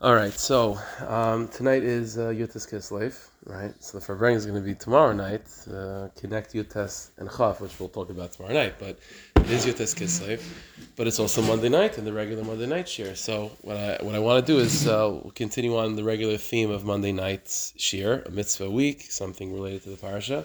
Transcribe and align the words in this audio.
All 0.00 0.14
right, 0.14 0.32
so 0.32 0.78
um, 1.08 1.48
tonight 1.48 1.82
is 1.82 2.18
uh, 2.18 2.28
Yutas 2.28 2.70
Kislev, 2.72 3.18
right? 3.46 3.74
So 3.82 3.98
the 3.98 4.06
Farbrengen 4.06 4.36
is 4.36 4.46
going 4.46 4.62
to 4.62 4.64
be 4.64 4.76
tomorrow 4.76 5.12
night, 5.12 5.42
uh, 5.68 6.06
connect 6.16 6.54
Yutas 6.54 7.10
and 7.18 7.28
Chaf, 7.28 7.60
which 7.60 7.80
we'll 7.80 7.88
talk 7.88 8.08
about 8.08 8.30
tomorrow 8.30 8.54
night, 8.54 8.76
but 8.78 9.00
it 9.34 9.50
is 9.50 9.66
Yutas 9.66 9.96
Kislev, 9.96 10.40
but 10.94 11.08
it's 11.08 11.18
also 11.18 11.42
Monday 11.42 11.68
night 11.68 11.98
and 11.98 12.06
the 12.06 12.12
regular 12.12 12.44
Monday 12.44 12.66
night 12.66 12.88
shir. 12.88 13.16
So 13.16 13.50
what 13.62 13.76
I 13.76 13.98
what 14.00 14.14
I 14.14 14.20
want 14.20 14.46
to 14.46 14.52
do 14.52 14.60
is 14.60 14.86
uh, 14.86 15.18
continue 15.34 15.76
on 15.76 15.96
the 15.96 16.04
regular 16.04 16.36
theme 16.36 16.70
of 16.70 16.84
Monday 16.84 17.10
night's 17.10 17.74
shir, 17.76 18.22
a 18.24 18.30
mitzvah 18.30 18.70
week, 18.70 19.02
something 19.10 19.52
related 19.52 19.82
to 19.82 19.90
the 19.90 19.96
parsha, 19.96 20.44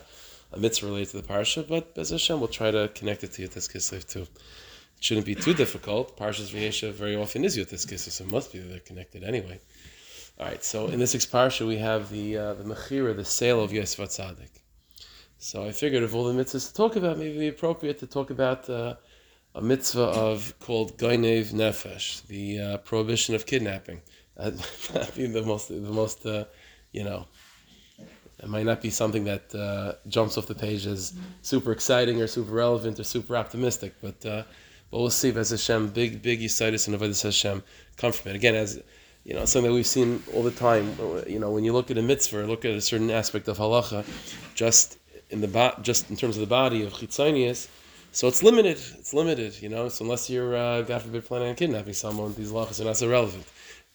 a 0.52 0.58
mitzvah 0.58 0.88
related 0.88 1.10
to 1.12 1.22
the 1.22 1.28
parsha, 1.28 1.68
but 1.68 1.94
Bez 1.94 2.10
Hashem, 2.10 2.40
we'll 2.40 2.48
try 2.48 2.72
to 2.72 2.88
connect 2.96 3.24
it 3.24 3.34
to 3.34 3.48
Yutas 3.48 3.72
Kislev 3.72 4.10
too 4.10 4.26
shouldn't 5.04 5.26
be 5.26 5.36
too 5.36 5.54
difficult. 5.54 6.16
Parshas 6.18 6.50
Vayeshev 6.56 6.94
very 6.94 7.16
often 7.18 7.44
is 7.44 7.58
Yutas 7.58 7.86
Kislev, 7.86 8.12
so 8.12 8.24
it 8.24 8.32
must 8.32 8.54
be 8.54 8.60
that 8.60 8.70
they're 8.70 8.80
connected 8.80 9.22
anyway. 9.26 9.60
All 10.40 10.46
right, 10.46 10.64
so 10.64 10.88
in 10.88 10.98
this 10.98 11.14
parsha 11.26 11.68
we 11.68 11.78
have 11.78 12.10
the 12.10 12.38
uh, 12.38 12.54
the 12.54 12.64
mechira, 12.64 13.14
the 13.14 13.26
sale 13.26 13.62
of 13.62 13.74
Yosef 13.74 14.00
Tzadik. 14.00 14.62
So 15.40 15.66
I 15.66 15.74
figured 15.74 16.04
of 16.04 16.16
all 16.16 16.24
the 16.24 16.34
mitzvahs 16.42 16.70
to 16.70 16.74
talk 16.74 16.96
about, 16.96 17.18
maybe 17.18 17.38
be 17.38 17.48
appropriate 17.50 18.00
to 18.00 18.08
talk 18.08 18.30
about 18.30 18.70
uh, 18.70 18.96
a 19.54 19.62
mitzvah 19.62 20.10
of 20.28 20.58
called 20.62 20.98
Gainev 20.98 21.52
Nefesh, 21.52 22.26
the 22.28 22.60
uh, 22.60 22.78
prohibition 22.78 23.36
of 23.36 23.46
kidnapping. 23.46 24.02
That'd 24.38 25.16
be 25.16 25.28
the 25.28 25.44
most 25.44 25.68
the 25.68 25.96
most 26.02 26.26
uh, 26.26 26.46
you 26.94 27.04
know. 27.04 27.28
It 28.42 28.50
might 28.50 28.66
not 28.66 28.82
be 28.82 28.90
something 28.90 29.26
that 29.26 29.54
uh, 29.54 29.94
jumps 30.08 30.38
off 30.38 30.48
the 30.48 30.56
page 30.56 30.86
as 30.86 31.14
super 31.42 31.72
exciting 31.74 32.22
or 32.22 32.28
super 32.28 32.54
relevant 32.54 33.00
or 33.00 33.04
super 33.04 33.36
optimistic, 33.38 33.94
but 34.02 34.26
uh, 34.26 34.44
but 34.94 35.00
we'll 35.00 35.10
see, 35.10 35.36
as 35.36 35.50
Hashem, 35.50 35.88
big, 35.88 36.22
big 36.22 36.40
Yisaitis 36.40 36.88
and 36.88 36.96
Avodah 36.96 37.20
Hashem 37.20 37.64
come 37.98 38.12
from 38.12 38.30
it. 38.30 38.36
Again, 38.36 38.54
as 38.54 38.80
you 39.24 39.34
know, 39.34 39.44
something 39.46 39.72
that 39.72 39.74
we've 39.74 39.88
seen 39.88 40.22
all 40.36 40.44
the 40.44 40.52
time. 40.52 40.96
You 41.26 41.40
know, 41.40 41.50
when 41.50 41.64
you 41.64 41.74
look 41.74 41.90
at 41.90 41.98
a 41.98 42.04
mitzvah, 42.04 42.46
look 42.46 42.64
at 42.64 42.74
a 42.74 42.80
certain 42.80 43.10
aspect 43.10 43.48
of 43.48 43.58
halacha, 43.58 44.06
just 44.54 45.00
in 45.32 45.42
the 45.42 45.48
bo- 45.48 45.74
just 45.82 46.12
in 46.12 46.16
terms 46.16 46.38
of 46.38 46.42
the 46.42 46.54
body 46.62 46.84
of 46.84 46.94
chitzonius, 46.94 47.70
so 48.12 48.28
it's 48.28 48.44
limited. 48.44 48.78
It's 49.00 49.16
limited, 49.16 49.60
you 49.64 49.70
know. 49.70 49.90
So 49.90 50.06
unless 50.06 50.30
you're, 50.30 50.56
uh, 50.56 50.84
God 50.84 51.02
forbid, 51.02 51.26
planning 51.26 51.50
on 51.50 51.56
kidnapping 51.56 51.94
someone, 51.94 52.36
these 52.36 52.52
halachas 52.52 52.80
are 52.80 52.86
not 52.86 52.98
so 52.98 53.10
relevant. 53.10 53.46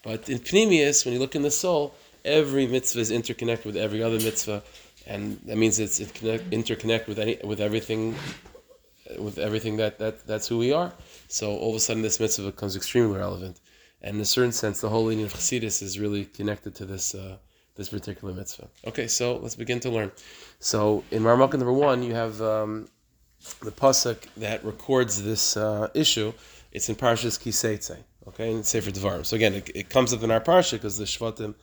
But 0.03 0.29
in 0.29 0.41
pnimius, 0.41 1.05
when 1.05 1.15
you 1.15 1.21
look 1.21 1.37
in 1.37 1.43
the 1.43 1.53
soul, 1.53 1.95
every 2.25 2.67
mitzvah 2.67 2.99
is 2.99 3.13
interconnected 3.13 3.67
with 3.67 3.77
every 3.77 4.03
other 4.03 4.19
mitzvah, 4.19 4.65
and 5.07 5.39
that 5.47 5.59
means 5.59 5.79
it's 5.79 6.01
interconnect 6.01 7.07
with 7.07 7.21
any 7.21 7.39
with 7.45 7.61
everything 7.61 8.17
with 9.19 9.39
everything 9.39 9.77
that, 9.77 9.99
that 9.99 10.27
that's 10.27 10.49
who 10.49 10.59
we 10.59 10.73
are. 10.73 10.93
So 11.29 11.57
all 11.57 11.71
of 11.71 11.77
a 11.77 11.81
sudden, 11.81 12.03
this 12.03 12.21
mitzvah 12.21 12.51
becomes 12.51 12.77
extremely 12.77 13.17
relevant, 13.17 13.61
and 14.03 14.17
in 14.17 14.21
a 14.21 14.25
certain 14.25 14.53
sense, 14.53 14.81
the 14.81 14.89
whole 14.89 15.05
lineage 15.05 15.33
of 15.33 15.39
Chassidus 15.39 15.83
is 15.83 15.99
really 15.99 16.25
connected 16.25 16.75
to 16.77 16.85
this 16.85 17.15
uh, 17.15 17.37
this 17.77 17.89
particular 17.89 18.35
mitzvah. 18.35 18.69
Okay, 18.87 19.07
so 19.07 19.37
let's 19.37 19.55
begin 19.55 19.81
to 19.81 19.91
learn. 19.91 20.11
So 20.61 21.05
in 21.11 21.23
Marmukah 21.23 21.55
number 21.55 21.73
one, 21.73 22.03
you 22.03 22.15
have 22.15 22.43
um, 22.43 22.89
the 23.63 23.71
pasuk 23.71 24.19
that 24.37 24.65
records 24.65 25.23
this 25.23 25.57
uh, 25.57 25.89
issue. 25.95 26.33
It's 26.73 26.89
in 26.89 26.97
Parshas 26.97 27.39
Kiseitze, 27.39 27.97
okay, 28.29 28.53
in 28.53 28.63
Sefer 28.63 28.91
Devarim. 28.91 29.25
So 29.25 29.37
again, 29.37 29.55
it, 29.55 29.71
it 29.75 29.89
comes 29.89 30.13
up 30.13 30.23
in 30.23 30.31
our 30.31 30.41
parsha 30.41 30.73
because 30.73 30.99
the 30.99 31.05
Shvatim 31.05 31.55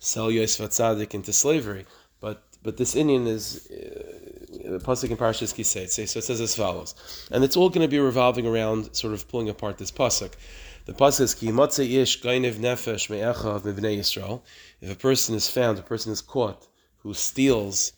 sell 0.00 0.30
Yosef 0.30 0.70
Tzadik 0.70 1.14
into 1.14 1.32
slavery, 1.32 1.86
but 2.20 2.42
but 2.62 2.76
this 2.76 2.96
Indian 2.96 3.26
is. 3.26 3.68
The 4.48 4.78
pasuk 4.78 5.10
in 5.10 5.18
Parshas 5.18 5.52
Kiseitze. 5.52 6.08
So 6.08 6.18
it 6.18 6.24
says 6.24 6.40
as 6.40 6.54
follows, 6.54 6.94
and 7.30 7.44
it's 7.44 7.56
all 7.56 7.68
going 7.68 7.82
to 7.82 7.88
be 7.88 7.98
revolving 7.98 8.46
around 8.46 8.96
sort 8.96 9.12
of 9.12 9.28
pulling 9.28 9.50
apart 9.50 9.76
this 9.76 9.90
pasuk. 9.90 10.32
The 10.86 10.94
pasuk 10.94 11.20
is 11.20 11.34
Ki 11.34 11.98
ish 11.98 12.22
gainev 12.22 12.54
nefesh 12.54 13.10
me'echav 13.10 13.62
mevnei 13.62 13.98
Yisrael. 13.98 14.40
If 14.80 14.90
a 14.90 14.94
person 14.94 15.34
is 15.34 15.50
found, 15.50 15.78
a 15.78 15.82
person 15.82 16.12
is 16.12 16.22
caught 16.22 16.66
who 16.98 17.12
steals 17.12 17.92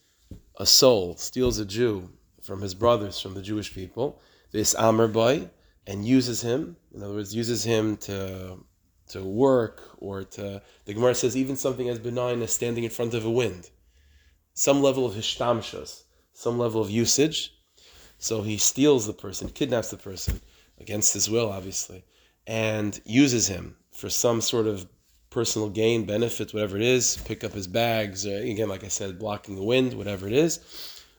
a 0.57 0.67
soul, 0.67 1.17
steals 1.17 1.61
a 1.61 1.65
Jew 1.65 2.11
from 2.43 2.63
his 2.63 2.75
brothers, 2.75 3.21
from 3.21 3.35
the 3.35 3.43
Jewish 3.43 3.73
people, 3.73 4.21
this 4.51 4.75
Amr 4.75 5.07
boy, 5.07 5.51
and 5.87 6.05
uses 6.05 6.43
him. 6.43 6.77
In 6.93 7.03
other 7.05 7.15
words, 7.15 7.33
uses 7.33 7.63
him 7.63 7.97
to 7.99 8.59
to 9.11 9.23
work 9.23 9.83
or 9.99 10.25
to. 10.25 10.61
The 10.85 10.95
Gemara 10.95 11.15
says 11.15 11.37
even 11.37 11.55
something 11.55 11.89
as 11.89 12.01
benign 12.01 12.43
as 12.43 12.53
standing 12.53 12.83
in 12.83 12.91
front 12.91 13.15
of 13.15 13.25
a 13.25 13.31
wind, 13.31 13.71
some 14.55 14.83
level 14.83 15.07
of 15.07 15.15
hishtamshus 15.15 16.03
some 16.41 16.59
level 16.59 16.81
of 16.81 16.91
usage. 16.91 17.55
So 18.17 18.41
he 18.41 18.57
steals 18.57 19.07
the 19.07 19.13
person, 19.13 19.51
kidnaps 19.51 19.91
the 19.91 19.99
person 19.99 20.41
against 20.79 21.13
his 21.13 21.29
will, 21.29 21.51
obviously, 21.51 22.03
and 22.47 22.99
uses 23.05 23.47
him 23.47 23.77
for 23.93 24.09
some 24.09 24.41
sort 24.41 24.67
of 24.67 24.87
personal 25.29 25.69
gain, 25.69 26.07
benefit, 26.07 26.55
whatever 26.55 26.77
it 26.79 26.83
is. 26.83 27.19
Pick 27.27 27.45
up 27.45 27.53
his 27.53 27.67
bags, 27.67 28.27
uh, 28.27 28.31
again, 28.31 28.71
like 28.71 28.85
I 28.85 28.89
said, 28.89 29.19
blocking 29.19 29.55
the 29.55 29.63
wind, 29.63 29.93
whatever 29.93 30.27
it 30.27 30.33
is. 30.33 30.61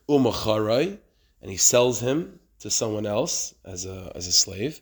Umacharai, 0.10 0.98
and 1.42 1.52
he 1.52 1.58
sells 1.58 2.00
him 2.00 2.40
to 2.60 2.72
someone 2.72 3.06
else 3.06 3.54
as 3.64 3.86
a 3.86 4.12
as 4.16 4.26
a 4.26 4.32
slave. 4.32 4.82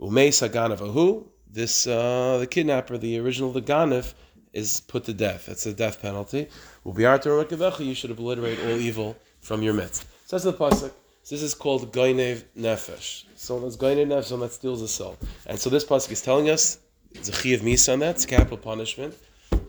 Umei 0.00 0.28
saganavahu, 0.28 1.26
this 1.50 1.88
uh, 1.88 2.38
the 2.38 2.46
kidnapper, 2.46 2.98
the 2.98 3.18
original 3.18 3.50
the 3.50 3.62
ganif, 3.62 4.14
is 4.52 4.80
put 4.80 5.02
to 5.04 5.12
death. 5.12 5.46
That's 5.46 5.66
a 5.66 5.74
death 5.74 6.00
penalty. 6.00 6.48
You 6.84 7.94
should 7.94 8.10
obliterate 8.12 8.60
all 8.60 8.78
evil 8.90 9.16
from 9.42 9.62
your 9.62 9.74
midst. 9.74 10.06
Says 10.26 10.44
the 10.44 10.52
pasuk. 10.52 10.92
So 11.24 11.34
this 11.34 11.42
is 11.42 11.54
called 11.54 11.92
Gainev 11.92 12.44
Nefesh. 12.56 13.24
So 13.36 13.60
that's 13.60 13.76
Gainev 13.76 14.06
Nefesh, 14.06 14.24
someone 14.24 14.48
that 14.48 14.54
steals 14.54 14.82
a 14.82 14.88
soul. 14.88 15.16
And 15.46 15.58
so 15.58 15.68
this 15.68 15.84
pasuk 15.84 16.12
is 16.12 16.22
telling 16.22 16.48
us 16.48 16.78
it's 17.10 17.28
a 17.28 17.32
chiyav 17.32 17.60
misa 17.60 17.92
on 17.92 17.98
that. 18.00 18.16
It's 18.16 18.26
capital 18.26 18.56
punishment. 18.56 19.14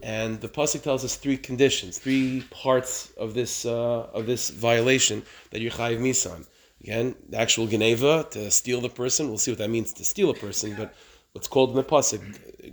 And 0.01 0.39
the 0.39 0.47
pasuk 0.47 0.81
tells 0.83 1.03
us 1.03 1.15
three 1.15 1.37
conditions, 1.37 1.97
three 1.97 2.43
parts 2.49 3.11
of 3.17 3.33
this 3.33 3.65
uh, 3.65 4.07
of 4.13 4.25
this 4.25 4.49
violation 4.49 5.23
that 5.51 5.61
you're 5.61 5.71
chayiv 5.71 5.99
misa 5.99 6.45
Again, 6.81 7.15
the 7.29 7.37
actual 7.37 7.67
geneva 7.67 8.27
to 8.31 8.51
steal 8.51 8.81
the 8.81 8.89
person. 8.89 9.29
We'll 9.29 9.37
see 9.37 9.51
what 9.51 9.59
that 9.59 9.69
means 9.69 9.93
to 9.93 10.05
steal 10.05 10.29
a 10.29 10.33
person. 10.33 10.75
But 10.75 10.93
what's 11.33 11.47
called 11.47 11.71
in 11.71 11.75
the 11.75 11.83
pasuk 11.83 12.21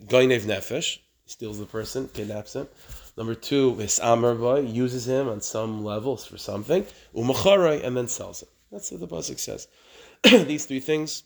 Gainev 0.07 0.43
Nefesh 0.43 0.99
steals 1.27 1.59
the 1.59 1.67
person, 1.67 2.09
kidnaps 2.09 2.55
him. 2.55 2.69
Number 3.21 3.35
two, 3.35 3.75
his 3.75 4.01
boy 4.01 4.61
uses 4.61 5.07
him 5.07 5.29
on 5.29 5.43
some 5.43 5.85
levels 5.85 6.25
for 6.25 6.39
something, 6.39 6.87
umacharai, 7.15 7.85
and 7.85 7.95
then 7.95 8.09
sells 8.09 8.41
it. 8.41 8.49
That's 8.73 8.91
what 8.91 9.01
the 9.01 9.09
pasuk 9.09 9.39
says. 9.39 9.69
These 10.47 10.65
three 10.65 10.81
things, 10.81 11.25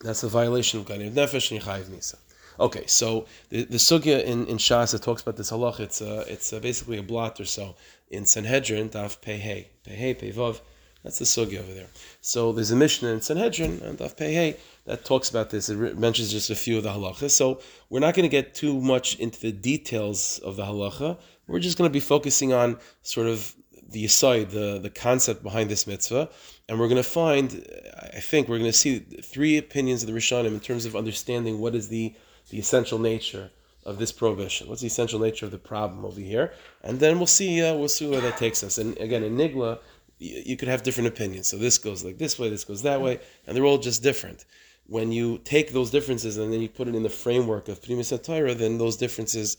that's 0.00 0.22
a 0.22 0.28
violation 0.28 0.80
of 0.80 0.86
Ganev 0.86 1.12
Nefesh 1.12 1.50
and 1.50 1.60
Yechayiv 1.60 1.90
Nisa. 1.90 2.16
Okay, 2.58 2.86
so 2.86 3.26
the, 3.50 3.64
the 3.64 3.76
sugya 3.76 4.24
in, 4.24 4.46
in 4.46 4.56
Shas 4.56 4.92
that 4.92 5.02
talks 5.02 5.20
about 5.20 5.36
this 5.36 5.50
halach, 5.50 5.80
it's 5.80 6.00
uh, 6.00 6.24
it's 6.28 6.50
uh, 6.50 6.60
basically 6.60 6.96
a 6.96 7.02
blot 7.02 7.38
or 7.40 7.44
so 7.44 7.76
in 8.10 8.24
Sanhedrin, 8.24 8.88
Daf 8.88 9.20
Pehei, 9.20 9.66
Pehei, 9.86 10.18
Pevav, 10.18 10.62
that's 11.02 11.18
the 11.18 11.24
sugya 11.24 11.58
over 11.58 11.74
there. 11.74 11.88
So 12.20 12.52
there's 12.52 12.70
a 12.70 12.76
Mishnah 12.76 13.08
in 13.08 13.20
Sanhedrin 13.20 13.80
and 13.82 13.98
Daf 13.98 14.16
Pehei 14.16 14.56
that 14.86 15.04
talks 15.04 15.30
about 15.30 15.50
this. 15.50 15.68
It 15.68 15.98
mentions 15.98 16.30
just 16.30 16.50
a 16.50 16.54
few 16.54 16.76
of 16.76 16.84
the 16.84 16.90
halachas. 16.90 17.30
So 17.30 17.60
we're 17.90 18.00
not 18.00 18.14
going 18.14 18.24
to 18.24 18.28
get 18.28 18.54
too 18.54 18.80
much 18.80 19.16
into 19.18 19.40
the 19.40 19.52
details 19.52 20.38
of 20.44 20.56
the 20.56 20.64
halacha. 20.64 21.18
We're 21.46 21.60
just 21.60 21.76
going 21.76 21.88
to 21.88 21.92
be 21.92 22.00
focusing 22.00 22.52
on 22.52 22.78
sort 23.02 23.26
of 23.26 23.54
the 23.90 24.04
aside, 24.04 24.50
the, 24.50 24.78
the 24.78 24.90
concept 24.90 25.42
behind 25.42 25.70
this 25.70 25.86
mitzvah. 25.86 26.30
And 26.68 26.78
we're 26.78 26.88
going 26.88 27.02
to 27.02 27.08
find, 27.08 27.66
I 28.14 28.20
think, 28.20 28.48
we're 28.48 28.58
going 28.58 28.70
to 28.70 28.76
see 28.76 29.00
three 29.00 29.58
opinions 29.58 30.02
of 30.02 30.08
the 30.08 30.14
Rishonim 30.18 30.46
in 30.46 30.60
terms 30.60 30.86
of 30.86 30.96
understanding 30.96 31.58
what 31.58 31.74
is 31.74 31.88
the, 31.88 32.14
the 32.50 32.58
essential 32.58 32.98
nature 32.98 33.50
of 33.84 33.98
this 33.98 34.12
prohibition. 34.12 34.68
What's 34.68 34.80
the 34.80 34.86
essential 34.86 35.18
nature 35.18 35.44
of 35.44 35.52
the 35.52 35.58
problem 35.58 36.04
over 36.04 36.20
here? 36.20 36.52
And 36.82 37.00
then 37.00 37.18
we'll 37.18 37.26
see, 37.26 37.60
uh, 37.62 37.74
we'll 37.74 37.88
see 37.88 38.08
where 38.08 38.20
that 38.20 38.36
takes 38.36 38.62
us. 38.62 38.78
And 38.78 38.96
again, 38.98 39.24
in 39.24 39.36
Nigla, 39.36 39.80
you, 40.22 40.56
could 40.56 40.68
have 40.68 40.82
different 40.82 41.08
opinions. 41.08 41.48
So 41.48 41.56
this 41.56 41.78
goes 41.78 42.04
like 42.04 42.18
this 42.18 42.38
way, 42.38 42.48
this 42.50 42.64
goes 42.64 42.82
that 42.82 43.00
way, 43.00 43.20
and 43.46 43.56
they're 43.56 43.64
all 43.64 43.78
just 43.78 44.02
different 44.02 44.44
when 44.86 45.12
you 45.12 45.38
take 45.38 45.72
those 45.72 45.90
differences 45.90 46.36
and 46.36 46.52
then 46.52 46.60
you 46.60 46.68
put 46.68 46.88
it 46.88 46.94
in 46.94 47.02
the 47.02 47.08
framework 47.08 47.68
of 47.68 47.80
Pnimius 47.80 48.20
Torah, 48.22 48.54
then 48.54 48.78
those 48.78 48.96
differences 48.96 49.56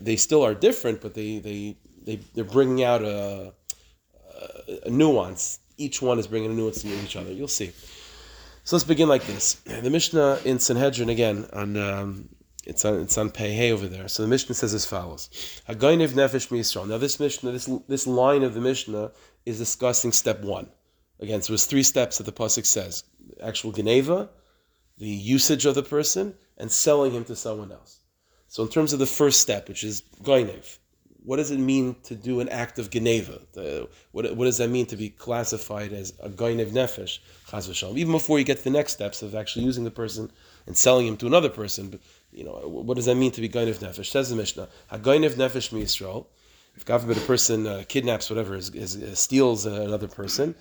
they 0.00 0.16
still 0.16 0.42
are 0.42 0.54
different, 0.54 1.00
but 1.00 1.14
they 1.14 1.38
they 1.38 1.76
they 2.04 2.16
they're 2.34 2.44
bringing 2.44 2.82
out 2.82 3.02
a, 3.02 3.52
a 4.84 4.90
nuance. 4.90 5.60
Each 5.76 6.00
one 6.02 6.18
is 6.18 6.26
bringing 6.26 6.50
a 6.50 6.54
nuance 6.54 6.82
to 6.82 6.88
each 6.88 7.16
other. 7.16 7.32
You'll 7.32 7.48
see. 7.48 7.72
So 8.64 8.76
let's 8.76 8.84
begin 8.84 9.08
like 9.08 9.24
this. 9.26 9.54
The 9.64 9.90
Mishnah 9.90 10.40
in 10.44 10.58
Sanhedrin 10.58 11.08
again 11.08 11.46
on 11.52 11.76
um, 11.76 12.28
it's 12.64 12.84
on 12.84 13.00
it's 13.00 13.16
on 13.16 13.30
Pei 13.30 13.70
over 13.70 13.86
there. 13.86 14.08
So 14.08 14.22
the 14.22 14.28
Mishnah 14.28 14.54
says 14.54 14.74
as 14.74 14.86
follows: 14.86 15.30
Hagaynev 15.68 16.10
nefesh 16.10 16.48
Yisrael. 16.48 16.88
Now 16.88 16.98
this 16.98 17.20
Mishnah, 17.20 17.52
this 17.52 17.70
this 17.86 18.06
line 18.06 18.42
of 18.42 18.54
the 18.54 18.60
Mishnah 18.60 19.12
is 19.46 19.58
discussing 19.58 20.12
step 20.12 20.42
one. 20.42 20.68
Again, 21.20 21.40
so 21.40 21.54
it's 21.54 21.64
three 21.64 21.82
steps 21.82 22.18
that 22.18 22.24
the 22.24 22.32
pasuk 22.32 22.66
says: 22.66 23.04
actual 23.42 23.72
Geneva, 23.72 24.28
the 24.98 25.08
usage 25.08 25.64
of 25.64 25.74
the 25.74 25.82
person, 25.82 26.34
and 26.58 26.70
selling 26.70 27.12
him 27.12 27.24
to 27.24 27.36
someone 27.36 27.72
else. 27.72 28.00
So, 28.48 28.62
in 28.62 28.68
terms 28.68 28.92
of 28.92 28.98
the 28.98 29.06
first 29.06 29.40
step, 29.40 29.68
which 29.68 29.84
is 29.84 30.02
Goinev, 30.22 30.78
what 31.26 31.38
does 31.38 31.50
it 31.50 31.58
mean 31.58 31.96
to 32.04 32.14
do 32.14 32.38
an 32.40 32.48
act 32.50 32.78
of 32.78 32.88
Geneva? 32.90 33.40
what, 34.12 34.36
what 34.36 34.44
does 34.44 34.58
that 34.58 34.70
mean 34.70 34.86
to 34.86 34.96
be 34.96 35.10
classified 35.10 35.92
as 35.92 36.12
a 36.20 36.28
Goinev 36.28 36.70
Nefesh, 36.70 37.18
Chaz 37.48 37.96
Even 37.96 38.12
before 38.12 38.38
you 38.38 38.44
get 38.44 38.58
to 38.58 38.64
the 38.64 38.70
next 38.70 38.92
steps 38.92 39.22
of 39.22 39.34
actually 39.34 39.64
using 39.64 39.82
the 39.82 39.90
person 39.90 40.30
and 40.66 40.76
selling 40.76 41.06
him 41.06 41.16
to 41.16 41.26
another 41.26 41.48
person. 41.48 41.88
But 41.88 42.00
you 42.30 42.44
know, 42.44 42.52
what 42.52 42.94
does 42.94 43.06
that 43.06 43.16
mean 43.16 43.32
to 43.32 43.40
be 43.40 43.48
Gainav 43.48 43.78
Nefesh? 43.78 44.06
Says 44.06 44.30
the 44.30 44.36
Mishnah, 44.36 44.68
A 44.90 44.98
HaGainav 44.98 45.34
Nefesh 45.34 45.70
Yisrael. 45.70 46.26
If 46.76 46.84
God 46.84 47.00
forbid 47.00 47.16
a 47.16 47.20
person 47.20 47.66
uh, 47.66 47.84
kidnaps 47.88 48.28
whatever, 48.28 48.54
is, 48.54 48.68
is, 48.74 49.18
steals 49.18 49.66
another 49.66 50.08
person, 50.08 50.54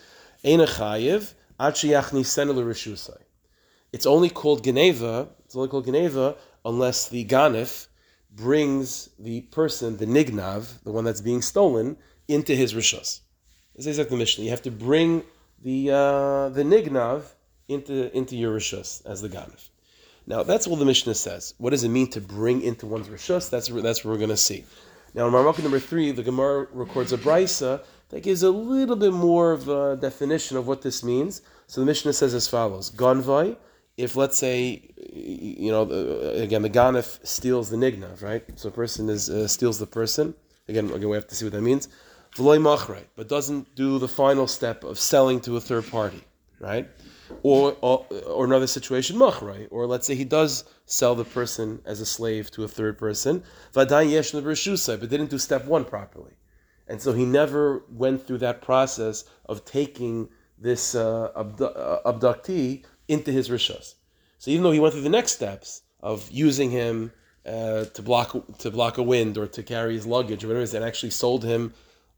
It's 3.92 4.06
only 4.06 4.30
called 4.30 4.64
Geneva, 4.64 5.30
it's 5.46 5.56
only 5.56 5.68
called 5.70 5.86
Geneva 5.86 6.36
unless 6.64 7.10
the 7.10 7.26
Ganif 7.26 7.88
brings 8.32 9.10
the 9.20 9.42
person, 9.42 9.98
the 9.98 10.06
Nignav, 10.06 10.84
the 10.84 10.92
one 10.92 11.04
that's 11.04 11.22
being 11.22 11.42
stolen, 11.42 11.98
into 12.28 12.56
his 12.56 12.74
Rishus. 12.74 13.22
This 13.76 13.86
is 13.86 13.98
like 13.98 14.10
the 14.10 14.18
Mishnah. 14.18 14.44
You 14.44 14.50
have 14.50 14.62
to 14.64 14.72
bring 14.72 15.24
the 15.62 15.92
uh, 15.92 16.50
the 16.50 16.64
Nignav 16.64 17.24
into, 17.68 18.16
into 18.16 18.36
your 18.36 18.58
Rishus 18.58 19.06
as 19.06 19.22
the 19.22 19.30
Ganif. 19.30 19.70
Now, 20.28 20.44
that's 20.44 20.68
what 20.68 20.80
the 20.80 20.86
Mishnah 20.86 21.14
says. 21.14 21.54
What 21.58 21.70
does 21.70 21.84
it 21.84 21.90
mean 21.90 22.10
to 22.12 22.22
bring 22.22 22.62
into 22.64 22.88
one's 22.88 23.08
Rishus? 23.08 23.50
That's, 23.50 23.68
that's 23.68 24.04
what 24.04 24.12
we're 24.12 24.18
going 24.18 24.30
to 24.30 24.38
see. 24.38 24.66
Now, 25.16 25.28
in 25.28 25.34
Marmukah 25.34 25.64
number 25.64 25.80
three, 25.80 26.12
the 26.12 26.24
Gemara 26.24 26.68
records 26.74 27.14
a 27.14 27.18
brisa 27.18 27.82
that 28.10 28.22
gives 28.22 28.44
a 28.44 28.50
little 28.52 28.98
bit 28.98 29.14
more 29.14 29.54
of 29.54 29.70
a 29.70 29.96
definition 29.96 30.58
of 30.58 30.68
what 30.68 30.82
this 30.82 31.06
means. 31.06 31.42
So 31.68 31.80
the 31.80 31.88
Mishnah 31.88 32.12
says 32.12 32.34
as 32.34 32.50
follows: 32.50 32.92
Ganvai, 32.92 33.56
if 33.96 34.18
let's 34.18 34.36
say, 34.38 34.92
you 35.14 35.72
know, 35.72 35.84
again, 36.34 36.64
the 36.64 36.70
ganif 36.70 37.26
steals 37.26 37.70
the 37.70 37.78
nignav, 37.78 38.22
right? 38.22 38.44
So 38.60 38.68
a 38.68 38.72
person 38.74 39.08
is 39.08 39.30
uh, 39.30 39.48
steals 39.48 39.80
the 39.80 39.88
person. 39.88 40.36
Again, 40.68 40.92
again, 40.92 41.08
we 41.08 41.16
have 41.16 41.28
to 41.28 41.36
see 41.36 41.46
what 41.46 41.54
that 41.54 41.62
means. 41.62 41.88
V'loy 42.36 42.60
machrei, 42.60 43.06
but 43.16 43.30
doesn't 43.30 43.74
do 43.74 43.98
the 44.00 44.10
final 44.10 44.48
step 44.48 44.84
of 44.84 45.00
selling 45.00 45.40
to 45.42 45.56
a 45.56 45.62
third 45.62 45.90
party, 45.90 46.22
right? 46.60 46.90
Or, 47.44 47.76
or, 47.82 48.46
another 48.46 48.68
situation, 48.68 49.18
machrei, 49.18 49.68
or 49.72 49.88
let's 49.88 50.06
say 50.06 50.16
he 50.16 50.26
does 50.26 50.64
sell 50.86 51.16
the 51.16 51.26
person 51.26 51.82
as 51.86 52.00
a 52.00 52.06
slave 52.06 52.52
to 52.52 52.64
a 52.64 52.68
third 52.68 52.98
person, 52.98 53.44
v'adayin 53.74 54.12
yesh 54.12 54.32
but 54.32 55.10
didn't 55.10 55.30
do 55.30 55.40
step 55.40 55.66
one 55.66 55.86
properly. 55.86 56.34
And 56.88 57.02
so 57.02 57.14
he 57.14 57.26
never 57.26 57.84
went 57.90 58.26
through 58.26 58.40
that 58.40 58.62
process 58.62 59.26
of 59.46 59.66
taking 59.66 60.30
this 60.58 60.96
uh, 60.96 61.32
abdu- 61.36 61.66
uh, 61.66 62.12
abductee 62.12 62.84
into 63.08 63.32
his 63.32 63.50
rishas. 63.50 63.96
So 64.38 64.52
even 64.52 64.64
though 64.64 64.72
he 64.72 64.80
went 64.80 64.94
through 64.94 65.04
the 65.04 65.10
next 65.10 65.34
steps 65.34 65.82
of 66.02 66.30
using 66.30 66.70
him 66.70 67.12
uh, 67.46 67.86
to 67.86 68.02
block 68.02 68.36
to 68.60 68.72
block 68.72 68.98
a 68.98 69.04
wind 69.04 69.38
or 69.38 69.48
to 69.48 69.64
carry 69.64 69.94
his 69.94 70.06
luggage 70.06 70.44
or 70.44 70.48
whatever 70.48 70.62
it 70.62 70.66
is, 70.66 70.74
and 70.74 70.86
actually 70.86 71.12
sold 71.12 71.44
him 71.44 71.74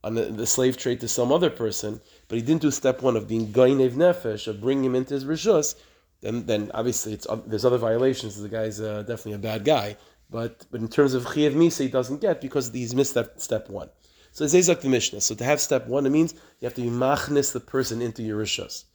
on 0.07 0.15
the, 0.15 0.24
the, 0.24 0.48
slave 0.48 0.77
trade 0.77 1.00
to 1.01 1.07
some 1.07 1.31
other 1.31 1.50
person, 1.50 2.00
but 2.27 2.38
he 2.38 2.42
didn't 2.42 2.62
do 2.62 2.71
step 2.71 3.01
one 3.01 3.18
of 3.18 3.27
being 3.27 3.48
gainev 3.48 3.92
nefesh 3.92 4.48
of 4.48 4.62
bringing 4.62 4.86
him 4.86 4.95
into 4.95 5.13
his 5.13 5.25
rishus, 5.25 5.75
then 6.21 6.45
then 6.45 6.71
obviously 6.74 7.12
it's 7.13 7.27
there's 7.45 7.65
other 7.65 7.77
violations. 7.77 8.42
The 8.42 8.50
guy's 8.50 8.80
uh, 8.80 9.01
definitely 9.01 9.33
a 9.33 9.39
bad 9.50 9.65
guy, 9.65 9.98
but 10.30 10.65
but 10.71 10.80
in 10.81 10.88
terms 10.88 11.13
of 11.13 11.25
chiyav 11.25 11.54
misa, 11.54 11.81
he 11.81 11.89
doesn't 11.89 12.21
get 12.21 12.42
because 12.42 12.71
he's 12.71 12.95
missed 12.95 13.12
step, 13.12 13.39
step 13.39 13.69
one. 13.69 13.89
So 14.31 14.45
it 14.45 14.50
says 14.50 14.69
like 14.69 14.81
the 14.81 14.89
Mishnah. 14.89 15.21
So 15.21 15.36
to 15.36 15.44
have 15.44 15.59
step 15.59 15.88
one, 15.88 16.06
it 16.06 16.12
means 16.12 16.33
you 16.59 16.65
have 16.65 16.75
to 16.75 16.81
be 16.81 16.89
machnis 16.89 17.51
the 17.51 17.59
person 17.59 18.01
into 18.01 18.24
your 18.24 18.42
rishus. 18.42 18.86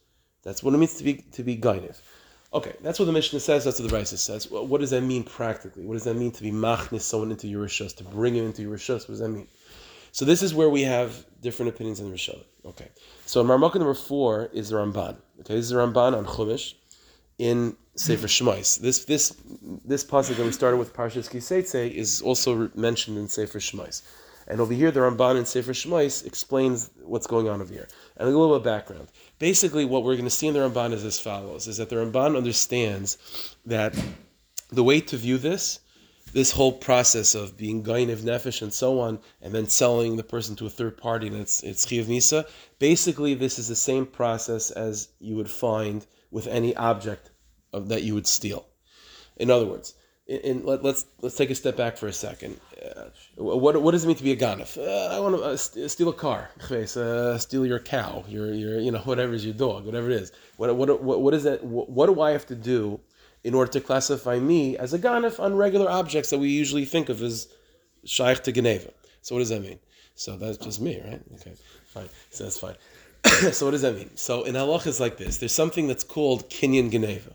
That's 0.43 0.63
what 0.63 0.75
it 0.75 0.79
means 0.79 0.97
to 0.97 1.05
be 1.05 1.15
to 1.37 1.43
be 1.43 1.57
gainev. 1.57 2.01
Okay, 2.55 2.75
that's 2.83 2.99
what 2.99 3.07
the 3.07 3.13
Mishnah 3.13 3.41
says. 3.41 3.65
That's 3.65 3.81
what 3.81 3.89
the 3.89 3.97
Raisa 3.97 4.19
says. 4.19 4.51
Well, 4.51 4.67
what 4.67 4.83
does 4.83 4.91
that 4.91 5.01
mean 5.01 5.25
practically? 5.25 5.87
What 5.87 5.95
does 5.95 6.05
that 6.05 6.15
mean 6.15 6.33
to 6.33 6.43
be 6.43 6.53
machnis 6.53 7.01
someone 7.01 7.31
into 7.31 7.49
your 7.49 7.65
rishus, 7.65 7.97
to 7.97 8.05
bring 8.05 8.35
him 8.37 8.45
into 8.45 8.61
your 8.61 8.77
rishus? 8.77 9.01
What 9.01 9.09
does 9.09 9.21
that 9.21 9.31
mean? 9.31 9.49
So 10.13 10.25
this 10.25 10.43
is 10.43 10.55
where 10.55 10.71
we 10.71 10.83
have 10.83 11.25
different 11.41 11.71
opinions 11.71 11.99
in 12.01 12.09
the 12.09 12.15
Rishon. 12.15 12.45
Okay, 12.65 12.89
so 13.27 13.43
Marmukah 13.45 13.77
number 13.77 13.95
four 13.95 14.51
is 14.53 14.69
the 14.69 14.77
Ramban. 14.77 15.17
Okay, 15.41 15.55
this 15.55 15.65
is 15.65 15.71
the 15.71 15.77
Ramban 15.77 16.17
on 16.17 16.27
Chumash 16.27 16.75
in 17.39 17.77
Sefer 17.97 18.27
Shmais. 18.27 18.79
This 18.79 19.05
this 19.05 19.35
this 19.85 20.05
passage 20.05 20.37
that 20.37 20.45
we 20.45 20.53
started 20.53 20.77
with 20.77 20.95
Parshas 20.95 21.29
Kiseitze 21.31 21.91
is 21.91 22.23
also 22.23 22.71
mentioned 22.75 23.19
in 23.19 23.27
Sefer 23.27 23.59
Shmais. 23.59 24.03
And 24.49 24.61
over 24.61 24.75
here, 24.75 24.91
the 24.91 25.01
Ramban 25.01 25.39
in 25.39 25.47
Sefer 25.47 25.73
Shmais 25.73 26.27
explains 26.27 26.91
what's 27.03 27.27
going 27.27 27.49
on 27.49 27.61
over 27.61 27.73
here. 27.73 27.89
And 28.17 28.29
a 28.29 28.31
little 28.31 28.49
bit 28.49 28.57
of 28.57 28.65
background. 28.65 29.09
Basically, 29.39 29.85
what 29.85 30.03
we're 30.03 30.15
going 30.15 30.25
to 30.25 30.31
see 30.31 30.49
in 30.49 30.55
the 30.55 30.61
Ramban 30.61 30.93
is 30.93 31.05
as 31.05 31.19
follows: 31.19 31.67
is 31.69 31.79
that 31.79 31.89
the 31.89 31.97
Ramban 31.97 32.37
understands 32.37 33.17
that 33.67 33.95
the 34.71 34.85
way 34.85 35.01
to 35.01 35.17
view 35.17 35.39
this, 35.39 35.81
this 36.33 36.51
whole 36.51 36.73
process 36.73 37.35
of 37.35 37.57
being 37.57 37.81
of 37.81 38.21
nefesh 38.21 38.63
and 38.63 38.73
so 38.73 39.01
on, 39.01 39.19
and 39.41 39.53
then 39.53 39.67
selling 39.67 40.17
the 40.17 40.23
person 40.23 40.57
to 40.57 40.67
a 40.67 40.71
third 40.71 40.97
party, 40.97 41.27
and 41.27 41.37
it's 41.37 41.63
it's 41.63 41.87
chiyav 41.87 42.09
nisa. 42.09 42.47
Basically, 42.79 43.35
this 43.35 43.59
is 43.59 43.69
the 43.69 43.77
same 43.77 44.07
process 44.07 44.71
as 44.71 45.09
you 45.21 45.37
would 45.37 45.51
find 45.51 46.07
with 46.31 46.47
any 46.47 46.75
object 46.77 47.31
of, 47.73 47.89
that 47.89 48.03
you 48.03 48.15
would 48.15 48.27
steal. 48.27 48.67
In 49.37 49.51
other 49.51 49.67
words, 49.67 49.95
in, 50.27 50.41
in, 50.41 50.65
let, 50.65 50.79
us 50.81 50.85
let's, 50.85 51.05
let's 51.21 51.37
take 51.37 51.51
a 51.51 51.55
step 51.55 51.77
back 51.77 51.97
for 51.97 52.07
a 52.07 52.13
second. 52.13 52.59
Uh, 52.83 53.05
what, 53.37 53.81
what 53.81 53.93
does 53.93 54.05
it 54.05 54.07
mean 54.07 54.17
to 54.17 54.23
be 54.23 54.33
a 54.33 54.37
ganef? 54.37 54.79
Uh, 54.79 55.15
I 55.15 55.21
want 55.21 55.37
to 55.37 55.43
uh, 55.43 55.89
steal 55.89 56.09
a 56.09 56.13
car, 56.13 56.51
uh, 56.71 57.39
steal 57.39 57.67
your 57.67 57.79
cow, 57.79 58.25
your 58.29 58.53
your 58.53 58.81
you 58.81 58.91
know 58.91 59.01
whatever 59.01 59.35
is 59.35 59.45
your 59.45 59.55
dog, 59.55 59.85
whatever 59.85 60.11
it 60.11 60.23
is. 60.23 60.33
What 60.57 60.75
what 60.77 61.03
what, 61.03 61.21
what 61.21 61.35
is 61.35 61.45
that? 61.45 61.63
What, 61.63 61.91
what, 61.91 62.07
do 62.07 62.21
I 62.21 62.31
have 62.31 62.47
to 62.47 62.55
do 62.55 63.01
in 63.45 63.55
order 63.55 63.71
to 63.73 63.81
classify 63.81 64.39
me 64.39 64.77
as 64.77 64.93
a 64.93 64.99
ganef 64.99 65.41
on 65.41 65.57
regular 65.57 65.91
objects 65.91 66.31
that 66.31 66.39
we 66.39 66.49
usually 66.49 66.85
think 66.85 67.09
of 67.09 67.23
as 67.23 67.49
shaykh 68.05 68.43
to 68.45 68.53
geneva? 68.53 68.91
So 69.23 69.35
what 69.35 69.41
does 69.41 69.51
that 69.51 69.63
mean? 69.63 69.79
So 70.15 70.37
that's 70.37 70.59
just 70.59 70.81
me, 70.81 71.01
right? 71.01 71.21
Okay, 71.35 71.55
fine. 71.87 72.09
So 72.31 72.45
that's 72.45 72.59
fine. 72.59 72.77
so 73.53 73.67
what 73.67 73.73
does 73.73 73.83
that 73.83 73.95
mean? 73.95 74.11
So 74.17 74.45
in 74.45 74.55
halach 74.55 74.87
is 74.87 75.01
like 75.01 75.17
this. 75.17 75.39
There's 75.39 75.53
something 75.53 75.87
that's 75.87 76.05
called 76.05 76.49
kinyan 76.51 76.91
geneva. 76.91 77.33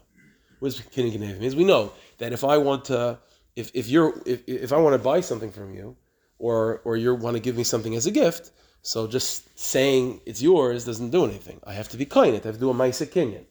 What 0.59 0.73
does 0.73 0.81
kinyan 0.81 1.11
geneva 1.11 1.39
mean? 1.39 1.55
We 1.57 1.63
know 1.63 1.91
that 2.19 2.33
if 2.33 2.43
I 2.43 2.57
want 2.57 2.85
to, 2.85 3.19
if, 3.55 3.71
if 3.73 3.87
you're, 3.87 4.21
if, 4.25 4.47
if 4.47 4.73
I 4.73 4.77
want 4.77 4.93
to 4.93 4.99
buy 4.99 5.21
something 5.21 5.51
from 5.51 5.73
you, 5.73 5.95
or 6.39 6.81
or 6.85 6.97
you 6.97 7.15
want 7.15 7.35
to 7.35 7.39
give 7.41 7.57
me 7.57 7.63
something 7.63 7.95
as 7.95 8.05
a 8.05 8.11
gift, 8.11 8.51
so 8.81 9.07
just 9.07 9.57
saying 9.59 10.21
it's 10.25 10.41
yours 10.41 10.85
doesn't 10.85 11.09
do 11.09 11.25
anything. 11.25 11.59
I 11.65 11.73
have 11.73 11.89
to 11.89 11.97
be 11.97 12.05
kind. 12.05 12.31
I 12.31 12.35
have 12.35 12.55
to 12.55 12.59
do 12.59 12.69
a 12.69 12.73
Maisa 12.73 13.05
Kinyan. 13.05 13.45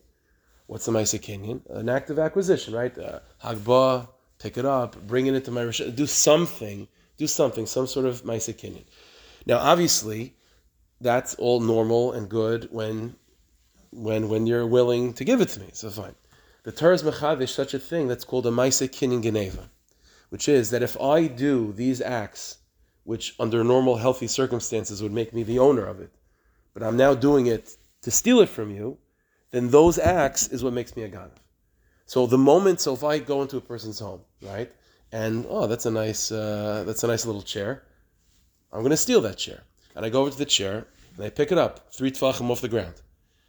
What's 0.67 0.89
a 0.89 0.91
Maisa 0.91 1.21
Kinyan? 1.21 1.61
An 1.71 1.89
act 1.89 2.11
of 2.11 2.19
acquisition, 2.19 2.75
right? 2.75 2.97
Uh, 2.99 3.21
Hagba, 3.43 4.09
pick 4.39 4.59
it 4.59 4.65
up, 4.65 4.97
bring 5.07 5.27
it 5.27 5.35
into 5.35 5.51
my 5.51 5.71
do 5.71 6.07
something, 6.07 6.89
do 7.17 7.27
something, 7.27 7.67
some 7.67 7.87
sort 7.87 8.07
of 8.07 8.25
Maisa 8.25 8.53
Kinyan. 8.53 8.85
Now, 9.47 9.59
obviously, 9.59 10.35
that's 11.01 11.35
all 11.37 11.61
normal 11.61 12.13
and 12.13 12.29
good 12.29 12.69
when 12.71 13.17
when 13.91 14.29
when 14.29 14.47
you're 14.47 14.67
willing 14.67 15.13
to 15.15 15.25
give 15.25 15.41
it 15.41 15.49
to 15.51 15.61
me. 15.61 15.71
So 15.73 15.91
fine. 15.91 16.15
The 16.65 16.73
Torah 16.73 16.95
is 16.95 17.05
mechavish 17.05 17.51
such 17.55 17.75
a 17.75 17.79
thing 17.79 18.09
that's 18.09 18.25
called 18.25 18.47
a 18.47 18.51
Maisa 18.51 18.89
Kinyan 18.89 19.23
Geneva, 19.23 19.71
which 20.31 20.49
is 20.49 20.71
that 20.71 20.83
if 20.83 21.01
I 21.01 21.29
do 21.29 21.73
these 21.73 22.01
acts, 22.01 22.59
which 23.05 23.37
under 23.39 23.63
normal 23.63 23.97
healthy 23.99 24.27
circumstances 24.27 25.01
would 25.01 25.13
make 25.13 25.33
me 25.33 25.45
the 25.45 25.61
owner 25.61 25.87
of 25.87 26.01
it, 26.01 26.13
but 26.75 26.83
I'm 26.83 26.97
now 26.97 27.15
doing 27.15 27.47
it 27.47 27.77
to 28.03 28.11
steal 28.11 28.41
it 28.41 28.49
from 28.49 28.75
you, 28.75 28.99
then 29.57 29.71
those 29.71 29.99
acts 29.99 30.49
is 30.49 30.63
what 30.63 30.75
makes 30.75 30.95
me 30.97 31.03
a 31.05 31.09
ganav. 31.09 31.31
So 32.05 32.27
the 32.27 32.39
moment, 32.39 32.81
so 32.81 32.93
if 32.95 33.03
I 33.03 33.19
go 33.19 33.43
into 33.43 33.57
a 33.57 33.61
person's 33.61 33.99
home, 33.99 34.21
right, 34.43 34.71
and 35.13 35.47
oh, 35.49 35.67
that's 35.67 35.87
a 35.87 35.91
nice, 35.91 36.31
uh, 36.31 36.85
that's 36.87 37.03
a 37.03 37.07
nice 37.07 37.25
little 37.25 37.43
chair, 37.43 37.83
I'm 38.73 38.81
going 38.81 38.91
to 38.91 38.97
steal 38.97 39.23
that 39.23 39.39
chair, 39.39 39.63
and 39.95 40.05
I 40.05 40.11
go 40.11 40.21
over 40.21 40.31
to 40.31 40.39
the 40.39 40.45
chair 40.45 40.87
and 41.17 41.25
I 41.25 41.31
pick 41.31 41.51
it 41.51 41.59
up 41.59 41.93
three 41.93 42.11
tefachim 42.11 42.51
off 42.51 42.61
the 42.61 42.69
ground. 42.69 42.95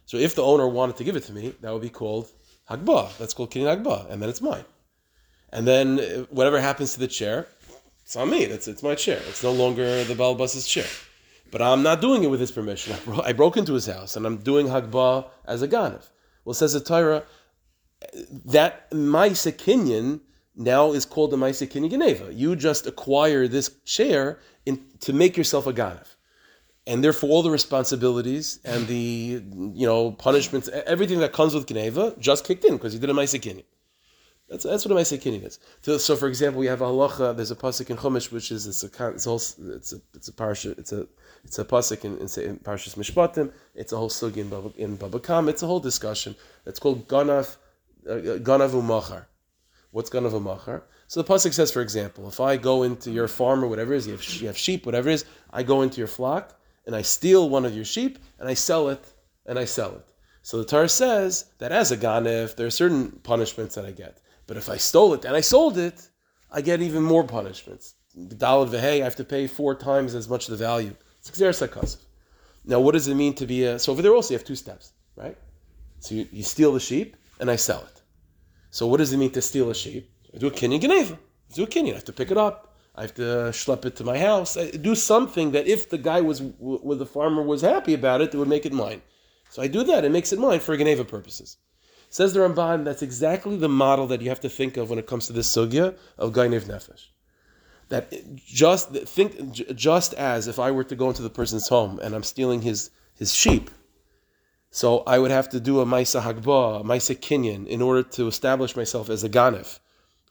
So 0.06 0.16
if 0.16 0.34
the 0.34 0.42
owner 0.42 0.66
wanted 0.66 0.96
to 0.96 1.04
give 1.04 1.16
it 1.16 1.24
to 1.24 1.32
me, 1.32 1.54
that 1.60 1.70
would 1.70 1.82
be 1.82 1.90
called 1.90 2.32
Hagba. 2.70 3.16
That's 3.18 3.34
called 3.34 3.50
Kinyan 3.50 3.84
Hagba, 3.84 4.10
and 4.10 4.22
then 4.22 4.30
it's 4.30 4.40
mine. 4.40 4.64
And 5.52 5.66
then 5.66 6.00
uh, 6.00 6.04
whatever 6.30 6.60
happens 6.60 6.94
to 6.94 7.00
the 7.00 7.08
chair, 7.08 7.46
it's 8.02 8.16
on 8.16 8.30
me. 8.30 8.46
That's 8.46 8.66
it's 8.68 8.82
my 8.82 8.94
chair. 8.94 9.20
It's 9.28 9.42
no 9.42 9.52
longer 9.52 10.04
the 10.04 10.14
Balbas's 10.14 10.66
chair. 10.66 10.86
But 11.50 11.62
I'm 11.62 11.82
not 11.82 12.00
doing 12.00 12.24
it 12.24 12.30
with 12.30 12.40
his 12.40 12.52
permission. 12.52 12.92
I, 12.96 12.98
bro- 13.04 13.22
I 13.22 13.32
broke 13.32 13.56
into 13.56 13.74
his 13.74 13.86
house 13.86 14.16
and 14.16 14.26
I'm 14.26 14.38
doing 14.38 14.66
Hagba 14.66 15.28
as 15.46 15.62
a 15.62 15.68
Ganav. 15.68 16.08
Well, 16.44 16.54
says 16.54 16.72
the 16.72 16.80
Torah, 16.80 17.24
that 18.46 18.90
Maisa 18.90 19.52
Kinyan 19.52 20.20
now 20.54 20.92
is 20.92 21.04
called 21.04 21.30
the 21.30 21.36
Maisa 21.36 21.66
Kinyan 21.66 21.90
Geneva. 21.90 22.32
You 22.32 22.56
just 22.56 22.86
acquire 22.86 23.48
this 23.48 23.70
chair 23.84 24.40
in, 24.66 24.84
to 25.00 25.12
make 25.12 25.36
yourself 25.36 25.66
a 25.66 25.72
Ganav 25.72 26.06
and 26.88 27.04
therefore 27.04 27.28
all 27.30 27.42
the 27.42 27.50
responsibilities 27.50 28.60
and 28.64 28.86
the 28.88 29.42
you 29.74 29.86
know 29.86 30.10
punishments, 30.12 30.68
everything 30.86 31.20
that 31.20 31.32
comes 31.32 31.54
with 31.54 31.66
Geneva 31.66 32.14
just 32.18 32.44
kicked 32.44 32.64
in 32.64 32.72
because 32.72 32.94
you 32.94 32.98
did 32.98 33.10
a 33.10 33.12
Ma'aseh 33.12 33.62
That's, 34.48 34.64
that's 34.64 34.86
what 34.86 34.92
a 34.92 35.00
Ma'aseh 35.00 35.44
is. 35.44 35.58
So, 35.82 35.98
so, 35.98 36.16
for 36.16 36.26
example, 36.26 36.60
we 36.60 36.66
have 36.66 36.80
a 36.80 36.86
halacha. 36.86 37.36
There's 37.36 37.50
a 37.50 37.56
pasuk 37.56 37.90
in 37.90 37.98
Chumash 37.98 38.32
which 38.32 38.50
is 38.50 38.66
it's 38.66 38.82
a 38.82 39.08
it's 39.08 39.26
a 39.26 39.34
it's 39.74 39.92
a 39.92 40.00
it's 40.14 40.28
a 40.28 40.32
parsha 40.32 40.78
it's 40.78 40.92
a 40.92 41.06
it's 41.44 41.58
a 41.58 41.64
pasuk 41.64 42.04
in, 42.04 42.12
in, 42.16 42.50
in 42.50 42.58
Parshas 42.58 42.96
Mishpatim. 42.96 43.52
It's 43.74 43.92
a 43.92 43.98
whole 43.98 44.08
sugi 44.08 44.38
in 44.38 44.48
Baba, 44.48 44.72
in 44.76 44.96
Baba 44.96 45.20
Kam. 45.20 45.50
It's 45.50 45.62
a 45.62 45.66
whole 45.66 45.80
discussion. 45.80 46.34
It's 46.64 46.78
called 46.78 47.06
Ganav 47.08 47.56
uh, 48.08 48.14
Ganav 48.14 48.70
Umachar. 48.70 49.26
What's 49.90 50.08
Ganav 50.08 50.32
Umachar? 50.32 50.82
So 51.08 51.22
the 51.22 51.28
pasuk 51.28 51.52
says, 51.52 51.70
for 51.70 51.82
example, 51.82 52.26
if 52.28 52.40
I 52.40 52.56
go 52.56 52.84
into 52.84 53.10
your 53.10 53.28
farm 53.28 53.62
or 53.62 53.68
whatever 53.68 53.92
it 53.92 53.98
is, 53.98 54.06
you 54.06 54.12
have, 54.12 54.24
you 54.40 54.46
have 54.46 54.58
sheep, 54.58 54.86
whatever 54.86 55.10
it 55.10 55.14
is, 55.14 55.24
I 55.50 55.62
go 55.62 55.82
into 55.82 55.98
your 55.98 56.06
flock 56.06 56.58
and 56.86 56.96
I 56.96 57.02
steal 57.02 57.50
one 57.50 57.64
of 57.66 57.74
your 57.74 57.84
sheep 57.84 58.18
and 58.38 58.48
I 58.48 58.54
sell 58.54 58.88
it 58.88 59.04
and 59.44 59.58
I 59.58 59.66
sell 59.66 59.94
it. 59.94 60.06
So 60.42 60.58
the 60.58 60.64
Torah 60.64 60.88
says 60.88 61.46
that 61.58 61.72
as 61.72 61.92
a 61.92 61.96
ganef, 61.96 62.56
there 62.56 62.66
are 62.66 62.70
certain 62.70 63.12
punishments 63.22 63.74
that 63.74 63.84
I 63.84 63.90
get. 63.90 64.18
But 64.48 64.56
if 64.56 64.68
I 64.68 64.78
stole 64.78 65.14
it 65.14 65.24
and 65.24 65.36
I 65.36 65.42
sold 65.42 65.78
it, 65.78 66.08
I 66.50 66.62
get 66.62 66.80
even 66.80 67.02
more 67.02 67.22
punishments. 67.22 67.94
Dalad 68.16 68.70
v'hei, 68.70 69.00
I 69.02 69.04
have 69.04 69.16
to 69.16 69.24
pay 69.24 69.46
four 69.46 69.76
times 69.76 70.16
as 70.16 70.28
much 70.28 70.48
of 70.48 70.52
the 70.58 70.64
value. 70.70 70.94
Now, 72.64 72.80
what 72.80 72.92
does 72.92 73.06
it 73.06 73.14
mean 73.14 73.34
to 73.34 73.46
be 73.46 73.64
a? 73.64 73.78
So 73.78 73.92
over 73.92 74.02
there 74.02 74.14
also 74.14 74.32
you 74.32 74.38
have 74.38 74.46
two 74.46 74.56
steps, 74.56 74.92
right? 75.14 75.36
So 76.00 76.14
you, 76.14 76.26
you 76.32 76.42
steal 76.42 76.72
the 76.72 76.80
sheep 76.80 77.16
and 77.38 77.50
I 77.50 77.56
sell 77.56 77.82
it. 77.90 78.02
So 78.70 78.86
what 78.86 78.96
does 78.96 79.12
it 79.12 79.18
mean 79.18 79.30
to 79.32 79.42
steal 79.42 79.68
a 79.70 79.74
sheep? 79.74 80.10
I 80.34 80.38
do 80.38 80.46
a 80.46 80.50
kinyan 80.50 80.80
geneva. 80.80 81.18
I 81.50 81.54
do 81.54 81.64
a 81.64 81.66
kinyan. 81.66 81.92
I 81.92 81.94
have 81.96 82.04
to 82.06 82.12
pick 82.12 82.30
it 82.30 82.38
up. 82.38 82.74
I 82.94 83.02
have 83.02 83.14
to 83.14 83.52
schlep 83.60 83.84
it 83.84 83.96
to 83.96 84.04
my 84.04 84.18
house. 84.18 84.56
I 84.56 84.70
do 84.70 84.94
something 84.94 85.52
that 85.52 85.66
if 85.66 85.90
the 85.90 85.98
guy 85.98 86.20
was, 86.20 86.40
with 86.58 86.98
the 86.98 87.06
farmer 87.06 87.42
was 87.42 87.60
happy 87.60 87.94
about 87.94 88.22
it, 88.22 88.34
it 88.34 88.38
would 88.38 88.48
make 88.48 88.66
it 88.66 88.72
mine. 88.72 89.02
So 89.50 89.62
I 89.62 89.68
do 89.68 89.84
that. 89.84 90.04
It 90.04 90.10
makes 90.10 90.32
it 90.32 90.38
mine 90.38 90.60
for 90.60 90.76
geneva 90.76 91.04
purposes. 91.04 91.58
Says 92.10 92.32
the 92.32 92.40
Ramban, 92.40 92.84
that's 92.84 93.02
exactly 93.02 93.56
the 93.56 93.68
model 93.68 94.06
that 94.06 94.22
you 94.22 94.28
have 94.30 94.40
to 94.40 94.48
think 94.48 94.76
of 94.76 94.88
when 94.88 94.98
it 94.98 95.06
comes 95.06 95.26
to 95.26 95.32
this 95.32 95.54
sugya 95.54 95.96
of 96.16 96.32
gainev 96.32 96.64
nefesh. 96.64 97.06
That 97.90 98.12
just 98.46 98.90
think, 98.90 99.52
just 99.74 100.14
as 100.14 100.46
if 100.46 100.58
I 100.58 100.70
were 100.70 100.84
to 100.84 100.96
go 100.96 101.08
into 101.08 101.22
the 101.22 101.30
person's 101.30 101.68
home 101.68 101.98
and 102.02 102.14
I'm 102.14 102.22
stealing 102.22 102.62
his 102.62 102.90
his 103.14 103.34
sheep, 103.34 103.70
so 104.70 105.02
I 105.06 105.18
would 105.18 105.30
have 105.30 105.48
to 105.50 105.60
do 105.60 105.80
a 105.80 105.86
Maisa 105.86 106.22
Hagba, 106.22 106.80
a 106.80 106.84
Maisa 106.84 107.16
Kinyan, 107.16 107.66
in 107.66 107.82
order 107.82 108.02
to 108.02 108.28
establish 108.28 108.76
myself 108.76 109.08
as 109.10 109.24
a 109.24 109.28
Ganef 109.28 109.80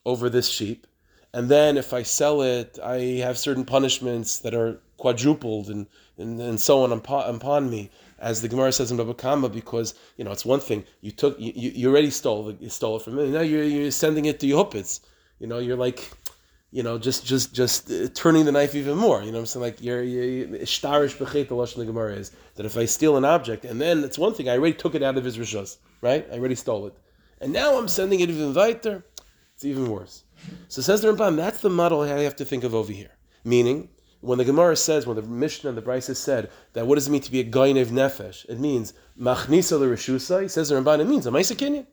over 0.05 0.29
this 0.29 0.47
sheep. 0.47 0.87
And 1.33 1.49
then 1.49 1.77
if 1.77 1.93
I 1.93 2.03
sell 2.03 2.41
it, 2.41 2.79
I 2.83 2.97
have 3.25 3.37
certain 3.37 3.65
punishments 3.65 4.39
that 4.39 4.53
are 4.53 4.79
quadrupled 4.97 5.69
and, 5.69 5.87
and, 6.17 6.39
and 6.39 6.59
so 6.59 6.83
on 6.83 6.91
upon, 6.91 7.35
upon 7.35 7.69
me, 7.69 7.89
as 8.19 8.41
the 8.41 8.47
Gemara 8.47 8.71
says 8.71 8.91
in 8.91 8.97
Baba 8.97 9.13
Kama, 9.13 9.49
because 9.49 9.93
you 10.17 10.23
know 10.23 10.31
it's 10.31 10.45
one 10.45 10.59
thing 10.59 10.83
you 11.01 11.11
took 11.11 11.39
you, 11.39 11.51
you 11.55 11.89
already 11.89 12.09
stole 12.09 12.55
you 12.59 12.69
stole 12.69 12.97
it 12.97 13.03
from 13.03 13.15
me. 13.15 13.29
Now 13.29 13.41
you're, 13.41 13.63
you're 13.63 13.91
sending 13.91 14.25
it 14.25 14.39
to 14.39 14.47
Yehupitz. 14.47 15.01
You 15.39 15.47
know, 15.47 15.59
you're 15.59 15.77
like 15.77 16.11
you 16.71 16.83
know, 16.83 16.97
just 16.97 17.25
just 17.25 17.53
just 17.53 17.89
uh, 17.89 18.07
turning 18.13 18.45
the 18.45 18.51
knife 18.51 18.75
even 18.75 18.97
more. 18.97 19.23
You 19.23 19.31
know 19.31 19.39
I'm 19.39 19.45
saying? 19.45 19.63
Like 19.63 19.81
you're 19.81 20.03
ishtarish 20.03 21.17
bechet 21.17 21.47
the 21.47 21.55
lashon 21.55 21.77
the 21.77 21.85
Gemara 21.85 22.13
is 22.13 22.31
that 22.55 22.65
if 22.65 22.77
I 22.77 22.85
steal 22.85 23.15
an 23.17 23.25
object 23.25 23.63
and 23.63 23.79
then 23.79 24.03
it's 24.03 24.17
one 24.17 24.33
thing 24.33 24.49
I 24.49 24.57
already 24.57 24.73
took 24.73 24.93
it 24.93 25.01
out 25.01 25.17
of 25.17 25.23
his 25.23 25.37
rishos, 25.37 25.77
right? 26.01 26.27
I 26.31 26.35
already 26.35 26.55
stole 26.55 26.87
it, 26.87 26.95
and 27.39 27.53
now 27.53 27.77
I'm 27.77 27.87
sending 27.87 28.19
it 28.19 28.29
even 28.29 28.53
weiter. 28.53 29.05
It's 29.55 29.65
even 29.65 29.89
worse. 29.89 30.23
So 30.67 30.81
says 30.83 31.01
the 31.01 31.11
Ramban, 31.11 31.35
that's 31.35 31.61
the 31.61 31.69
model 31.69 32.01
I 32.01 32.09
have 32.09 32.35
to 32.35 32.45
think 32.45 32.63
of 32.63 32.75
over 32.75 32.91
here. 32.91 33.09
Meaning, 33.43 33.89
when 34.21 34.37
the 34.37 34.45
Gemara 34.45 34.75
says, 34.75 35.05
when 35.05 35.15
the 35.15 35.21
Mishnah 35.21 35.69
and 35.69 35.77
the 35.77 35.81
Brisa 35.81 36.15
said 36.15 36.49
that 36.73 36.87
what 36.87 36.95
does 36.95 37.07
it 37.07 37.11
mean 37.11 37.21
to 37.21 37.31
be 37.31 37.39
a 37.39 37.43
gainev 37.43 37.87
nefesh? 37.87 38.45
It 38.49 38.59
means 38.59 38.93
machnisa 39.19 39.79
l'reshusa. 39.79 40.41
He 40.41 40.47
says 40.47 40.69
the 40.69 40.75
Ramban, 40.75 40.99
it 40.99 41.07
means 41.07 41.27
a 41.27 41.31
ma'isa 41.31 41.85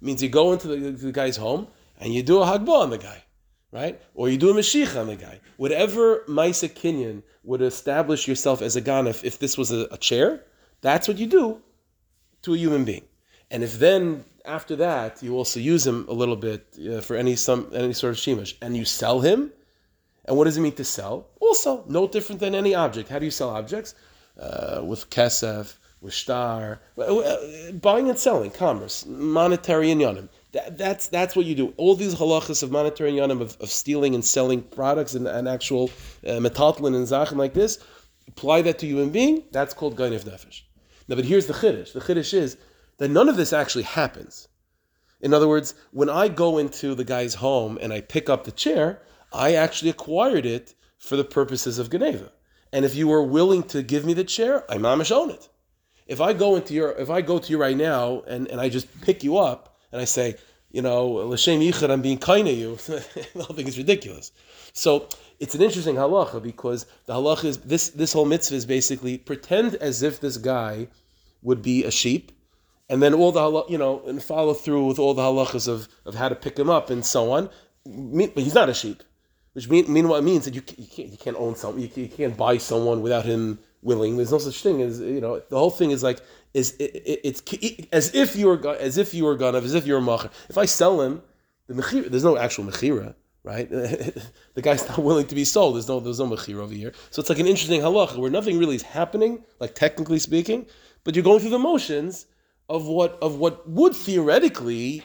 means 0.00 0.22
you 0.22 0.28
go 0.28 0.52
into 0.52 0.68
the, 0.68 0.90
the 0.90 1.12
guy's 1.12 1.36
home 1.36 1.66
and 2.00 2.14
you 2.14 2.22
do 2.22 2.40
a 2.40 2.46
hagbah 2.46 2.82
on 2.82 2.90
the 2.90 2.98
guy 2.98 3.24
right? 3.72 4.00
Or 4.14 4.28
you 4.28 4.38
do 4.38 4.50
a 4.50 4.54
meshicha 4.54 5.00
on 5.00 5.08
the 5.08 5.16
guy. 5.16 5.40
Whatever 5.56 6.24
Maisa 6.28 6.68
Kinyan 6.68 7.22
would 7.44 7.62
establish 7.62 8.26
yourself 8.26 8.62
as 8.62 8.76
a 8.76 8.82
Ganef 8.82 9.24
if 9.24 9.38
this 9.38 9.58
was 9.58 9.70
a, 9.70 9.86
a, 9.90 9.98
chair, 9.98 10.44
that's 10.80 11.08
what 11.08 11.18
you 11.18 11.26
do 11.26 11.60
to 12.42 12.54
a 12.54 12.56
human 12.56 12.84
being. 12.84 13.04
And 13.50 13.62
if 13.62 13.78
then 13.78 14.24
after 14.44 14.76
that 14.76 15.22
you 15.22 15.36
also 15.36 15.60
use 15.60 15.86
him 15.86 16.06
a 16.08 16.12
little 16.12 16.36
bit 16.36 16.66
uh, 16.90 17.00
for 17.00 17.16
any 17.16 17.36
some 17.36 17.70
any 17.74 17.92
sort 17.92 18.12
of 18.12 18.18
shemish, 18.18 18.54
and 18.62 18.76
you 18.76 18.84
sell 18.84 19.20
him, 19.20 19.52
and 20.28 20.36
what 20.36 20.44
does 20.44 20.56
it 20.56 20.60
mean 20.60 20.72
to 20.72 20.84
sell? 20.84 21.30
Also, 21.40 21.84
no 21.88 22.06
different 22.06 22.40
than 22.40 22.54
any 22.54 22.74
object. 22.74 23.08
How 23.08 23.18
do 23.18 23.24
you 23.24 23.30
sell 23.30 23.50
objects? 23.50 23.94
Uh, 24.38 24.82
with 24.84 25.10
kesef, 25.10 25.76
with 26.00 26.14
star, 26.14 26.80
uh, 26.98 27.72
buying 27.80 28.08
and 28.08 28.18
selling, 28.18 28.50
commerce, 28.50 29.04
monetary 29.06 29.88
inyanim. 29.88 30.28
That, 30.52 30.78
that's 30.78 31.08
that's 31.08 31.34
what 31.34 31.46
you 31.46 31.54
do. 31.54 31.74
All 31.76 31.96
these 31.96 32.14
halachas 32.14 32.62
of 32.62 32.70
monetary 32.70 33.12
yanim 33.12 33.40
of, 33.40 33.56
of 33.60 33.70
stealing 33.70 34.14
and 34.14 34.24
selling 34.24 34.62
products 34.62 35.14
and, 35.14 35.26
and 35.26 35.48
actual 35.48 35.90
uh, 36.24 36.38
metaltlin 36.46 36.94
and 36.94 37.06
zachin 37.06 37.36
like 37.36 37.54
this, 37.54 37.78
apply 38.28 38.62
that 38.62 38.78
to 38.80 38.86
human 38.86 39.10
being. 39.10 39.42
That's 39.50 39.74
called 39.74 39.96
gainif 39.96 40.24
nefesh. 40.24 40.62
Now, 41.08 41.16
but 41.16 41.24
here's 41.24 41.46
the 41.46 41.54
chiddush. 41.54 41.94
The 41.94 42.00
chiddush 42.00 42.32
is 42.32 42.58
that 42.98 43.08
none 43.08 43.28
of 43.28 43.36
this 43.36 43.52
actually 43.52 43.84
happens. 43.84 44.48
In 45.20 45.34
other 45.34 45.48
words, 45.48 45.74
when 45.90 46.08
I 46.08 46.28
go 46.28 46.58
into 46.58 46.94
the 46.94 47.04
guy's 47.04 47.34
home 47.34 47.78
and 47.80 47.92
I 47.92 48.02
pick 48.02 48.30
up 48.30 48.44
the 48.44 48.52
chair, 48.52 49.02
I 49.32 49.54
actually 49.54 49.90
acquired 49.90 50.46
it 50.46 50.74
for 50.98 51.16
the 51.16 51.24
purposes 51.24 51.78
of 51.78 51.90
Geneva. 51.90 52.32
And 52.72 52.84
if 52.84 52.94
you 52.94 53.08
were 53.08 53.22
willing 53.22 53.62
to 53.64 53.82
give 53.82 54.04
me 54.04 54.14
the 54.14 54.24
chair, 54.24 54.64
I 54.70 54.76
mamish 54.76 55.10
own 55.10 55.30
it. 55.30 55.48
If 56.06 56.20
I 56.20 56.32
go 56.32 56.56
into 56.56 56.74
your, 56.74 56.92
if 56.92 57.10
I 57.10 57.20
go 57.20 57.38
to 57.38 57.50
you 57.50 57.58
right 57.58 57.76
now 57.76 58.22
and, 58.26 58.48
and 58.48 58.60
I 58.60 58.68
just 58.68 58.88
pick 59.02 59.22
you 59.22 59.38
up, 59.38 59.76
and 59.92 60.00
I 60.00 60.04
say, 60.04 60.36
you 60.70 60.82
know, 60.82 61.06
l'shem 61.06 61.60
yichud, 61.60 61.90
I'm 61.90 62.02
being 62.02 62.18
kind 62.18 62.46
to 62.46 62.52
you, 62.52 62.76
the 62.86 63.26
whole 63.36 63.56
thing 63.56 63.66
is 63.68 63.78
ridiculous. 63.78 64.32
So 64.72 65.08
it's 65.40 65.54
an 65.54 65.62
interesting 65.62 65.96
halacha 65.96 66.42
because 66.42 66.86
the 67.06 67.14
halacha 67.14 67.44
is 67.44 67.58
this 67.58 67.90
this 67.90 68.12
whole 68.12 68.26
mitzvah 68.26 68.56
is 68.56 68.66
basically 68.66 69.18
pretend 69.18 69.76
as 69.76 70.02
if 70.02 70.20
this 70.20 70.36
guy 70.36 70.88
would 71.42 71.62
be 71.62 71.84
a 71.84 71.90
sheep, 71.90 72.32
and 72.88 73.02
then 73.02 73.14
all 73.14 73.32
the 73.32 73.64
you 73.70 73.78
know 73.78 74.02
and 74.06 74.22
follow 74.22 74.52
through 74.52 74.86
with 74.86 74.98
all 74.98 75.14
the 75.14 75.22
halachas 75.22 75.68
of, 75.68 75.88
of 76.04 76.14
how 76.14 76.28
to 76.28 76.34
pick 76.34 76.58
him 76.58 76.68
up 76.68 76.90
and 76.90 77.04
so 77.04 77.32
on. 77.32 77.48
But 77.86 78.42
he's 78.42 78.54
not 78.54 78.68
a 78.68 78.74
sheep, 78.74 79.02
which 79.58 79.68
mean, 79.68 79.92
mean 79.92 80.06
what 80.06 80.18
it 80.18 80.22
means 80.22 80.44
that 80.44 80.54
you, 80.54 80.62
you 80.76 80.86
can't 80.86 81.08
you 81.08 81.18
can't 81.18 81.36
own 81.36 81.56
something, 81.56 81.82
you, 81.82 81.90
you 81.96 82.08
can't 82.08 82.36
buy 82.36 82.58
someone 82.58 83.02
without 83.02 83.24
him 83.24 83.58
willing. 83.82 84.16
There's 84.16 84.30
no 84.30 84.38
such 84.38 84.62
thing 84.62 84.82
as 84.82 85.00
you 85.00 85.20
know. 85.20 85.42
The 85.48 85.58
whole 85.58 85.72
thing 85.72 85.90
is 85.90 86.00
like 86.00 86.20
is 86.54 86.76
it, 86.78 86.94
it, 86.94 87.20
it's 87.24 87.88
as 87.92 88.14
if 88.14 88.36
you 88.36 88.46
were 88.46 88.76
as 88.76 88.98
if 88.98 89.12
you 89.12 89.24
were 89.24 89.34
gonna 89.34 89.58
as 89.58 89.74
if 89.74 89.84
you're 89.84 89.98
a 89.98 90.00
macher. 90.00 90.30
If 90.48 90.58
I 90.58 90.64
sell 90.64 91.00
him, 91.00 91.22
the 91.66 91.74
mechira, 91.74 92.08
there's 92.08 92.22
no 92.22 92.38
actual 92.38 92.66
mechira, 92.66 93.16
right? 93.42 93.68
the 94.54 94.62
guy's 94.62 94.88
not 94.88 94.98
willing 94.98 95.26
to 95.26 95.34
be 95.34 95.44
sold. 95.44 95.74
There's 95.74 95.88
no 95.88 95.98
there's 95.98 96.20
no 96.20 96.28
mechira 96.28 96.60
over 96.60 96.72
here. 96.72 96.92
So 97.10 97.18
it's 97.18 97.28
like 97.28 97.40
an 97.40 97.48
interesting 97.48 97.80
halacha 97.80 98.16
where 98.16 98.30
nothing 98.30 98.60
really 98.60 98.76
is 98.76 98.82
happening, 98.82 99.42
like 99.58 99.74
technically 99.74 100.20
speaking, 100.20 100.66
but 101.02 101.16
you're 101.16 101.24
going 101.24 101.40
through 101.40 101.50
the 101.50 101.58
motions 101.58 102.26
of 102.68 102.86
what 102.86 103.18
of 103.20 103.40
what 103.40 103.68
would 103.68 103.96
theoretically 103.96 105.02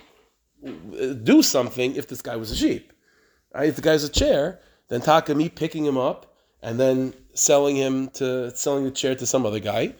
do 1.23 1.41
something 1.41 1.95
if 1.95 2.07
this 2.07 2.21
guy 2.21 2.35
was 2.35 2.51
a 2.51 2.55
sheep. 2.55 2.92
Right? 3.53 3.69
If 3.69 3.75
the 3.75 3.81
guy's 3.81 4.03
a 4.03 4.09
chair, 4.09 4.59
then 4.89 5.01
taka 5.01 5.35
me 5.35 5.49
picking 5.49 5.85
him 5.85 5.97
up 5.97 6.35
and 6.61 6.79
then 6.79 7.13
selling 7.33 7.75
him 7.75 8.09
to 8.11 8.55
selling 8.55 8.83
the 8.83 8.91
chair 8.91 9.15
to 9.15 9.25
some 9.25 9.45
other 9.45 9.59
guy 9.59 9.93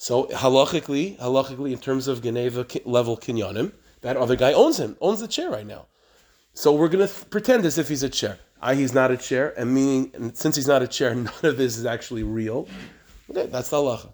so 0.00 0.24
halachically, 0.28 1.18
halachically, 1.18 1.72
in 1.72 1.78
terms 1.78 2.08
of 2.08 2.22
Geneva 2.22 2.66
level 2.86 3.18
kinyanim, 3.18 3.72
that 4.00 4.16
other 4.16 4.34
guy 4.34 4.54
owns 4.54 4.80
him, 4.80 4.96
owns 4.98 5.20
the 5.20 5.28
chair 5.28 5.50
right 5.50 5.66
now. 5.66 5.88
So 6.54 6.72
we're 6.72 6.88
going 6.88 7.06
to 7.06 7.12
th- 7.12 7.28
pretend 7.28 7.66
as 7.66 7.76
if 7.76 7.90
he's 7.90 8.02
a 8.02 8.08
chair. 8.08 8.38
I, 8.62 8.76
he's 8.76 8.94
not 8.94 9.10
a 9.10 9.18
chair, 9.18 9.52
and 9.58 9.74
meaning, 9.74 10.10
and 10.14 10.34
since 10.34 10.56
he's 10.56 10.66
not 10.66 10.80
a 10.80 10.88
chair, 10.88 11.14
none 11.14 11.30
of 11.42 11.58
this 11.58 11.76
is 11.76 11.84
actually 11.84 12.22
real. 12.22 12.66
Okay, 13.30 13.44
that's 13.44 13.68
the 13.68 13.76
halacha. 13.76 14.10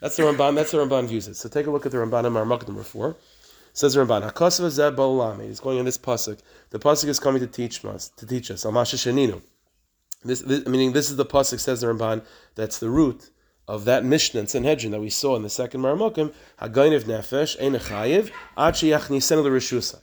That's 0.00 0.14
the 0.14 0.22
Ramban. 0.22 0.54
That's 0.54 0.70
the 0.70 0.78
Ramban 0.78 1.08
views 1.08 1.26
it. 1.26 1.34
So 1.34 1.48
take 1.48 1.66
a 1.66 1.72
look 1.72 1.86
at 1.86 1.90
the 1.90 1.98
Ramban 1.98 2.24
in 2.24 2.32
Marmuk 2.32 2.64
number 2.68 2.84
four. 2.84 3.16
Says 3.76 3.92
the 3.92 4.00
Ramban, 4.00 4.32
Hakosva 4.32 4.70
zeb 4.70 5.46
He's 5.46 5.60
going 5.60 5.76
in 5.76 5.84
this 5.84 5.98
pasuk. 5.98 6.38
The 6.70 6.78
pasuk 6.78 7.08
is 7.08 7.20
coming 7.20 7.40
to 7.40 7.46
teach 7.46 7.84
us. 7.84 8.08
To 8.16 8.26
teach 8.26 8.50
us. 8.50 8.64
Amasha 8.64 8.96
sheninu. 8.96 9.42
This, 10.24 10.40
this, 10.40 10.66
meaning, 10.66 10.92
this 10.92 11.10
is 11.10 11.16
the 11.16 11.26
pasuk. 11.26 11.60
Says 11.60 11.82
the 11.82 11.88
Ramban. 11.88 12.24
That's 12.54 12.78
the 12.78 12.88
root 12.88 13.30
of 13.68 13.84
that 13.84 14.02
Mishnah 14.02 14.40
in 14.40 14.46
Sanhedrin 14.46 14.92
that 14.92 15.00
we 15.00 15.10
saw 15.10 15.36
in 15.36 15.42
the 15.42 15.50
second 15.50 15.82
Marmokim, 15.82 16.32
Hagainiv 16.58 17.02
Nefesh, 17.02 17.60
Ein 17.62 17.74
Chayiv, 17.74 18.30
Achi 18.56 18.88
Yachnisen 18.88 19.44
L'Rishusai. 19.44 19.98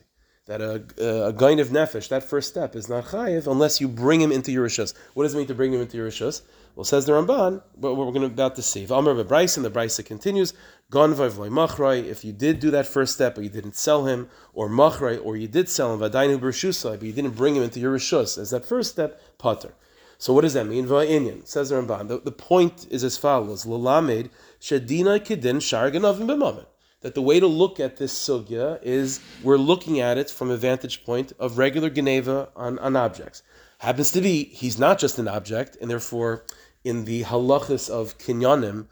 That 0.54 0.62
a, 0.62 1.30
a, 1.30 1.34
gain 1.34 1.60
of 1.60 1.70
nefesh, 1.70 2.10
that 2.10 2.22
first 2.22 2.48
step, 2.48 2.76
is 2.76 2.88
not 2.88 3.06
chayiv 3.06 3.48
unless 3.48 3.82
you 3.82 3.88
bring 3.88 4.22
him 4.22 4.32
into 4.32 4.52
your 4.52 4.68
rishus. 4.68 4.94
What 5.16 5.24
does 5.24 5.34
it 5.34 5.38
mean 5.40 5.48
to 5.48 5.56
bring 5.56 5.74
him 5.74 5.82
into 5.82 5.98
your 5.98 6.10
rishus? 6.10 6.44
Well, 6.76 6.84
says 6.84 7.08
the 7.08 7.14
Ramban, 7.14 7.64
what 7.74 7.98
we're 7.98 8.06
going 8.12 8.22
to 8.22 8.28
about 8.28 8.56
to 8.58 8.62
see. 8.62 8.88
Amr 8.88 9.12
and 9.20 9.20
the 9.20 9.72
Bryce 9.74 10.00
continues. 10.04 10.54
Gonvayv 10.92 11.50
machray. 11.50 12.02
If 12.02 12.24
you 12.24 12.34
did 12.34 12.60
do 12.60 12.70
that 12.70 12.86
first 12.86 13.16
step, 13.16 13.34
but 13.34 13.44
you 13.44 13.50
didn't 13.50 13.76
sell 13.76 14.06
him, 14.06 14.30
or 14.54 14.70
machray, 14.70 15.18
or 15.18 15.36
you 15.36 15.48
did 15.48 15.70
sell 15.70 15.92
him, 15.92 16.00
but 16.00 16.14
you 16.14 17.14
didn't 17.14 17.36
bring 17.36 17.56
him 17.56 17.64
into 17.64 17.80
your 17.80 17.98
rishus 17.98 18.38
as 18.38 18.52
that 18.52 18.64
first 18.64 18.92
step, 18.92 19.20
potter. 19.40 19.74
So 20.20 20.34
what 20.34 20.42
does 20.42 20.54
that 20.54 20.68
mean? 20.68 20.86
Va'inyan 20.86 21.48
says 21.48 21.70
the 21.70 21.78
Ramban. 21.78 22.10
The, 22.10 22.20
the 22.20 22.32
point 22.32 22.86
is 22.92 23.04
as 23.04 23.18
follows: 23.18 23.66
Lalamed 23.66 24.30
shadina 24.62 25.20
kedin 25.20 25.58
sharganavim 25.58 26.28
b'mamet. 26.28 26.68
That 27.04 27.16
the 27.16 27.22
way 27.22 27.40
to 27.40 27.48
look 27.48 27.80
at 27.80 27.98
this 27.98 28.14
sugya 28.14 28.80
is 28.82 29.20
we're 29.44 29.58
looking 29.58 30.00
at 30.00 30.18
it 30.18 30.30
from 30.30 30.50
a 30.50 30.58
vantage 30.58 31.06
point 31.06 31.34
of 31.38 31.58
regular 31.58 31.90
geneva 31.90 32.50
on, 32.56 32.80
on 32.80 32.96
objects. 32.96 33.44
Happens 33.80 34.12
to 34.12 34.22
be 34.22 34.46
he's 34.46 34.80
not 34.80 35.00
just 35.00 35.20
an 35.20 35.28
object, 35.28 35.78
and 35.82 35.92
therefore 35.92 36.46
in 36.84 37.06
the 37.06 37.24
halachas 37.24 37.90
of 37.90 38.18
kinyanim 38.18 38.88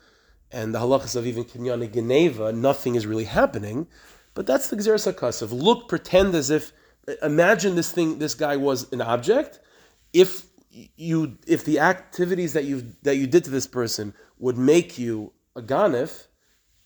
and 0.51 0.75
the 0.75 0.79
halachas 0.79 1.15
of 1.15 1.25
even 1.25 1.45
kinyana 1.45 1.91
geneva, 1.91 2.51
nothing 2.51 2.95
is 2.95 3.07
really 3.07 3.23
happening. 3.23 3.87
But 4.33 4.45
that's 4.45 4.67
the 4.67 4.75
gzeres 4.75 5.41
of 5.41 5.51
Look, 5.53 5.87
pretend 5.87 6.35
as 6.35 6.49
if 6.49 6.73
imagine 7.21 7.75
this 7.75 7.91
thing, 7.91 8.19
this 8.19 8.33
guy 8.33 8.57
was 8.57 8.91
an 8.91 9.01
object. 9.01 9.59
If 10.13 10.47
you 10.69 11.37
if 11.47 11.65
the 11.65 11.79
activities 11.79 12.53
that 12.53 12.65
you 12.65 12.93
that 13.03 13.17
you 13.17 13.27
did 13.27 13.45
to 13.45 13.49
this 13.49 13.67
person 13.67 14.13
would 14.39 14.57
make 14.57 14.97
you 14.97 15.33
a 15.55 15.61
ganif, 15.61 16.27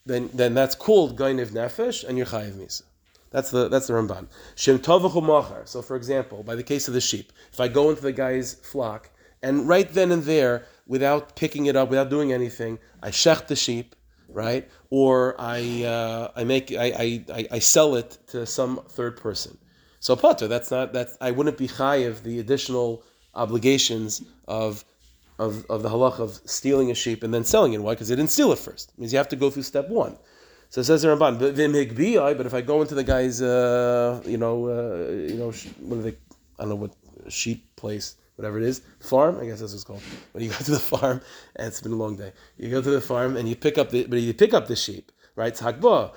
then 0.05 0.29
then 0.33 0.53
that's 0.53 0.75
called 0.75 1.17
gainiv 1.17 1.49
nefesh 1.49 2.03
and 2.03 2.17
you're 2.17 2.27
chayiv 2.27 2.53
misa. 2.53 2.83
That's 3.31 3.51
the 3.51 3.67
that's 3.67 3.87
the 3.87 3.93
Ramban. 3.93 4.27
Shem 4.55 4.77
machar. 4.77 5.63
So, 5.65 5.81
for 5.81 5.95
example, 5.97 6.43
by 6.43 6.55
the 6.55 6.63
case 6.63 6.87
of 6.87 6.93
the 6.93 7.01
sheep, 7.01 7.33
if 7.51 7.59
I 7.59 7.67
go 7.67 7.89
into 7.89 8.01
the 8.01 8.13
guy's 8.13 8.53
flock 8.53 9.09
and 9.43 9.67
right 9.67 9.91
then 9.91 10.11
and 10.11 10.23
there, 10.23 10.65
without 10.87 11.35
picking 11.35 11.65
it 11.65 11.75
up, 11.75 11.89
without 11.89 12.09
doing 12.09 12.31
anything, 12.31 12.79
I 13.03 13.09
shech 13.09 13.47
the 13.47 13.55
sheep, 13.55 13.95
right? 14.29 14.69
Or 14.89 15.35
I 15.37 15.83
uh, 15.83 16.31
I 16.35 16.43
make 16.45 16.71
I, 16.71 17.23
I, 17.29 17.47
I 17.51 17.59
sell 17.59 17.95
it 17.95 18.17
to 18.27 18.45
some 18.45 18.81
third 18.87 19.17
person. 19.17 19.57
So 19.99 20.15
potter, 20.15 20.47
that's 20.47 20.71
not 20.71 20.93
that's 20.93 21.17
I 21.19 21.31
wouldn't 21.31 21.57
be 21.57 21.67
chayiv 21.67 22.23
the 22.23 22.39
additional 22.39 23.03
obligations 23.33 24.23
of 24.47 24.85
of, 25.37 25.65
of 25.69 25.83
the 25.83 25.89
halach 25.89 26.19
of 26.19 26.39
stealing 26.45 26.91
a 26.91 26.95
sheep 26.95 27.23
and 27.23 27.33
then 27.33 27.43
selling 27.43 27.73
it. 27.73 27.81
Why? 27.81 27.93
Because 27.93 28.09
they 28.09 28.15
didn't 28.15 28.31
steal 28.31 28.51
it 28.51 28.59
first. 28.59 28.91
It 28.91 28.99
means 28.99 29.11
you 29.11 29.17
have 29.17 29.29
to 29.29 29.35
go 29.35 29.49
through 29.49 29.63
step 29.63 29.89
one. 29.89 30.17
So 30.69 30.81
it 30.81 30.85
says 30.85 31.03
the 31.03 31.09
Ramban, 31.09 32.37
but 32.37 32.45
if 32.45 32.53
I 32.53 32.61
go 32.61 32.81
into 32.81 32.95
the 32.95 33.03
guy's, 33.03 33.41
uh, 33.41 34.21
you 34.25 34.37
know, 34.37 34.67
uh, 34.67 35.11
you 35.11 35.35
know, 35.35 35.51
what 35.79 35.99
are 35.99 36.01
they? 36.01 36.17
I 36.57 36.63
don't 36.63 36.69
know 36.69 36.75
what 36.75 36.91
sheep 37.29 37.75
place, 37.75 38.15
whatever 38.35 38.57
it 38.57 38.63
is, 38.63 38.81
farm. 38.99 39.39
I 39.39 39.45
guess 39.45 39.59
that's 39.59 39.71
what 39.71 39.75
it's 39.75 39.83
called. 39.83 40.01
When 40.31 40.43
you 40.43 40.49
go 40.49 40.57
to 40.57 40.71
the 40.71 40.79
farm, 40.79 41.21
and 41.55 41.67
it's 41.69 41.81
been 41.81 41.93
a 41.93 41.95
long 41.95 42.15
day. 42.15 42.33
You 42.57 42.69
go 42.69 42.81
to 42.81 42.89
the 42.89 43.01
farm 43.01 43.37
and 43.37 43.47
you 43.47 43.55
pick 43.55 43.77
up 43.77 43.91
the, 43.91 44.05
but 44.05 44.19
you 44.19 44.33
pick 44.33 44.53
up 44.53 44.67
the 44.67 44.75
sheep, 44.75 45.11
right? 45.35 45.53
Or 45.61 45.71
meshicha. 45.71 46.11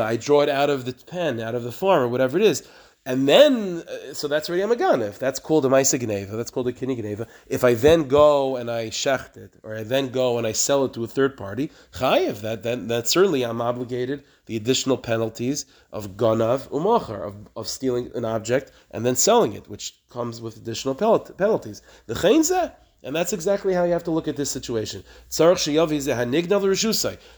I 0.00 0.16
draw 0.16 0.40
it 0.42 0.48
out 0.48 0.70
of 0.70 0.84
the 0.84 0.92
pen, 0.92 1.40
out 1.40 1.54
of 1.54 1.64
the 1.64 1.72
farm, 1.72 2.02
or 2.02 2.08
whatever 2.08 2.38
it 2.38 2.44
is. 2.44 2.68
And 3.06 3.26
then, 3.26 3.82
uh, 3.88 4.12
so 4.12 4.28
that's 4.28 4.50
already 4.50 4.62
a 4.62 4.68
magana. 4.68 5.08
If 5.08 5.18
that's 5.18 5.40
called 5.40 5.64
a 5.64 5.70
Maisa 5.70 5.98
that's 6.36 6.50
called 6.50 6.68
a 6.68 6.72
Kini 6.72 6.96
Geneva. 6.96 7.26
If 7.46 7.64
I 7.64 7.72
then 7.72 8.08
go 8.08 8.56
and 8.56 8.70
I 8.70 8.90
shecht 8.90 9.38
it, 9.38 9.54
or 9.62 9.74
I 9.74 9.84
then 9.84 10.10
go 10.10 10.36
and 10.36 10.46
I 10.46 10.52
sell 10.52 10.84
it 10.84 10.92
to 10.94 11.04
a 11.04 11.06
third 11.06 11.34
party, 11.38 11.70
chayiv, 11.94 12.42
that, 12.42 12.62
that, 12.62 12.88
that 12.88 13.08
certainly 13.08 13.42
I'm 13.42 13.62
obligated 13.62 14.24
the 14.44 14.56
additional 14.56 14.98
penalties 14.98 15.64
of 15.90 16.18
ganav 16.18 16.68
umachar, 16.70 17.24
of, 17.24 17.48
of 17.56 17.66
stealing 17.68 18.10
an 18.14 18.26
object 18.26 18.70
and 18.90 19.06
then 19.06 19.16
selling 19.16 19.54
it, 19.54 19.66
which 19.66 19.94
comes 20.10 20.42
with 20.42 20.58
additional 20.58 20.94
penalties. 20.94 21.80
The 22.06 22.14
chainzeh, 22.14 22.74
and 23.02 23.16
that's 23.16 23.32
exactly 23.32 23.72
how 23.72 23.84
you 23.84 23.92
have 23.92 24.04
to 24.04 24.10
look 24.10 24.28
at 24.28 24.36
this 24.36 24.50
situation. 24.50 25.04
The 25.30 25.44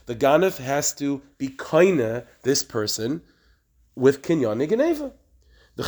ganef 0.09 0.59
has 0.59 0.93
to 0.95 1.23
be 1.39 1.49
kaina 1.51 2.27
this 2.43 2.65
person 2.65 3.23
with 3.95 4.23
kinyan 4.23 4.69
geneva. 4.69 5.13
So 5.77 5.85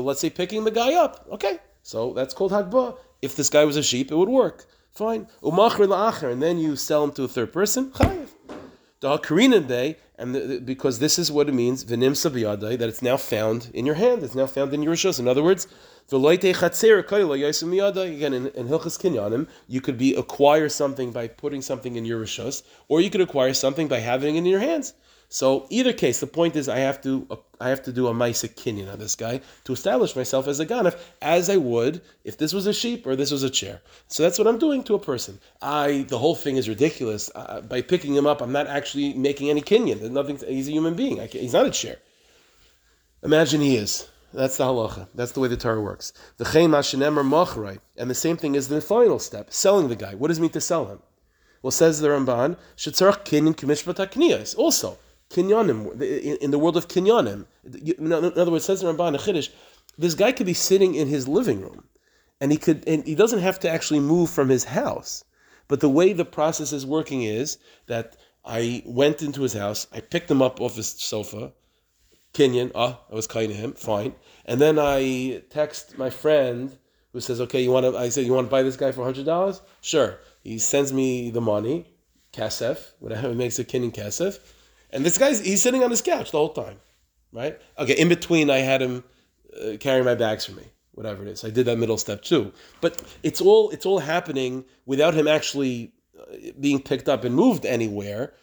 let's 0.00 0.20
say 0.20 0.30
picking 0.30 0.64
the 0.64 0.70
guy 0.70 0.94
up. 0.94 1.26
Okay, 1.32 1.58
so 1.82 2.12
that's 2.12 2.32
called 2.34 2.52
hagba. 2.52 2.96
If 3.22 3.34
this 3.34 3.50
guy 3.50 3.64
was 3.64 3.76
a 3.76 3.82
sheep, 3.82 4.12
it 4.12 4.16
would 4.16 4.28
work. 4.28 4.66
Fine. 4.92 5.26
Umachri 5.42 5.86
la'acher, 5.86 6.30
and 6.30 6.42
then 6.42 6.58
you 6.58 6.76
sell 6.76 7.02
him 7.04 7.12
to 7.12 7.24
a 7.24 7.28
third 7.28 7.52
person. 7.52 7.90
Chayiv. 7.90 8.28
The 9.00 9.64
day, 9.66 9.96
and 10.16 10.34
the, 10.34 10.58
because 10.58 11.00
this 11.00 11.18
is 11.18 11.30
what 11.30 11.48
it 11.48 11.52
means, 11.52 11.84
v'nim 11.84 12.12
sabiyadai, 12.12 12.78
that 12.78 12.88
it's 12.88 13.02
now 13.02 13.18
found 13.18 13.70
in 13.74 13.84
your 13.84 13.96
hand. 13.96 14.22
It's 14.22 14.34
now 14.34 14.46
found 14.46 14.72
in 14.72 14.82
your 14.82 14.94
rishos. 14.94 15.20
In 15.20 15.28
other 15.28 15.42
words, 15.42 15.68
Again, 16.08 16.32
in, 18.32 18.46
in 18.46 18.68
Hilchas 18.68 18.96
Kinyanim, 18.96 19.48
you 19.66 19.80
could 19.80 19.98
be 19.98 20.14
acquire 20.14 20.68
something 20.68 21.10
by 21.10 21.26
putting 21.26 21.60
something 21.62 21.96
in 21.96 22.04
your 22.04 22.22
rishos, 22.22 22.62
or 22.86 23.00
you 23.00 23.10
could 23.10 23.20
acquire 23.20 23.52
something 23.52 23.88
by 23.88 23.98
having 23.98 24.36
it 24.36 24.38
in 24.38 24.46
your 24.46 24.60
hands. 24.60 24.94
So 25.28 25.66
either 25.70 25.92
case, 25.92 26.20
the 26.20 26.26
point 26.26 26.56
is 26.56 26.68
I 26.68 26.78
have 26.78 27.02
to 27.02 27.26
I 27.60 27.68
have 27.68 27.82
to 27.84 27.92
do 27.92 28.06
a 28.06 28.12
Maisa 28.12 28.48
Kinyan 28.48 28.92
on 28.92 28.98
this 28.98 29.16
guy 29.16 29.40
to 29.64 29.72
establish 29.72 30.14
myself 30.14 30.46
as 30.46 30.60
a 30.60 30.66
Ganef, 30.66 30.96
as 31.20 31.50
I 31.50 31.56
would 31.56 32.00
if 32.24 32.38
this 32.38 32.52
was 32.52 32.66
a 32.66 32.72
sheep 32.72 33.06
or 33.06 33.16
this 33.16 33.30
was 33.30 33.42
a 33.42 33.50
chair. 33.50 33.80
So 34.08 34.22
that's 34.22 34.38
what 34.38 34.46
I'm 34.46 34.58
doing 34.58 34.84
to 34.84 34.94
a 34.94 34.98
person. 34.98 35.40
I 35.60 36.04
the 36.08 36.18
whole 36.18 36.36
thing 36.36 36.56
is 36.56 36.68
ridiculous. 36.68 37.30
Uh, 37.34 37.60
by 37.62 37.82
picking 37.82 38.14
him 38.14 38.26
up, 38.26 38.40
I'm 38.40 38.52
not 38.52 38.66
actually 38.66 39.14
making 39.14 39.50
any 39.50 39.62
Kinyan. 39.62 39.98
There's 39.98 40.10
nothing. 40.10 40.38
He's 40.46 40.68
a 40.68 40.72
human 40.72 40.94
being. 40.94 41.18
he's 41.28 41.52
not 41.52 41.66
a 41.66 41.70
chair. 41.70 41.96
Imagine 43.22 43.60
he 43.60 43.76
is. 43.76 44.08
That's 44.32 44.58
the 44.58 44.64
halacha. 44.64 45.08
That's 45.14 45.32
the 45.32 45.40
way 45.40 45.48
the 45.48 45.56
Torah 45.56 45.80
works. 45.80 46.12
The 46.36 46.44
chaim 46.44 46.72
machrei, 46.72 47.78
and 47.96 48.10
the 48.10 48.14
same 48.14 48.36
thing 48.36 48.54
is 48.54 48.68
the 48.68 48.80
final 48.80 49.18
step, 49.18 49.52
selling 49.52 49.88
the 49.88 49.96
guy. 49.96 50.14
What 50.14 50.28
does 50.28 50.38
it 50.38 50.42
mean 50.42 50.50
to 50.50 50.60
sell 50.60 50.86
him? 50.86 51.00
Well, 51.62 51.70
says 51.70 52.00
the 52.00 52.08
Ramban, 52.08 52.56
shetzarach 52.76 53.24
kinyan 53.24 53.56
kimishvat 53.56 54.58
Also, 54.58 54.98
kinyanim, 55.30 56.00
in 56.40 56.50
the 56.50 56.58
world 56.58 56.76
of 56.76 56.88
kinyanim. 56.88 57.46
In 57.98 58.12
other 58.12 58.50
words, 58.50 58.64
says 58.64 58.80
the 58.80 58.92
Ramban 58.92 59.18
Chiddush, 59.18 59.50
this 59.98 60.14
guy 60.14 60.32
could 60.32 60.46
be 60.46 60.54
sitting 60.54 60.94
in 60.94 61.08
his 61.08 61.26
living 61.26 61.60
room, 61.60 61.84
and 62.40 62.52
he 62.52 62.58
could, 62.58 62.86
and 62.86 63.04
he 63.06 63.14
doesn't 63.14 63.40
have 63.40 63.58
to 63.60 63.70
actually 63.70 64.00
move 64.00 64.30
from 64.30 64.48
his 64.48 64.64
house. 64.64 65.24
But 65.68 65.80
the 65.80 65.88
way 65.88 66.12
the 66.12 66.24
process 66.24 66.72
is 66.72 66.86
working 66.86 67.22
is 67.22 67.58
that 67.86 68.16
I 68.44 68.82
went 68.86 69.22
into 69.22 69.42
his 69.42 69.54
house, 69.54 69.86
I 69.92 70.00
picked 70.00 70.30
him 70.30 70.42
up 70.42 70.60
off 70.60 70.76
his 70.76 70.88
sofa, 70.88 71.52
Kinyan, 72.32 72.70
ah, 72.74 73.00
I 73.10 73.14
was 73.14 73.26
kind 73.26 73.48
to 73.48 73.54
him, 73.54 73.72
fine. 73.72 74.14
And 74.44 74.60
then 74.60 74.78
I 74.78 75.42
text 75.50 75.96
my 75.96 76.10
friend 76.10 76.76
who 77.12 77.20
says, 77.20 77.40
okay, 77.40 77.62
you 77.62 77.70
want 77.70 77.86
to, 77.86 77.96
I 77.96 78.10
said, 78.10 78.26
you 78.26 78.34
want 78.34 78.46
to 78.46 78.50
buy 78.50 78.62
this 78.62 78.76
guy 78.76 78.92
for 78.92 79.10
$100? 79.10 79.60
Sure. 79.80 80.18
He 80.42 80.58
sends 80.58 80.92
me 80.92 81.30
the 81.30 81.40
money, 81.40 81.86
kasef, 82.34 82.92
whatever 82.98 83.34
makes 83.42 83.58
a 83.58 83.64
Kinyan 83.64 83.94
kasef. 83.94 84.38
And 84.90 85.04
this 85.04 85.18
guy's 85.18 85.40
he's 85.40 85.62
sitting 85.62 85.82
on 85.82 85.90
his 85.90 86.02
couch 86.02 86.30
the 86.30 86.38
whole 86.38 86.52
time, 86.52 86.78
right? 87.32 87.60
Okay, 87.78 87.94
in 87.94 88.08
between 88.08 88.50
I 88.50 88.58
had 88.58 88.80
him 88.82 89.04
uh, 89.54 89.76
carry 89.78 90.02
my 90.02 90.14
bags 90.14 90.44
for 90.46 90.52
me, 90.52 90.64
whatever 90.92 91.22
it 91.22 91.28
is. 91.28 91.44
I 91.44 91.50
did 91.50 91.66
that 91.66 91.78
middle 91.78 91.98
step 91.98 92.22
too. 92.22 92.52
But 92.80 93.02
it's 93.22 93.40
all 93.40 93.70
it's 93.70 93.86
all 93.86 93.98
happening 93.98 94.64
without 94.86 95.14
him 95.14 95.26
actually 95.28 95.92
uh, 96.18 96.52
being 96.60 96.80
picked 96.80 97.08
up 97.08 97.24
and 97.24 97.34
moved 97.34 97.66
anywhere. 97.66 98.34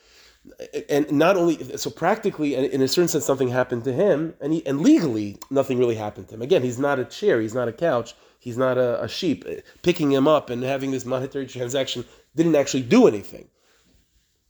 And 0.89 1.09
not 1.09 1.37
only 1.37 1.77
so 1.77 1.89
practically, 1.89 2.55
in 2.55 2.81
a 2.81 2.87
certain 2.89 3.07
sense, 3.07 3.25
something 3.25 3.47
happened 3.47 3.85
to 3.85 3.93
him, 3.93 4.33
and 4.41 4.51
he, 4.51 4.65
and 4.65 4.81
legally, 4.81 5.37
nothing 5.49 5.79
really 5.79 5.95
happened 5.95 6.27
to 6.27 6.35
him. 6.35 6.41
Again, 6.41 6.63
he's 6.63 6.77
not 6.77 6.99
a 6.99 7.05
chair, 7.05 7.39
he's 7.39 7.53
not 7.53 7.69
a 7.69 7.71
couch, 7.71 8.13
he's 8.39 8.57
not 8.57 8.77
a, 8.77 9.01
a 9.01 9.07
sheep. 9.07 9.45
Picking 9.83 10.11
him 10.11 10.27
up 10.27 10.49
and 10.49 10.61
having 10.61 10.91
this 10.91 11.05
monetary 11.05 11.47
transaction 11.47 12.03
didn't 12.35 12.55
actually 12.55 12.83
do 12.83 13.07
anything. 13.07 13.47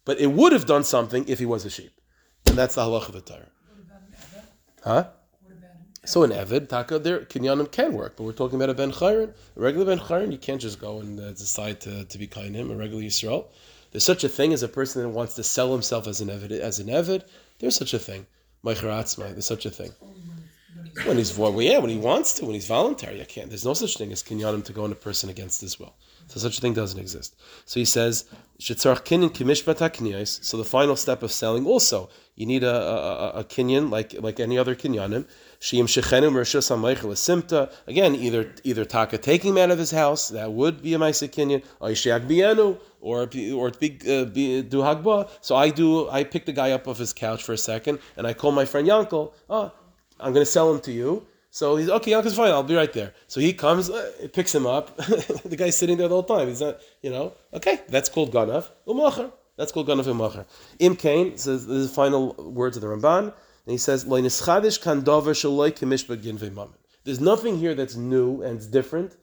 But 0.06 0.20
it 0.20 0.32
would 0.32 0.52
have 0.52 0.66
done 0.66 0.84
something 0.84 1.28
if 1.28 1.40
he 1.40 1.46
was 1.46 1.66
a 1.66 1.70
sheep. 1.70 1.94
And 2.46 2.58
that's 2.58 2.76
the 2.76 2.82
halach 2.82 3.08
of 3.08 3.14
the 3.14 3.22
Torah. 3.22 3.50
Huh? 4.84 5.08
So 6.06 6.24
an 6.24 6.32
Evid, 6.32 6.68
Taka, 6.68 7.00
there, 7.00 7.22
Kinyanim 7.22 7.72
can 7.72 7.94
work, 7.94 8.18
but 8.18 8.24
we're 8.24 8.34
talking 8.34 8.58
about 8.58 8.70
a 8.70 8.74
Ben 8.74 8.92
Chayrin. 8.92 9.30
A 9.56 9.60
regular 9.60 9.86
Ben 9.86 10.00
Chayrin, 10.00 10.34
you 10.34 10.38
can't 10.38 10.60
just 10.60 10.80
go 10.80 11.00
and 11.00 11.18
uh, 11.18 11.32
decide 11.32 11.80
to, 11.82 12.04
to 12.04 12.18
be 12.18 12.28
kind 12.28 12.54
to 12.54 12.60
him, 12.60 12.72
a 12.72 12.76
regular 12.76 13.02
Yisrael. 13.02 13.46
There's 13.92 14.04
such 14.04 14.26
a 14.26 14.30
thing 14.30 14.52
as 14.52 14.64
a 14.64 14.68
person 14.68 15.02
that 15.02 15.10
wants 15.10 15.36
to 15.36 15.44
sell 15.44 15.72
himself 15.72 16.08
as 16.08 16.20
an 16.20 16.28
Evid. 16.28 16.52
As 16.52 16.80
an 16.80 16.88
Evid, 16.88 17.24
there's 17.60 17.76
such 17.76 17.94
a 17.94 18.00
thing. 18.00 18.26
My 18.64 18.74
Kharatzma, 18.74 19.32
there's 19.32 19.46
such 19.46 19.66
a 19.66 19.70
thing. 19.70 19.92
When 21.06 21.18
he's 21.18 21.38
well, 21.38 21.62
yeah, 21.62 21.78
when 21.78 21.90
he 21.90 21.98
wants 21.98 22.34
to, 22.36 22.46
when 22.46 22.54
he's 22.54 22.68
voluntary, 22.68 23.22
I 23.22 23.26
can't. 23.26 23.50
There's 23.50 23.66
no 23.66 23.74
such 23.74 23.98
thing 23.98 24.12
as 24.12 24.22
kinyanim 24.22 24.66
to 24.66 24.74
go 24.74 24.84
on 24.84 24.92
a 24.92 24.96
person 24.96 25.30
against 25.30 25.62
his 25.62 25.80
will. 25.80 25.94
So 26.28 26.40
such 26.40 26.58
a 26.58 26.62
thing 26.62 26.74
doesn't 26.74 27.00
exist. 27.00 27.36
So 27.66 27.80
he 27.80 27.86
says, 27.86 28.26
So 28.60 28.74
the 28.74 30.66
final 30.66 30.96
step 30.96 31.24
of 31.24 31.32
selling 31.32 31.66
also, 31.66 32.10
you 32.36 32.46
need 32.46 32.64
a, 32.64 32.76
a, 32.76 33.30
a 33.40 33.44
kinyan 33.44 33.92
like 33.92 34.16
like 34.20 34.40
any 34.40 34.58
other 34.58 34.76
kinyanim. 34.76 35.26
Again, 37.88 38.16
either 38.16 38.56
either 38.64 38.86
taka 38.86 39.18
taking 39.18 39.52
him 39.52 39.58
out 39.58 39.72
of 39.72 39.78
his 39.80 39.92
house, 39.92 40.30
that 40.30 40.52
would 40.52 40.82
be 40.82 40.94
a 40.94 40.98
ma'isa 40.98 41.30
kinyan, 41.30 41.64
or 41.80 41.90
or 43.02 43.22
or 43.22 43.72
be, 43.72 44.00
uh, 44.02 44.26
do 44.26 44.80
hagba. 44.82 45.30
So 45.42 45.56
I 45.56 45.70
do. 45.70 46.10
I 46.10 46.24
pick 46.24 46.46
the 46.46 46.54
guy 46.54 46.72
up 46.72 46.88
off 46.88 46.98
his 46.98 47.14
couch 47.14 47.44
for 47.44 47.54
a 47.54 47.58
second, 47.58 48.00
and 48.18 48.26
I 48.26 48.34
call 48.34 48.52
my 48.52 48.66
friend 48.66 48.88
Yankel. 48.88 49.34
Oh, 49.50 49.72
I'm 50.20 50.34
going 50.34 50.46
to 50.46 50.52
sell 50.52 50.74
him 50.74 50.80
to 50.82 50.92
you. 50.92 51.28
So 51.54 51.76
he's 51.76 51.88
okay. 51.88 52.14
Yankel's 52.14 52.36
fine. 52.36 52.50
I'll 52.50 52.64
be 52.64 52.74
right 52.74 52.92
there. 52.92 53.14
So 53.28 53.40
he 53.40 53.54
comes, 53.54 53.88
uh, 53.88 54.28
picks 54.34 54.56
him 54.56 54.66
up. 54.66 54.98
the 54.98 55.56
guy's 55.56 55.78
sitting 55.78 55.98
there 55.98 56.08
the 56.08 56.16
whole 56.16 56.24
time. 56.24 56.48
He's 56.48 56.62
not, 56.62 56.80
you 57.04 57.12
know. 57.12 57.34
Okay, 57.54 57.80
that's 57.90 58.10
called 58.10 58.34
ganav 58.34 58.68
umacher. 58.88 59.32
That's 59.56 59.72
called 59.72 59.88
ganav 59.88 60.06
umacher. 60.06 60.48
Im 60.80 60.96
Kain 60.96 61.38
says 61.38 61.68
this 61.68 61.78
is 61.78 61.90
the 61.90 61.94
final 61.94 62.34
words 62.34 62.76
of 62.76 62.82
the 62.82 62.88
Ramban, 62.88 63.26
and 63.26 63.34
he 63.66 63.78
says 63.78 64.04
There's 67.04 67.22
nothing 67.22 67.60
here 67.60 67.76
that's 67.76 67.96
new 67.96 68.42
and 68.42 68.72
different 68.72 69.16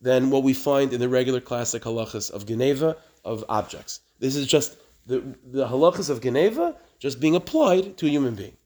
than 0.00 0.30
what 0.30 0.42
we 0.42 0.54
find 0.54 0.92
in 0.92 0.98
the 0.98 1.08
regular 1.08 1.40
classic 1.40 1.84
halachas 1.84 2.32
of 2.32 2.46
Geneva 2.46 2.96
of 3.24 3.44
objects. 3.48 4.00
This 4.18 4.34
is 4.34 4.48
just 4.48 4.76
the, 5.06 5.22
the 5.44 5.68
halachas 5.68 6.10
of 6.10 6.20
Geneva 6.20 6.74
just 6.98 7.20
being 7.20 7.36
applied 7.36 7.96
to 7.98 8.06
a 8.06 8.08
human 8.08 8.34
being. 8.34 8.56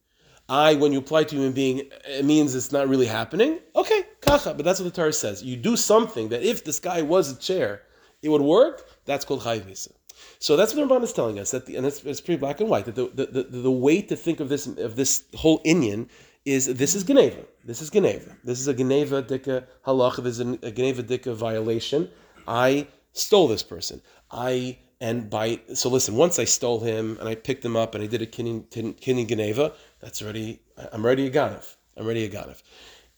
I, 0.51 0.75
when 0.75 0.93
you 0.93 0.99
apply 0.99 1.25
to 1.25 1.37
human 1.37 1.53
being, 1.53 1.89
it 2.05 2.25
means 2.25 2.57
it's 2.57 2.73
not 2.73 2.89
really 2.89 3.07
happening. 3.07 3.61
Okay, 3.77 4.03
kacha, 4.21 4.53
but 4.53 4.65
that's 4.65 4.81
what 4.81 4.93
the 4.93 5.01
Torah 5.01 5.13
says. 5.13 5.45
You 5.45 5.57
do 5.57 5.77
something 5.77 6.29
that 6.31 6.43
if 6.43 6.65
this 6.65 6.81
guy 6.81 7.03
was 7.03 7.31
a 7.31 7.37
chair, 7.37 7.83
it 8.21 8.31
would 8.31 8.43
work. 8.43 8.89
That's 9.05 9.25
called 9.25 9.43
chayiv 9.43 9.63
misa. 9.63 9.93
So 10.41 10.57
that's 10.57 10.75
what 10.75 10.89
Ramban 10.89 11.05
is 11.05 11.13
telling 11.13 11.39
us 11.39 11.53
that, 11.53 11.67
the, 11.67 11.77
and 11.77 11.87
it's, 11.87 12.05
it's, 12.05 12.21
pretty 12.21 12.41
black 12.41 12.61
and 12.61 12.69
white 12.69 12.85
that 12.87 12.97
the, 12.97 13.09
the, 13.15 13.27
the, 13.27 13.59
the, 13.59 13.71
way 13.71 14.03
to 14.03 14.17
think 14.17 14.41
of 14.41 14.49
this 14.49 14.67
of 14.67 14.97
this 14.97 15.25
whole 15.35 15.63
inyan 15.63 16.09
is 16.45 16.67
this 16.67 16.97
is 16.97 17.05
Geneva. 17.05 17.45
This 17.65 17.81
is 17.81 17.89
Geneva. 17.89 18.37
This 18.43 18.59
is 18.59 18.67
a 18.67 18.75
Geneva 18.75 19.23
dika 19.23 19.65
halacha. 19.87 20.23
This 20.25 20.41
is 20.41 20.41
a, 20.41 20.59
a 20.63 20.71
Geneva 20.73 21.05
dika 21.05 21.35
violation. 21.35 22.11
I 22.49 22.89
stole 23.13 23.47
this 23.49 23.63
person. 23.63 24.03
I 24.31 24.79
And 25.01 25.31
by 25.31 25.61
so 25.75 25.89
listen, 25.89 26.15
once 26.15 26.39
I 26.39 26.45
stole 26.45 26.81
him 26.81 27.17
and 27.21 27.29
I 27.29 27.35
picked 27.35 27.65
him 27.65 27.77
up 27.77 27.95
and 27.95 28.05
I 28.05 28.07
did 28.07 28.21
a 28.23 28.27
kinyan 28.27 29.29
geneva, 29.29 29.73
that's 30.01 30.23
already 30.23 30.61
I'm 30.93 31.05
ready 31.05 31.27
a 31.27 31.31
ganav. 31.31 31.75
I'm 31.97 32.07
ready 32.07 32.25
a 32.25 32.29
ganav. 32.29 32.63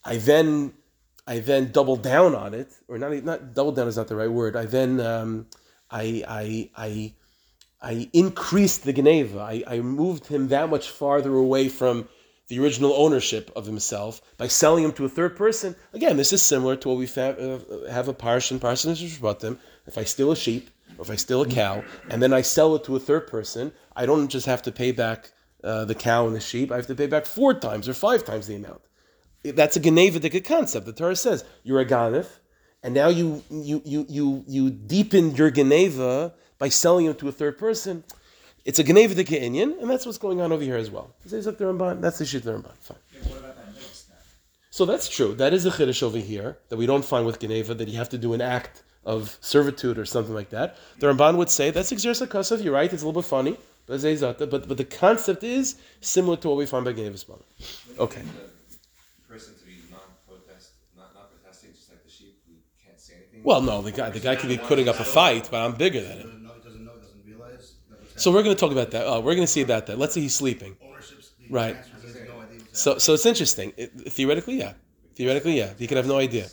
I 0.05 0.19
then 0.19 0.75
I 1.27 1.41
then 1.41 1.73
doubled 1.73 2.03
down 2.03 2.35
on 2.35 2.55
it, 2.55 2.69
or 2.89 2.99
not 2.99 3.13
not 3.25 3.55
double 3.55 3.73
down 3.73 3.89
is 3.89 3.97
not 3.97 4.09
the 4.09 4.17
right 4.17 4.31
word. 4.31 4.57
I 4.57 4.67
then 4.67 5.01
um, 5.01 5.47
I 5.91 6.25
I 6.29 6.71
I 6.77 7.15
I 7.83 8.09
increased 8.13 8.85
the 8.85 8.93
geneva. 8.93 9.41
I, 9.41 9.65
I 9.67 9.81
moved 9.81 10.29
him 10.29 10.49
that 10.49 10.71
much 10.71 10.89
farther 10.89 11.35
away 11.35 11.69
from 11.69 12.09
the 12.47 12.61
original 12.61 12.93
ownership 12.93 13.51
of 13.57 13.67
himself 13.67 14.21
by 14.37 14.47
selling 14.47 14.85
him 14.85 14.93
to 14.93 15.05
a 15.05 15.09
third 15.09 15.37
person. 15.37 15.75
Again, 15.93 16.17
this 16.17 16.33
is 16.33 16.43
similar 16.43 16.77
to 16.77 16.89
what 16.89 16.99
we 16.99 17.07
uh, 17.07 17.91
have 17.91 18.09
a 18.09 18.15
parshan, 18.15 18.61
parsonage 18.61 19.19
about 19.19 19.41
them. 19.41 19.59
If 19.87 19.99
I 19.99 20.05
steal 20.05 20.31
a 20.31 20.37
sheep 20.37 20.71
or 20.99 21.03
if 21.03 21.11
I 21.11 21.17
steal 21.17 21.43
a 21.43 21.49
cow 21.49 21.85
and 22.11 22.23
then 22.23 22.33
I 22.33 22.43
sell 22.43 22.75
it 22.77 22.85
to 22.85 22.97
a 22.97 23.01
third 23.01 23.27
person, 23.27 23.73
I 23.97 24.07
don't 24.07 24.29
just 24.29 24.47
have 24.47 24.63
to 24.63 24.73
pay 24.73 24.93
back 24.93 25.33
uh, 25.65 25.85
the 25.85 25.95
cow 25.95 26.27
and 26.27 26.35
the 26.35 26.41
sheep. 26.41 26.73
I 26.73 26.77
have 26.77 26.87
to 26.89 26.95
pay 26.95 27.07
back 27.07 27.27
four 27.27 27.55
times 27.55 27.89
or 27.89 27.95
five 27.95 28.25
times 28.25 28.47
the 28.47 28.57
amount. 28.57 28.83
That's 29.45 29.77
a 29.77 29.81
Genevidic 29.81 30.45
concept. 30.45 30.87
The 30.87 30.93
Torah 30.93 31.17
says 31.17 31.45
you're 31.65 31.81
a 31.81 31.87
Ganif, 31.87 32.39
and 32.83 32.95
now 32.95 33.09
you 33.09 33.43
you 33.51 33.83
you 33.85 34.07
you 34.09 34.45
you 34.47 34.71
deepen 34.71 35.35
your 35.35 35.51
Geneva 35.51 36.35
by 36.59 36.69
selling 36.69 37.07
it 37.07 37.19
to 37.19 37.29
a 37.29 37.33
third 37.33 37.59
person. 37.59 38.05
It's 38.65 38.79
a 38.79 38.85
Geneva 38.85 39.15
de 39.15 39.25
Inyan, 39.25 39.81
and 39.81 39.91
that's 39.91 40.07
what's 40.07 40.19
going 40.19 40.41
on 40.41 40.53
over 40.53 40.63
here 40.63 40.77
as 40.77 40.91
well. 40.91 41.13
That's 41.27 41.45
the 41.47 41.53
Ramban. 41.53 42.01
That's 42.01 42.19
the 42.19 42.25
shit 42.25 42.45
Ramban. 42.45 42.77
Fine. 42.79 42.99
So 44.71 44.87
that's 44.87 45.09
true. 45.09 45.35
That 45.35 45.53
is 45.53 45.67
a 45.67 45.71
chiddush 45.71 46.03
over 46.03 46.17
here 46.17 46.59
that 46.69 46.79
we 46.79 46.87
don't 46.87 47.05
find 47.05 47.27
with 47.27 47.39
Geneva 47.41 47.75
that 47.75 47.89
you 47.89 47.99
have 47.99 48.09
to 48.09 48.17
do 48.17 48.33
an 48.33 48.41
act 48.41 48.85
of 49.05 49.37
servitude 49.41 49.99
or 49.99 50.05
something 50.05 50.35
like 50.35 50.51
that. 50.51 50.77
The 50.99 51.07
Ramban 51.09 51.37
would 51.37 51.51
say 51.51 51.71
that's 51.71 51.93
exersa 51.93 52.27
kasav. 52.27 52.63
You're 52.63 52.75
right. 52.75 52.93
It's 52.93 53.03
a 53.03 53.07
little 53.07 53.21
bit 53.21 53.29
funny, 53.29 53.57
but 53.87 54.03
but 54.51 54.69
but 54.69 54.77
the 54.77 54.85
concept 54.85 55.43
is 55.43 55.77
similar 56.01 56.37
to 56.39 56.49
what 56.49 56.57
we 56.57 56.67
find 56.67 56.85
by 56.85 56.93
Geneva's 56.93 57.29
mother. 57.29 57.45
Okay. 57.99 58.23
Well, 63.45 63.61
no, 63.61 63.83
the 63.83 63.91
guy 63.91 64.11
the 64.11 64.21
guy 64.21 64.37
could 64.37 64.49
be 64.49 64.59
putting 64.59 64.89
up 64.89 65.01
a 65.01 65.05
fight, 65.05 65.49
but 65.51 65.65
I'm 65.65 65.75
bigger 65.75 66.01
than 66.01 66.19
him. 66.19 66.51
So 68.17 68.31
we're 68.31 68.43
going 68.45 68.55
to 68.55 68.61
talk 68.61 68.71
about 68.71 68.93
that. 68.93 69.07
Uh, 69.07 69.21
we're 69.21 69.35
going 69.35 69.47
to 69.47 69.53
see 69.53 69.63
about 69.63 69.87
that. 69.87 69.99
Let's 69.99 70.15
say 70.15 70.21
he's 70.21 70.35
sleeping. 70.35 70.77
Right. 71.51 71.77
So, 72.73 72.99
so 72.99 73.15
it's 73.15 73.27
interesting. 73.27 73.73
It, 73.77 73.91
theoretically, 74.13 74.59
yeah. 74.59 74.75
Theoretically, 75.17 75.59
yeah. 75.59 75.73
He 75.79 75.87
could 75.87 75.97
have 75.97 76.07
no 76.07 76.19
idea. 76.19 76.47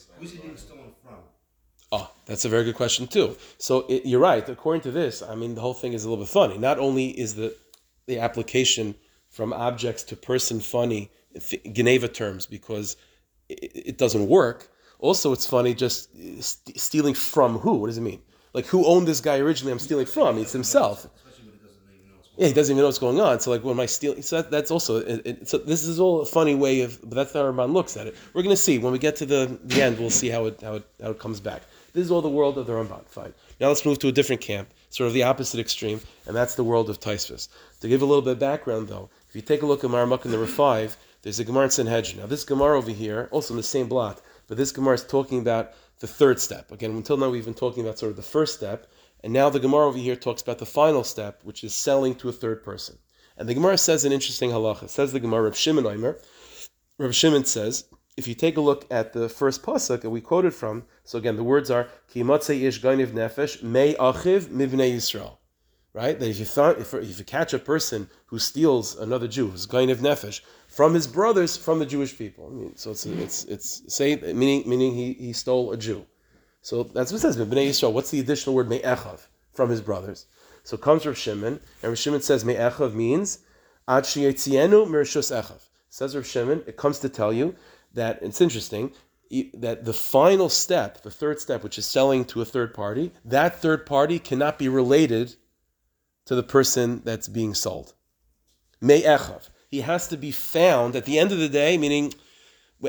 That's 2.30 2.46
a 2.46 2.50
very 2.50 2.63
good 2.63 2.76
question 2.76 3.08
too. 3.08 3.36
So 3.58 3.88
it, 3.89 4.06
you're 4.06 4.20
right. 4.20 4.48
According 4.48 4.84
to 4.84 4.92
this, 4.92 5.24
I 5.24 5.34
mean, 5.34 5.56
the 5.56 5.62
whole 5.62 5.74
thing 5.74 5.94
is 5.94 6.06
a 6.06 6.10
little 6.10 6.24
bit 6.24 6.32
funny. 6.32 6.60
Not 6.60 6.78
only 6.78 7.08
is 7.20 7.34
the 7.34 7.56
the 8.06 8.20
application 8.20 8.94
from 9.30 9.52
objects 9.52 10.04
to 10.04 10.15
person 10.15 10.60
funny, 10.60 11.10
Geneva 11.74 12.08
terms, 12.08 12.46
because 12.46 12.98
it, 13.50 13.72
it 13.74 13.98
doesn't 13.98 14.28
work. 14.28 14.70
Also, 15.00 15.34
it's 15.34 15.48
funny 15.48 15.74
just 15.74 16.10
uh, 16.15 16.39
st- 16.39 16.80
stealing 16.80 17.15
from 17.15 17.58
who? 17.58 17.74
What 17.80 17.88
does 17.88 17.98
it 17.98 18.02
mean? 18.02 18.22
Like 18.54 18.68
who 18.68 18.86
owned 18.86 19.08
this 19.08 19.22
guy 19.22 19.39
originally? 19.39 19.72
I'm 19.72 19.80
stealing 19.80 20.06
from. 20.06 20.38
It's 20.38 20.54
himself. 20.54 21.08
Yeah, 22.38 22.48
he 22.48 22.54
doesn't 22.54 22.74
even 22.74 22.82
know 22.82 22.88
what's 22.88 23.00
going 23.00 23.20
on. 23.20 23.39
So 23.39 23.50
like, 23.50 23.63
when 23.63 23.74
am 23.74 23.80
I 23.80 23.88
stealing? 23.88 24.22
So 24.22 24.38
that, 24.38 24.52
that's 24.52 24.70
also. 24.70 24.98
It, 24.98 25.22
it, 25.26 25.50
so 25.50 25.58
this 25.58 25.84
is 25.84 26.00
all 26.00 26.22
a 26.22 26.28
funny 26.28 26.54
way 26.54 26.82
of. 26.82 27.02
But 27.02 27.15
that's 27.15 27.34
how 27.34 27.42
Ramban 27.42 27.74
looks 27.74 27.98
at 27.98 28.06
it. 28.06 28.15
We're 28.34 28.44
going 28.44 28.56
to 28.56 28.62
see 28.62 28.78
when 28.78 28.94
we 28.94 29.00
get 29.00 29.15
to 29.18 29.26
the, 29.26 29.60
the 29.63 29.82
end. 29.82 29.98
We'll 29.98 30.12
see 30.12 30.30
how 30.30 30.46
it 30.46 30.62
how 30.62 30.76
it 30.76 30.86
how 31.02 31.10
it 31.10 31.20
comes 31.20 31.39
back. 31.39 31.63
This 31.93 32.06
is 32.06 32.12
all 32.12 32.21
the 32.21 32.30
world 32.30 32.58
of 32.58 32.67
the 32.67 32.73
Ramban. 32.73 33.08
Fine. 33.08 33.34
Now 33.60 33.67
let's 33.67 33.86
move 33.86 33.99
to 33.99 34.08
a 34.08 34.12
different 34.12 34.41
camp, 34.41 34.69
sort 34.89 35.08
of 35.08 35.13
the 35.13 35.23
opposite 35.23 35.60
extreme, 35.60 36.02
and 36.25 36.36
that's 36.36 36.56
the 36.56 36.63
world 36.63 36.89
of 36.89 36.99
Taisvis. 36.99 37.49
To 37.82 37.88
give 37.88 38.02
a 38.02 38.06
little 38.06 38.21
bit 38.21 38.34
of 38.34 38.39
background, 38.39 38.88
though, 38.88 39.10
if 39.28 39.36
you 39.36 39.41
take 39.41 39.62
a 39.62 39.65
look 39.65 39.84
at 39.84 39.89
Maramuk 39.89 40.25
number 40.25 40.45
five, 40.45 40.97
there's 41.21 41.39
a 41.39 41.43
Gemara 41.43 41.65
in 41.65 41.71
Sanhedrin. 41.71 42.19
Now 42.19 42.28
this 42.28 42.43
Gemara 42.43 42.78
over 42.78 42.91
here, 42.91 43.28
also 43.32 43.54
in 43.54 43.58
the 43.58 43.63
same 43.63 43.88
blot, 43.88 44.21
but 44.47 44.58
this 44.58 44.71
Gemara 44.71 44.95
is 44.95 45.04
talking 45.04 45.39
about 45.39 45.73
the 45.99 46.08
third 46.08 46.39
step. 46.39 46.71
Again, 46.71 46.91
until 46.91 47.17
now 47.17 47.30
we've 47.30 47.45
been 47.45 47.54
talking 47.54 47.84
about 47.84 47.99
sort 47.99 48.12
of 48.12 48.15
the 48.15 48.23
first 48.23 48.56
step, 48.56 48.88
and 49.23 49.34
now 49.34 49.49
the 49.49 49.60
Gemara 49.60 49.88
over 49.88 49.97
here 49.97 50.15
talks 50.15 50.41
about 50.41 50.60
the 50.60 50.65
final 50.65 51.04
step, 51.04 51.41
which 51.43 51.63
is 51.63 51.73
selling 51.73 52.15
to 52.15 52.30
a 52.30 52.34
third 52.34 52.63
person. 52.63 52.97
And 53.38 53.47
the 53.47 53.54
Gemara 53.54 53.78
says 53.78 54.06
an 54.06 54.12
interesting 54.12 54.49
halacha. 54.52 54.84
It 54.84 54.89
says 54.89 55.12
the 55.12 55.19
Gemara, 55.19 55.43
Reb 55.43 55.56
Shimon 55.56 55.86
Omer. 55.86 56.19
Reb 56.97 57.13
Shimon 57.13 57.45
says, 57.45 57.86
if 58.19 58.27
you 58.27 58.36
take 58.36 58.58
a 58.58 58.62
look 58.62 58.86
at 58.91 59.13
the 59.13 59.29
first 59.29 59.63
pasuk 59.63 60.01
that 60.01 60.10
we 60.10 60.19
quoted 60.19 60.53
from, 60.53 60.84
so 61.05 61.17
again 61.17 61.38
the 61.38 61.43
words 61.43 61.71
are 61.71 61.88
Ki 62.12 62.19
ish 62.19 62.82
gainiv 62.82 63.12
nefesh 63.19 63.63
me 63.63 63.95
achiv 63.95 64.41
mivnei 64.47 64.93
Yisrael. 64.95 65.38
Right? 65.93 66.19
That 66.19 66.29
if 66.29 66.38
you 66.38 66.63
if, 66.84 66.93
if 66.93 67.17
you 67.19 67.25
catch 67.25 67.53
a 67.53 67.60
person 67.60 68.10
who 68.27 68.38
steals 68.38 68.97
another 68.97 69.27
Jew, 69.27 69.47
who's 69.47 69.65
gainiv 69.65 69.97
nefesh, 69.97 70.41
from 70.67 70.93
his 70.93 71.08
brothers, 71.08 71.58
from 71.58 71.79
the 71.79 71.86
Jewish 71.86 72.17
people. 72.17 72.47
I 72.47 72.53
mean, 72.53 72.75
so 72.75 72.91
it's 72.91 73.05
it's 73.05 73.45
it's 73.45 73.93
say 73.93 74.17
meaning 74.17 74.69
meaning 74.69 74.93
he, 74.93 75.13
he 75.13 75.34
stole 75.34 75.71
a 75.71 75.77
Jew. 75.77 76.05
So 76.62 76.84
that's 76.84 77.12
what 77.12 77.19
it 77.19 77.21
says. 77.21 77.38
Bnei 77.38 77.69
Yisrael. 77.69 77.93
What's 77.93 78.12
the 78.12 78.19
additional 78.19 78.53
word 78.53 78.69
me'echav 78.69 79.27
from 79.53 79.69
his 79.69 79.82
brothers? 79.82 80.25
So 80.63 80.75
comes 80.77 81.03
from 81.03 81.13
Shimon, 81.13 81.60
and 81.82 81.89
Rav 81.91 81.97
Shimon 81.97 82.21
says 82.21 82.43
me'echav 82.43 82.93
means 82.93 83.39
ad 83.88 84.03
sheyetzienu 84.03 84.88
mershus 84.88 85.32
echav. 85.32 85.62
Says 85.89 86.15
Rav 86.15 86.27
Shimon, 86.27 86.63
it 86.67 86.77
comes 86.77 86.99
to 86.99 87.10
tell 87.10 87.34
you 87.34 87.55
that 87.93 88.19
it's 88.21 88.41
interesting 88.41 88.91
that 89.54 89.86
the 89.86 89.93
final 89.93 90.49
step, 90.49 91.02
the 91.02 91.12
third 91.12 91.39
step, 91.39 91.63
which 91.63 91.78
is 91.78 91.86
selling 91.86 92.25
to 92.25 92.41
a 92.41 92.45
third 92.45 92.73
party, 92.73 93.12
that 93.23 93.62
third 93.62 93.86
party 93.86 94.17
cannot 94.17 94.58
be 94.58 94.67
related 94.67 95.36
to 96.25 96.36
the 96.36 96.43
person 96.43 97.02
that's 97.04 97.28
being 97.28 97.54
sold. 97.54 97.93
Me'echav. 98.82 99.49
He 99.69 99.82
has 99.82 100.08
to 100.08 100.17
be 100.17 100.32
found 100.32 100.95
at 100.95 101.06
the 101.06 101.19
end 101.19 101.32
of 101.32 101.38
the 101.38 101.49
day, 101.49 101.78
meaning 101.78 102.13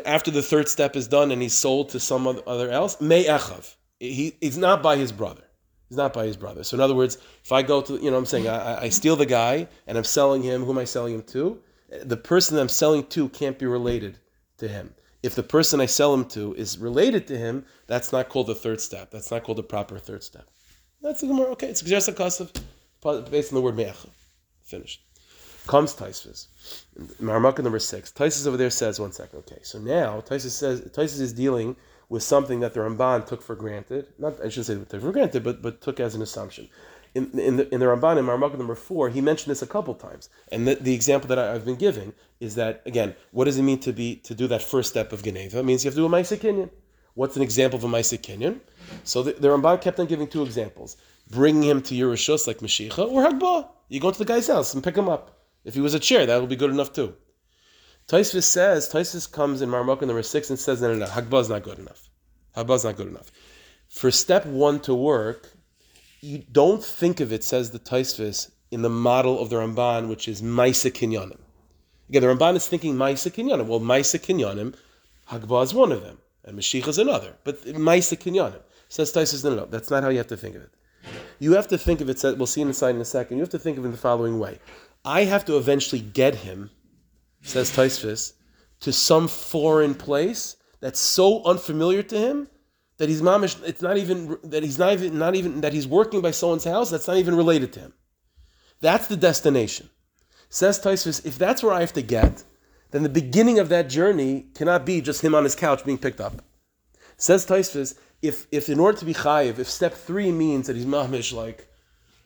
after 0.06 0.30
the 0.30 0.42
third 0.42 0.68
step 0.68 0.96
is 0.96 1.08
done 1.08 1.30
and 1.30 1.42
he's 1.42 1.54
sold 1.54 1.90
to 1.90 2.00
some 2.00 2.26
other 2.46 2.70
else. 2.70 3.00
Me'echav. 3.00 3.76
He, 3.98 4.34
he's 4.40 4.56
not 4.56 4.82
by 4.82 4.96
his 4.96 5.12
brother. 5.12 5.44
He's 5.90 5.98
not 5.98 6.14
by 6.14 6.24
his 6.24 6.38
brother. 6.38 6.64
So 6.64 6.74
in 6.74 6.80
other 6.80 6.94
words, 6.94 7.18
if 7.44 7.52
I 7.52 7.60
go 7.62 7.82
to, 7.82 7.96
you 7.96 8.10
know 8.10 8.16
I'm 8.16 8.24
saying, 8.24 8.48
I, 8.48 8.82
I 8.82 8.88
steal 8.88 9.16
the 9.16 9.26
guy 9.26 9.68
and 9.86 9.98
I'm 9.98 10.04
selling 10.04 10.42
him, 10.42 10.64
who 10.64 10.70
am 10.70 10.78
I 10.78 10.84
selling 10.84 11.14
him 11.14 11.22
to? 11.24 11.60
The 12.02 12.16
person 12.16 12.56
I'm 12.56 12.68
selling 12.68 13.04
to 13.08 13.28
can't 13.28 13.58
be 13.58 13.66
related 13.66 14.18
to 14.60 14.68
him. 14.68 14.94
If 15.22 15.34
the 15.34 15.42
person 15.42 15.80
I 15.80 15.86
sell 15.86 16.14
him 16.14 16.24
to 16.26 16.54
is 16.54 16.78
related 16.78 17.26
to 17.26 17.36
him, 17.36 17.66
that's 17.86 18.12
not 18.12 18.28
called 18.28 18.46
the 18.46 18.54
third 18.54 18.80
step. 18.80 19.10
That's 19.10 19.30
not 19.30 19.42
called 19.42 19.58
the 19.58 19.62
proper 19.62 19.98
third 19.98 20.22
step. 20.22 20.48
That's 21.02 21.20
the 21.20 21.26
Gemara. 21.26 21.50
Okay, 21.52 21.68
it's 21.68 21.82
just 21.82 22.08
a 22.08 22.12
kasav 22.12 22.50
based 23.30 23.52
on 23.52 23.56
the 23.56 23.60
word 23.60 23.76
me'echa. 23.76 24.08
Finished. 24.62 25.02
Comes 25.66 25.94
Taisvis. 25.94 26.46
Maramaka 27.20 27.62
number 27.62 27.78
six. 27.78 28.10
Taisus 28.10 28.46
over 28.46 28.56
there 28.56 28.70
says, 28.70 28.98
one 28.98 29.12
second, 29.12 29.40
okay. 29.40 29.58
So 29.62 29.78
now 29.78 30.20
Taisus 30.20 30.50
says 30.50 30.80
Taisus 30.80 31.20
is 31.20 31.32
dealing 31.32 31.76
with 32.08 32.22
something 32.22 32.60
that 32.60 32.74
the 32.74 32.80
Ramban 32.80 33.26
took 33.26 33.42
for 33.42 33.54
granted. 33.54 34.06
Not 34.18 34.40
I 34.40 34.48
shouldn't 34.48 34.66
say 34.66 34.74
took 34.90 35.02
for 35.02 35.12
granted, 35.12 35.44
but 35.44 35.60
but 35.60 35.80
took 35.80 36.00
as 36.00 36.14
an 36.14 36.22
assumption 36.22 36.68
in, 37.14 37.38
in, 37.38 37.56
the, 37.56 37.74
in 37.74 37.80
the 37.80 37.86
Ramban 37.86 38.18
in 38.18 38.24
Marmukah 38.24 38.58
number 38.58 38.74
four, 38.74 39.08
he 39.08 39.20
mentioned 39.20 39.50
this 39.50 39.62
a 39.62 39.66
couple 39.66 39.94
times. 39.94 40.28
And 40.52 40.66
the, 40.66 40.76
the 40.76 40.94
example 40.94 41.28
that 41.28 41.38
I, 41.38 41.52
have 41.52 41.64
been 41.64 41.76
giving 41.76 42.12
is 42.38 42.54
that, 42.54 42.82
again, 42.86 43.14
what 43.32 43.46
does 43.46 43.58
it 43.58 43.62
mean 43.62 43.80
to 43.80 43.92
be 43.92 44.16
to 44.16 44.34
do 44.34 44.46
that 44.48 44.62
first 44.62 44.90
step 44.90 45.12
of 45.12 45.22
Geneva? 45.22 45.58
It 45.58 45.64
means 45.64 45.84
you 45.84 45.88
have 45.88 45.94
to 45.94 46.00
do 46.00 46.06
a 46.06 46.08
Maisa 46.08 46.38
Kinyan. 46.38 46.70
What's 47.14 47.36
an 47.36 47.42
example 47.42 47.78
of 47.78 47.84
a 47.84 47.88
Maisa 47.88 48.18
Kinyan? 48.18 48.60
So 49.04 49.22
the, 49.22 49.32
the 49.32 49.48
Ramban 49.48 49.80
kept 49.80 49.98
on 49.98 50.06
giving 50.06 50.28
two 50.28 50.44
examples. 50.44 50.96
Bringing 51.30 51.64
him 51.68 51.82
to 51.82 51.94
Yerushos 51.94 52.46
like 52.46 52.58
meshicha 52.58 53.08
or 53.08 53.24
Hagbah. 53.24 53.68
You 53.88 54.00
go 54.00 54.10
to 54.10 54.18
the 54.18 54.24
guy's 54.24 54.46
house 54.46 54.74
and 54.74 54.82
pick 54.82 54.96
him 54.96 55.08
up. 55.08 55.38
If 55.64 55.74
he 55.74 55.80
was 55.80 55.94
a 55.94 55.98
chair, 55.98 56.26
that 56.26 56.40
would 56.40 56.48
be 56.48 56.56
good 56.56 56.70
enough 56.70 56.92
too. 56.92 57.14
Taisvis 58.08 58.44
says, 58.44 58.88
Taisvis 58.88 59.30
comes 59.30 59.62
in 59.62 59.68
Marmukah 59.68 60.02
number 60.02 60.22
six 60.22 60.50
and 60.50 60.58
says, 60.58 60.80
no, 60.80 60.92
no, 60.92 60.98
no, 60.98 61.06
Hagbah 61.06 61.40
is 61.42 61.48
not 61.48 61.62
good 61.62 61.78
enough. 61.78 62.08
Hagbah 62.56 62.74
is 62.74 62.84
not 62.84 62.96
good 62.96 63.08
enough. 63.08 63.30
For 63.88 64.10
step 64.10 64.46
one 64.46 64.80
to 64.80 64.94
work, 64.94 65.50
you 66.20 66.44
don't 66.52 66.84
think 66.84 67.20
of 67.20 67.32
it, 67.32 67.42
says 67.42 67.70
the 67.70 67.78
Taisvis, 67.78 68.50
in 68.70 68.82
the 68.82 68.90
model 68.90 69.40
of 69.40 69.50
the 69.50 69.56
Ramban, 69.56 70.08
which 70.08 70.28
is 70.28 70.42
Maisa 70.42 70.90
Kinyanim. 70.90 71.38
Again, 72.08 72.22
the 72.22 72.28
Ramban 72.28 72.56
is 72.56 72.68
thinking 72.68 72.94
Maisa 72.94 73.30
Kinyanim. 73.30 73.66
Well, 73.66 73.80
Maisa 73.80 74.18
Kinyanim, 74.18 74.74
Hagbah 75.28 75.64
is 75.64 75.74
one 75.74 75.92
of 75.92 76.02
them, 76.02 76.18
and 76.44 76.58
meshicha 76.58 76.88
is 76.88 76.98
another. 76.98 77.36
But 77.44 77.62
Maisa 77.64 78.16
Kinyanim. 78.16 78.60
Says 78.88 79.12
Taisvis, 79.12 79.44
no, 79.44 79.50
no, 79.50 79.56
no, 79.56 79.66
that's 79.66 79.90
not 79.90 80.02
how 80.02 80.08
you 80.08 80.18
have 80.18 80.26
to 80.28 80.36
think 80.36 80.56
of 80.56 80.62
it. 80.62 80.70
You 81.38 81.52
have 81.52 81.68
to 81.68 81.78
think 81.78 82.00
of 82.00 82.10
it, 82.10 82.22
we'll 82.36 82.46
see 82.46 82.60
inside 82.60 82.96
in 82.96 83.00
a 83.00 83.04
second, 83.04 83.36
you 83.36 83.42
have 83.42 83.50
to 83.50 83.58
think 83.58 83.78
of 83.78 83.84
it 83.84 83.86
in 83.86 83.92
the 83.92 83.98
following 83.98 84.38
way. 84.38 84.58
I 85.04 85.24
have 85.24 85.44
to 85.46 85.56
eventually 85.56 86.00
get 86.00 86.34
him, 86.34 86.70
says 87.42 87.70
Taisvis, 87.70 88.34
to 88.80 88.92
some 88.92 89.28
foreign 89.28 89.94
place 89.94 90.56
that's 90.80 91.00
so 91.00 91.44
unfamiliar 91.44 92.02
to 92.02 92.18
him 92.18 92.48
that 93.00 93.08
he's 93.08 93.22
mamish. 93.22 93.56
It's 93.64 93.80
not 93.80 93.96
even 93.96 94.36
that 94.44 94.62
he's 94.62 94.78
not 94.78 94.92
even 94.92 95.18
not 95.18 95.34
even 95.34 95.62
that 95.62 95.72
he's 95.72 95.86
working 95.86 96.20
by 96.20 96.32
someone's 96.32 96.64
house. 96.64 96.90
That's 96.90 97.08
not 97.08 97.16
even 97.16 97.34
related 97.34 97.72
to 97.72 97.80
him. 97.80 97.94
That's 98.82 99.06
the 99.06 99.16
destination. 99.16 99.88
Says 100.50 100.78
Taisvis, 100.78 101.24
if 101.24 101.38
that's 101.38 101.62
where 101.62 101.72
I 101.72 101.80
have 101.80 101.94
to 101.94 102.02
get, 102.02 102.44
then 102.90 103.02
the 103.02 103.08
beginning 103.08 103.58
of 103.58 103.70
that 103.70 103.88
journey 103.88 104.48
cannot 104.54 104.84
be 104.84 105.00
just 105.00 105.24
him 105.24 105.34
on 105.34 105.44
his 105.44 105.54
couch 105.54 105.82
being 105.82 105.96
picked 105.96 106.20
up. 106.20 106.44
Says 107.16 107.46
Taisvis, 107.46 107.98
if 108.20 108.46
if 108.52 108.68
in 108.68 108.78
order 108.78 108.98
to 108.98 109.06
be 109.06 109.14
chayiv, 109.14 109.58
if 109.58 109.70
step 109.70 109.94
three 109.94 110.30
means 110.30 110.66
that 110.66 110.76
he's 110.76 110.84
mamish 110.84 111.32
like 111.32 111.68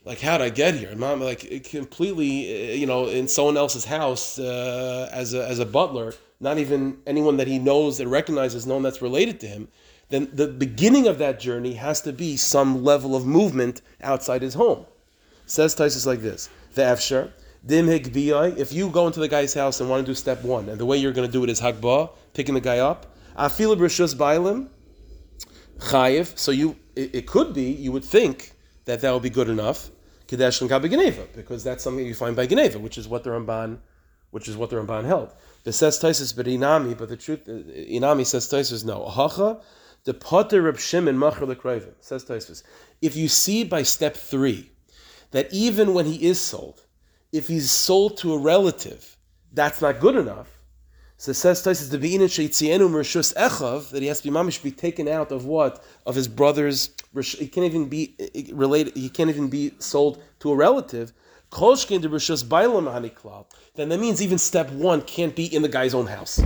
like 0.04 0.20
how 0.20 0.38
did 0.38 0.44
I 0.44 0.50
get 0.50 0.74
here? 0.74 0.92
Mom, 0.96 1.20
like 1.20 1.68
completely, 1.70 2.72
uh, 2.72 2.74
you 2.74 2.87
know, 2.87 3.06
in 3.06 3.28
someone 3.28 3.56
else's 3.56 3.84
house 3.84 4.40
uh, 4.40 5.08
as 5.12 5.34
a 5.34 5.46
as 5.46 5.60
a 5.60 5.66
butler, 5.66 6.14
not 6.40 6.58
even 6.58 6.98
anyone 7.06 7.37
that 7.37 7.46
he 7.46 7.60
knows 7.60 8.00
and 8.00 8.10
recognizes, 8.10 8.66
no 8.66 8.74
one 8.74 8.82
that's 8.82 9.00
related 9.00 9.38
to 9.38 9.46
him. 9.46 9.68
Then 10.14 10.29
the 10.33 10.46
beginning 10.46 11.09
of 11.09 11.18
that 11.18 11.40
journey 11.40 11.72
has 11.72 12.00
to 12.03 12.12
be 12.12 12.37
some 12.37 12.85
level 12.85 13.16
of 13.16 13.27
movement 13.27 13.83
outside 14.00 14.42
his 14.42 14.55
home. 14.55 14.87
Says 15.44 15.74
Taisus 15.74 16.07
like 16.07 16.20
this: 16.20 16.48
the 16.74 16.83
Efsher 16.83 17.33
dim 17.66 17.88
If 17.88 18.72
you 18.72 18.90
go 18.90 19.09
into 19.09 19.18
the 19.18 19.27
guy's 19.27 19.55
house 19.55 19.81
and 19.81 19.90
want 19.90 20.07
to 20.07 20.12
do 20.12 20.14
step 20.14 20.44
one, 20.44 20.68
and 20.68 20.79
the 20.79 20.87
way 20.87 20.98
you're 20.98 21.11
going 21.11 21.27
to 21.27 21.33
do 21.33 21.42
it 21.42 21.50
is 21.50 21.61
hagbah, 21.61 22.11
picking 22.33 22.55
the 22.55 22.61
guy 22.61 22.79
up. 22.79 23.16
Afilib 23.37 23.79
rishus 23.79 24.14
bailim 24.14 24.68
chayiv. 25.79 26.38
So 26.38 26.53
you, 26.53 26.77
it, 26.94 27.12
it 27.12 27.27
could 27.27 27.53
be 27.53 27.72
you 27.72 27.90
would 27.90 28.05
think 28.05 28.53
that 28.85 29.00
that 29.00 29.12
would 29.12 29.24
be 29.24 29.31
good 29.31 29.48
enough. 29.48 29.90
Kadesh 30.29 30.61
and 30.61 30.70
Geneva, 30.70 31.27
because 31.35 31.64
that's 31.64 31.83
something 31.83 32.07
you 32.07 32.14
find 32.14 32.37
by 32.37 32.46
Geneva, 32.46 32.79
which 32.79 32.98
is 32.98 33.09
what 33.09 33.24
the 33.24 33.31
Ramban, 33.31 33.79
which 34.31 34.46
is 34.46 34.57
what 34.57 34.70
the 34.70 34.77
Ramban 34.77 35.07
held. 35.07 35.35
The 35.64 35.72
says 35.72 35.98
Taisus, 35.98 36.37
but 36.37 36.46
Inami, 36.46 36.96
but 36.96 37.09
the 37.09 37.16
truth, 37.16 37.48
uh, 37.48 37.53
Inami 37.98 38.24
says 38.24 38.46
Taisus, 38.46 38.85
no. 38.85 39.00
Ahacha, 39.11 39.61
the 40.04 40.14
Potter 40.14 40.62
Reb 40.62 40.78
Shimon 40.78 41.18
Machar 41.18 41.46
Lekravim, 41.46 41.94
says 42.00 42.24
Taisus. 42.24 42.62
If 43.00 43.16
you 43.16 43.28
see 43.28 43.64
by 43.64 43.82
step 43.82 44.16
three 44.16 44.70
that 45.30 45.52
even 45.52 45.94
when 45.94 46.06
he 46.06 46.26
is 46.26 46.40
sold, 46.40 46.82
if 47.32 47.48
he's 47.48 47.70
sold 47.70 48.18
to 48.18 48.34
a 48.34 48.38
relative, 48.38 49.16
that's 49.52 49.80
not 49.80 50.00
good 50.00 50.16
enough. 50.16 50.50
So 51.16 51.32
says 51.32 51.62
Taisus 51.62 51.90
the 51.90 51.98
beinin 51.98 52.28
sheitzienu 52.28 52.88
mershus 52.90 53.32
echav 53.34 53.90
that 53.90 54.02
he 54.02 54.08
has 54.08 54.20
to 54.20 54.30
be 54.30 54.34
mamish 54.34 54.62
be 54.62 54.70
taken 54.70 55.08
out 55.08 55.32
of 55.32 55.46
what 55.46 55.82
of 56.04 56.14
his 56.14 56.28
brother's. 56.28 56.90
He 57.14 57.48
can't 57.48 57.64
even 57.64 57.88
be 57.88 58.14
related. 58.52 58.96
He 58.96 59.08
can't 59.08 59.30
even 59.30 59.48
be 59.48 59.72
sold 59.78 60.22
to 60.40 60.52
a 60.52 60.56
relative. 60.56 61.12
Then 61.52 61.88
that 63.88 64.00
means 64.00 64.20
even 64.20 64.38
step 64.38 64.70
one 64.72 65.02
can't 65.02 65.36
be 65.36 65.46
in 65.54 65.62
the 65.62 65.68
guy's 65.68 65.94
own 65.94 66.06
house. 66.06 66.42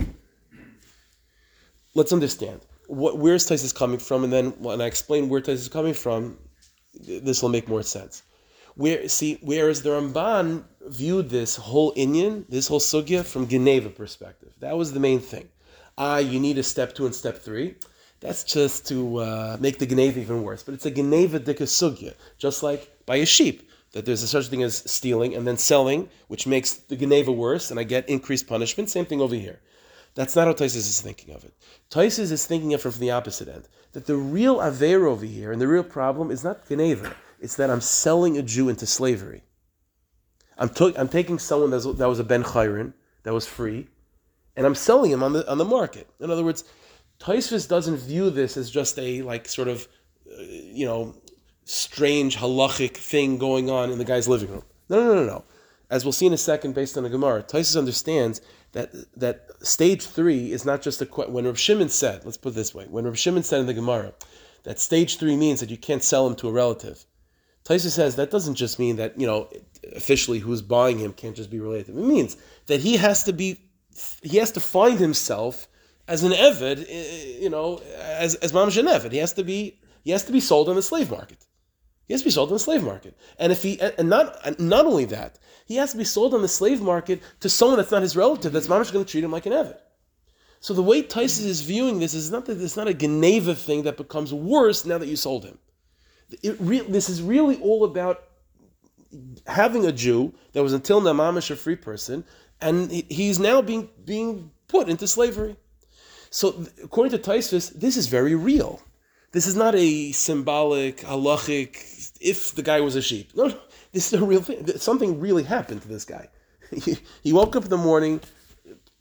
Let's 1.95 2.13
understand 2.13 2.61
what 2.89 3.17
where's 3.17 3.47
Taisus 3.47 3.73
coming 3.73 3.99
from, 3.99 4.23
and 4.23 4.33
then 4.33 4.51
when 4.59 4.81
I 4.81 4.85
explain 4.85 5.29
where 5.29 5.41
Taisus 5.41 5.53
is 5.53 5.69
coming 5.69 5.93
from, 5.93 6.37
this 6.93 7.41
will 7.41 7.49
make 7.49 7.67
more 7.67 7.83
sense. 7.83 8.23
Where 8.75 9.07
see, 9.07 9.37
whereas 9.41 9.81
the 9.81 9.89
Ramban 9.89 10.63
viewed 10.87 11.29
this 11.29 11.55
whole 11.55 11.93
Inyan, 11.95 12.45
this 12.49 12.67
whole 12.67 12.79
sugya 12.79 13.23
from 13.23 13.47
Geneva 13.47 13.89
perspective. 13.89 14.53
That 14.59 14.77
was 14.77 14.93
the 14.93 14.99
main 14.99 15.19
thing. 15.19 15.49
Ah, 15.97 16.17
you 16.17 16.39
need 16.39 16.57
a 16.57 16.63
step 16.63 16.95
two 16.95 17.05
and 17.05 17.13
step 17.13 17.37
three. 17.37 17.75
That's 18.21 18.43
just 18.43 18.87
to 18.87 19.17
uh, 19.17 19.57
make 19.59 19.79
the 19.79 19.85
Geneva 19.85 20.19
even 20.19 20.43
worse. 20.43 20.63
But 20.63 20.73
it's 20.73 20.85
a 20.85 20.91
Geneva 20.91 21.39
dika 21.39 21.63
sugya, 21.63 22.13
just 22.37 22.63
like 22.63 23.05
by 23.05 23.17
a 23.17 23.25
sheep, 23.25 23.69
that 23.93 24.05
there's 24.05 24.23
a 24.23 24.27
such 24.27 24.47
thing 24.47 24.63
as 24.63 24.77
stealing 24.91 25.35
and 25.35 25.47
then 25.47 25.57
selling, 25.57 26.09
which 26.27 26.47
makes 26.47 26.73
the 26.73 26.95
Geneva 26.95 27.31
worse, 27.31 27.71
and 27.71 27.79
I 27.79 27.83
get 27.83 28.09
increased 28.09 28.47
punishment. 28.47 28.89
Same 28.89 29.05
thing 29.05 29.21
over 29.21 29.35
here. 29.35 29.59
That's 30.19 30.35
not 30.35 30.47
how 30.47 30.53
Taisus 30.53 30.75
is 30.75 30.99
thinking 30.99 31.33
of 31.33 31.45
it. 31.45 31.53
Taisus 31.89 32.29
is 32.29 32.45
thinking 32.45 32.73
of 32.73 32.81
it 32.81 32.91
from 32.91 32.99
the 32.99 33.11
opposite 33.11 33.47
end. 33.47 33.69
That 33.93 34.05
the 34.05 34.17
real 34.17 34.61
Aver 34.61 35.07
over 35.07 35.25
here 35.25 35.53
and 35.53 35.61
the 35.61 35.67
real 35.69 35.81
problem 35.81 36.29
is 36.29 36.43
not 36.43 36.67
Geneva. 36.67 37.15
It's 37.39 37.55
that 37.55 37.69
I'm 37.69 37.79
selling 37.79 38.37
a 38.37 38.41
Jew 38.41 38.67
into 38.67 38.85
slavery. 38.85 39.43
I'm, 40.57 40.67
to, 40.71 40.93
I'm 40.99 41.07
taking 41.07 41.39
someone 41.39 41.69
that 41.69 41.85
was, 41.85 41.97
that 41.99 42.09
was 42.09 42.19
a 42.19 42.25
Ben 42.25 42.43
Chayrin, 42.43 42.91
that 43.23 43.33
was 43.33 43.47
free, 43.47 43.87
and 44.57 44.65
I'm 44.65 44.75
selling 44.75 45.09
him 45.09 45.23
on 45.23 45.31
the, 45.31 45.49
on 45.49 45.57
the 45.57 45.63
market. 45.63 46.09
In 46.19 46.29
other 46.29 46.43
words, 46.43 46.65
Taisvis 47.21 47.69
doesn't 47.69 47.99
view 47.99 48.29
this 48.29 48.57
as 48.57 48.69
just 48.69 48.99
a 48.99 49.21
like 49.21 49.47
sort 49.47 49.69
of, 49.69 49.87
uh, 50.29 50.41
you 50.41 50.85
know, 50.85 51.15
strange 51.63 52.35
halachic 52.35 52.97
thing 52.97 53.37
going 53.37 53.69
on 53.69 53.89
in 53.89 53.97
the 53.97 54.03
guy's 54.03 54.27
living 54.27 54.51
room. 54.51 54.63
No, 54.89 55.01
no, 55.01 55.13
no, 55.13 55.25
no. 55.25 55.45
As 55.89 56.03
we'll 56.03 56.11
see 56.11 56.25
in 56.25 56.33
a 56.33 56.37
second, 56.37 56.75
based 56.75 56.97
on 56.97 57.03
the 57.03 57.09
Gemara, 57.09 57.41
Taisus 57.41 57.77
understands 57.77 58.41
that 58.73 58.91
that 59.19 59.47
stage 59.61 60.05
three 60.05 60.51
is 60.51 60.65
not 60.65 60.81
just 60.81 61.01
a 61.01 61.05
question. 61.05 61.33
when 61.33 61.45
Rav 61.45 61.59
Shimon 61.59 61.89
said. 61.89 62.23
Let's 62.25 62.37
put 62.37 62.53
it 62.53 62.55
this 62.55 62.73
way: 62.73 62.85
when 62.89 63.05
Rav 63.05 63.17
Shimon 63.17 63.43
said 63.43 63.59
in 63.61 63.65
the 63.65 63.73
Gemara 63.73 64.13
that 64.63 64.79
stage 64.79 65.17
three 65.17 65.35
means 65.35 65.59
that 65.59 65.69
you 65.69 65.77
can't 65.77 66.03
sell 66.03 66.27
him 66.27 66.35
to 66.35 66.49
a 66.49 66.51
relative. 66.51 67.05
Taisa 67.65 67.89
says 67.89 68.15
that 68.15 68.31
doesn't 68.31 68.55
just 68.55 68.79
mean 68.79 68.95
that 68.97 69.19
you 69.19 69.27
know 69.27 69.49
officially 69.95 70.39
who's 70.39 70.61
buying 70.61 70.97
him 70.97 71.13
can't 71.13 71.35
just 71.35 71.49
be 71.49 71.59
related. 71.59 71.89
It 71.89 71.95
means 71.95 72.37
that 72.67 72.79
he 72.79 72.97
has 72.97 73.23
to 73.25 73.33
be, 73.33 73.59
he 74.21 74.37
has 74.37 74.51
to 74.53 74.59
find 74.59 74.99
himself 74.99 75.67
as 76.07 76.23
an 76.23 76.31
eved, 76.31 76.85
eh, 76.89 77.39
you 77.39 77.49
know, 77.49 77.81
as 77.97 78.35
as 78.35 78.51
mamash 78.51 78.77
an 78.77 78.87
eved. 78.87 79.11
He 79.11 79.19
has 79.19 79.33
to 79.33 79.43
be 79.43 79.79
he 80.03 80.11
has 80.11 80.25
to 80.25 80.31
be 80.31 80.39
sold 80.39 80.69
on 80.69 80.75
the 80.75 80.81
slave 80.81 81.11
market. 81.11 81.45
He 82.09 82.13
has 82.15 82.21
to 82.21 82.25
be 82.25 82.31
sold 82.31 82.49
on 82.49 82.53
the 82.53 82.59
slave 82.59 82.83
market, 82.83 83.15
and 83.37 83.51
if 83.51 83.61
he 83.61 83.79
and 83.79 84.09
not 84.09 84.59
not 84.59 84.87
only 84.87 85.05
that, 85.05 85.37
he 85.67 85.75
has 85.75 85.91
to 85.91 85.97
be 85.97 86.03
sold 86.03 86.33
on 86.33 86.41
the 86.41 86.47
slave 86.47 86.81
market 86.81 87.21
to 87.41 87.49
someone 87.49 87.77
that's 87.77 87.91
not 87.91 88.01
his 88.01 88.15
relative. 88.15 88.51
That's 88.51 88.65
mamash 88.65 88.91
going 88.91 89.05
to 89.05 89.11
treat 89.11 89.23
him 89.23 89.31
like 89.31 89.45
an 89.45 89.53
eved. 89.53 89.77
So 90.59 90.73
the 90.73 90.81
way 90.81 91.03
Tyson 91.03 91.45
is 91.47 91.61
viewing 91.61 91.99
this 91.99 92.15
is 92.15 92.31
not 92.31 92.47
that 92.47 92.59
it's 92.59 92.75
not 92.75 92.87
a 92.87 92.95
Geneva 92.95 93.53
thing 93.53 93.83
that 93.83 93.95
becomes 93.95 94.33
worse 94.33 94.85
now 94.85 94.97
that 94.97 95.05
you 95.05 95.15
sold 95.15 95.45
him. 95.45 95.59
Re- 96.57 96.79
this 96.79 97.09
is 97.09 97.21
really 97.21 97.57
all 97.61 97.83
about 97.83 98.23
having 99.45 99.85
a 99.85 99.91
Jew 99.91 100.33
that 100.53 100.63
was 100.63 100.73
until 100.73 101.01
now 101.01 101.13
mamish 101.13 101.51
a 101.51 101.55
free 101.55 101.75
person, 101.75 102.25
and 102.59 102.89
he's 102.89 103.37
now 103.37 103.61
being 103.61 103.87
being 104.03 104.49
put 104.67 104.89
into 104.89 105.07
slavery. 105.07 105.57
So, 106.31 106.65
according 106.83 107.11
to 107.11 107.19
Taisvis, 107.19 107.71
this 107.79 107.97
is 107.97 108.07
very 108.07 108.33
real. 108.33 108.81
This 109.31 109.45
is 109.45 109.55
not 109.55 109.75
a 109.75 110.11
symbolic 110.11 110.97
halachic. 110.97 112.11
If 112.19 112.55
the 112.55 112.63
guy 112.63 112.81
was 112.81 112.95
a 112.95 113.01
sheep, 113.01 113.31
no, 113.35 113.49
this 113.91 114.11
is 114.11 114.21
a 114.21 114.25
real 114.25 114.41
thing. 114.41 114.65
Something 114.77 115.19
really 115.19 115.43
happened 115.43 115.81
to 115.83 115.87
this 115.87 116.05
guy. 116.05 116.29
He, 116.85 116.97
he 117.23 117.33
woke 117.33 117.55
up 117.55 117.63
in 117.63 117.71
the 117.71 117.77
morning, 117.77 118.21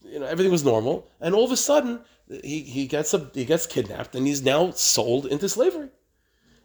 you 0.03 0.19
know, 0.21 0.25
everything 0.25 0.51
was 0.51 0.65
normal, 0.65 1.07
and 1.21 1.35
all 1.35 1.45
of 1.45 1.53
a 1.53 1.57
sudden 1.57 2.01
he, 2.43 2.61
he 2.61 2.87
gets 2.87 3.13
a, 3.13 3.31
he 3.35 3.45
gets 3.45 3.67
kidnapped, 3.67 4.15
and 4.15 4.27
he's 4.27 4.43
now 4.43 4.71
sold 4.71 5.27
into 5.27 5.51
slavery. 5.51 5.91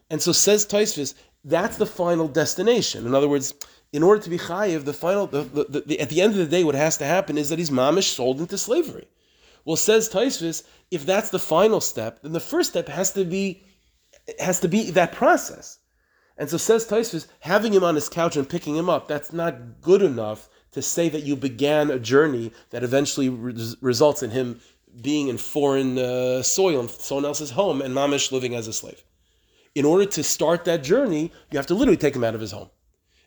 And 0.09 0.21
so 0.21 0.31
says 0.31 0.65
Taisvis, 0.65 1.13
that's 1.43 1.77
the 1.77 1.85
final 1.85 2.29
destination. 2.29 3.05
In 3.05 3.13
other 3.13 3.27
words, 3.27 3.53
in 3.91 4.01
order 4.01 4.21
to 4.21 4.29
be 4.29 4.37
chayiv, 4.37 4.85
the 4.85 4.93
final, 4.93 5.27
the, 5.27 5.43
the, 5.43 5.83
the, 5.85 5.99
at 5.99 6.09
the 6.09 6.21
end 6.21 6.33
of 6.33 6.39
the 6.39 6.45
day, 6.45 6.63
what 6.63 6.75
has 6.75 6.97
to 6.97 7.05
happen 7.05 7.37
is 7.37 7.49
that 7.49 7.59
he's 7.59 7.69
mamish 7.69 8.09
sold 8.15 8.39
into 8.39 8.57
slavery. 8.57 9.07
Well, 9.65 9.75
says 9.75 10.09
Taisvis, 10.09 10.63
if 10.91 11.05
that's 11.05 11.29
the 11.29 11.39
final 11.39 11.81
step, 11.81 12.21
then 12.21 12.33
the 12.33 12.39
first 12.39 12.71
step 12.71 12.87
has 12.87 13.13
to 13.13 13.25
be 13.25 13.63
has 14.39 14.59
to 14.61 14.67
be 14.67 14.91
that 14.91 15.11
process. 15.11 15.79
And 16.37 16.49
so 16.49 16.57
says 16.57 16.87
Taisvis, 16.87 17.27
having 17.39 17.73
him 17.73 17.83
on 17.83 17.95
his 17.95 18.09
couch 18.09 18.35
and 18.37 18.47
picking 18.47 18.75
him 18.75 18.89
up, 18.89 19.07
that's 19.07 19.33
not 19.33 19.81
good 19.81 20.01
enough 20.01 20.49
to 20.71 20.81
say 20.81 21.09
that 21.09 21.23
you 21.23 21.35
began 21.35 21.91
a 21.91 21.99
journey 21.99 22.51
that 22.71 22.83
eventually 22.83 23.29
re- 23.29 23.75
results 23.81 24.23
in 24.23 24.31
him 24.31 24.59
being 25.01 25.27
in 25.27 25.37
foreign 25.37 25.97
uh, 25.97 26.41
soil, 26.41 26.81
in 26.81 26.89
someone 26.89 27.25
else's 27.25 27.51
home, 27.51 27.81
and 27.81 27.93
mamish 27.93 28.31
living 28.31 28.55
as 28.55 28.67
a 28.67 28.73
slave 28.73 29.03
in 29.75 29.85
order 29.85 30.05
to 30.05 30.23
start 30.23 30.65
that 30.65 30.83
journey, 30.83 31.31
you 31.51 31.57
have 31.57 31.67
to 31.67 31.73
literally 31.73 31.97
take 31.97 32.15
him 32.15 32.23
out 32.23 32.35
of 32.35 32.41
his 32.41 32.51
home. 32.51 32.69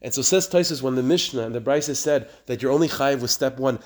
And 0.03 0.15
so 0.15 0.23
says 0.23 0.49
Taisus 0.49 0.83
when 0.83 0.95
the 0.95 1.03
Mishnah 1.03 1.43
and 1.43 1.55
the 1.55 1.61
Brisa 1.61 1.97
said 1.97 2.31
that 2.47 2.63
you're 2.63 2.71
only 2.71 2.89
chayiv 2.89 3.21
with 3.21 3.31
step 3.31 3.59
one, 3.59 3.81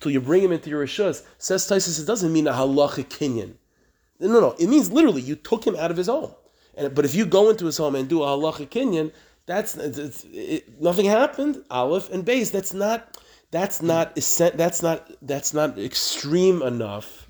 till 0.00 0.10
you 0.10 0.20
bring 0.20 0.42
him 0.42 0.52
into 0.52 0.70
your 0.70 0.84
rishus. 0.84 1.22
Says 1.38 1.66
Taisus, 1.66 2.00
it 2.00 2.06
doesn't 2.06 2.32
mean 2.32 2.46
a 2.46 2.52
halachic 2.52 3.08
kinyan. 3.08 3.54
No, 4.18 4.40
no, 4.40 4.54
it 4.58 4.68
means 4.68 4.90
literally 4.90 5.22
you 5.22 5.36
took 5.36 5.66
him 5.66 5.76
out 5.76 5.90
of 5.90 5.96
his 5.96 6.06
home. 6.06 6.32
And, 6.74 6.94
but 6.94 7.04
if 7.04 7.14
you 7.14 7.26
go 7.26 7.50
into 7.50 7.66
his 7.66 7.76
home 7.76 7.94
and 7.94 8.08
do 8.08 8.22
a 8.22 8.26
halachic 8.26 8.68
kinyan, 8.68 9.12
that's 9.46 9.76
it, 9.76 10.80
nothing 10.82 11.06
happened. 11.06 11.62
Aleph 11.70 12.10
and 12.12 12.24
base. 12.24 12.50
That's 12.50 12.74
not. 12.74 13.16
That's 13.52 13.80
not. 13.80 14.16
That's 14.16 14.82
not. 14.82 15.10
That's 15.22 15.54
not 15.54 15.78
extreme 15.78 16.62
enough 16.62 17.28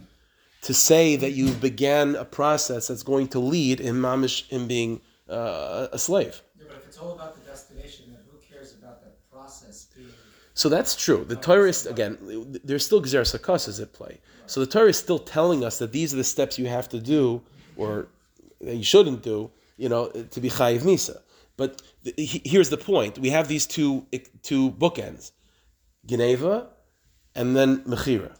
to 0.63 0.73
say 0.73 1.17
that 1.17 1.33
you 1.33 1.53
began 1.53 2.17
a 2.17 2.25
process 2.25 2.89
that's 2.89 3.03
going 3.03 3.29
to 3.29 3.39
lead 3.39 3.81
in 3.81 3.97
mamish 3.97 4.51
in 4.51 4.67
being 4.67 5.01
uh, 5.29 5.89
a 5.93 5.99
slave. 5.99 6.43
Yeah, 6.59 6.65
but 6.69 6.79
if 6.79 6.87
it's 6.87 6.99
all 6.99 7.13
about 7.13 7.37
the 7.37 7.43
destination, 7.49 8.07
then 8.09 8.23
who 8.31 8.39
cares 8.39 8.75
about 8.75 9.03
the 9.03 9.11
process 9.31 9.89
being? 9.95 10.09
So 10.57 10.69
that's 10.69 10.97
true. 10.97 11.25
The 11.25 11.37
Torah 11.37 11.69
is 11.69 11.87
again, 11.87 12.19
there's 12.65 12.85
still 12.85 13.01
Gzeres 13.01 13.39
HaKosas 13.39 13.81
at 13.81 13.93
play. 13.93 14.21
So 14.47 14.59
the 14.59 14.67
Torah 14.67 14.89
is 14.89 14.97
still 14.97 15.21
telling 15.21 15.65
us 15.65 15.79
that 15.79 15.93
these 15.93 16.13
are 16.13 16.17
the 16.17 16.31
steps 16.35 16.59
you 16.59 16.67
have 16.67 16.89
to 16.89 16.99
do, 16.99 17.43
or 17.77 18.09
that 18.63 18.75
you 18.75 18.83
shouldn't 18.93 19.23
do, 19.23 19.51
you 19.77 19.89
know, 19.89 20.09
to 20.35 20.41
be 20.41 20.49
chayiv 20.49 20.81
misa. 20.81 21.17
But 21.57 21.83
here's 22.17 22.71
the 22.71 22.79
point: 22.79 23.19
we 23.19 23.31
have 23.31 23.47
these 23.49 23.67
two 23.67 24.07
two 24.43 24.73
bookends, 24.73 25.33
Geneva, 26.07 26.69
and 27.35 27.55
then 27.55 27.71
Mechira 27.85 28.35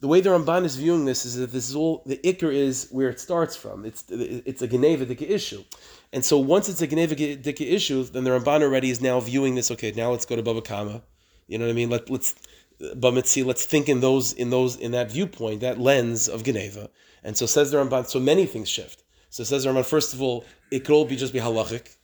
the 0.00 0.08
way 0.08 0.20
the 0.20 0.30
Ramban 0.30 0.64
is 0.64 0.76
viewing 0.76 1.04
this 1.04 1.24
is 1.24 1.36
that 1.36 1.52
this 1.52 1.68
is 1.68 1.74
all 1.74 2.02
the 2.06 2.18
ikr 2.18 2.52
is 2.52 2.88
where 2.90 3.08
it 3.08 3.18
starts 3.18 3.56
from. 3.56 3.84
It's 3.84 4.04
it's 4.10 4.62
a 4.62 4.68
Geneva 4.68 5.06
Dika 5.06 5.28
issue, 5.28 5.64
and 6.12 6.24
so 6.24 6.38
once 6.38 6.68
it's 6.68 6.82
a 6.82 6.86
Geneva 6.86 7.14
Dika 7.16 7.62
issue, 7.62 8.04
then 8.04 8.24
the 8.24 8.30
Ramban 8.30 8.62
already 8.62 8.90
is 8.90 9.00
now 9.00 9.18
viewing 9.20 9.54
this. 9.54 9.70
Okay, 9.70 9.92
now 9.92 10.10
let's 10.10 10.26
go 10.26 10.36
to 10.36 10.42
Baba 10.42 10.62
Kama. 10.62 11.02
You 11.46 11.58
know 11.58 11.66
what 11.66 11.72
I 11.72 11.74
mean? 11.74 11.90
Let 11.90 12.10
let's 12.10 12.34
Bamitzi, 12.80 13.44
let's 13.44 13.64
think 13.64 13.88
in 13.88 14.00
those 14.00 14.32
in 14.32 14.50
those 14.50 14.76
in 14.76 14.92
that 14.92 15.10
viewpoint, 15.10 15.60
that 15.60 15.80
lens 15.80 16.28
of 16.28 16.44
Geneva. 16.44 16.90
And 17.22 17.36
so 17.36 17.46
says 17.46 17.70
the 17.70 17.78
Ramban. 17.78 18.06
So 18.06 18.20
many 18.20 18.46
things 18.46 18.68
shift. 18.68 19.02
So 19.30 19.44
says 19.44 19.64
the 19.64 19.70
Ramban. 19.70 19.84
First 19.84 20.14
of 20.14 20.22
all, 20.22 20.44
it 20.70 20.84
could 20.84 20.94
all 20.94 21.04
be 21.04 21.16
just 21.16 21.32
be 21.32 21.40
halachic. 21.40 21.96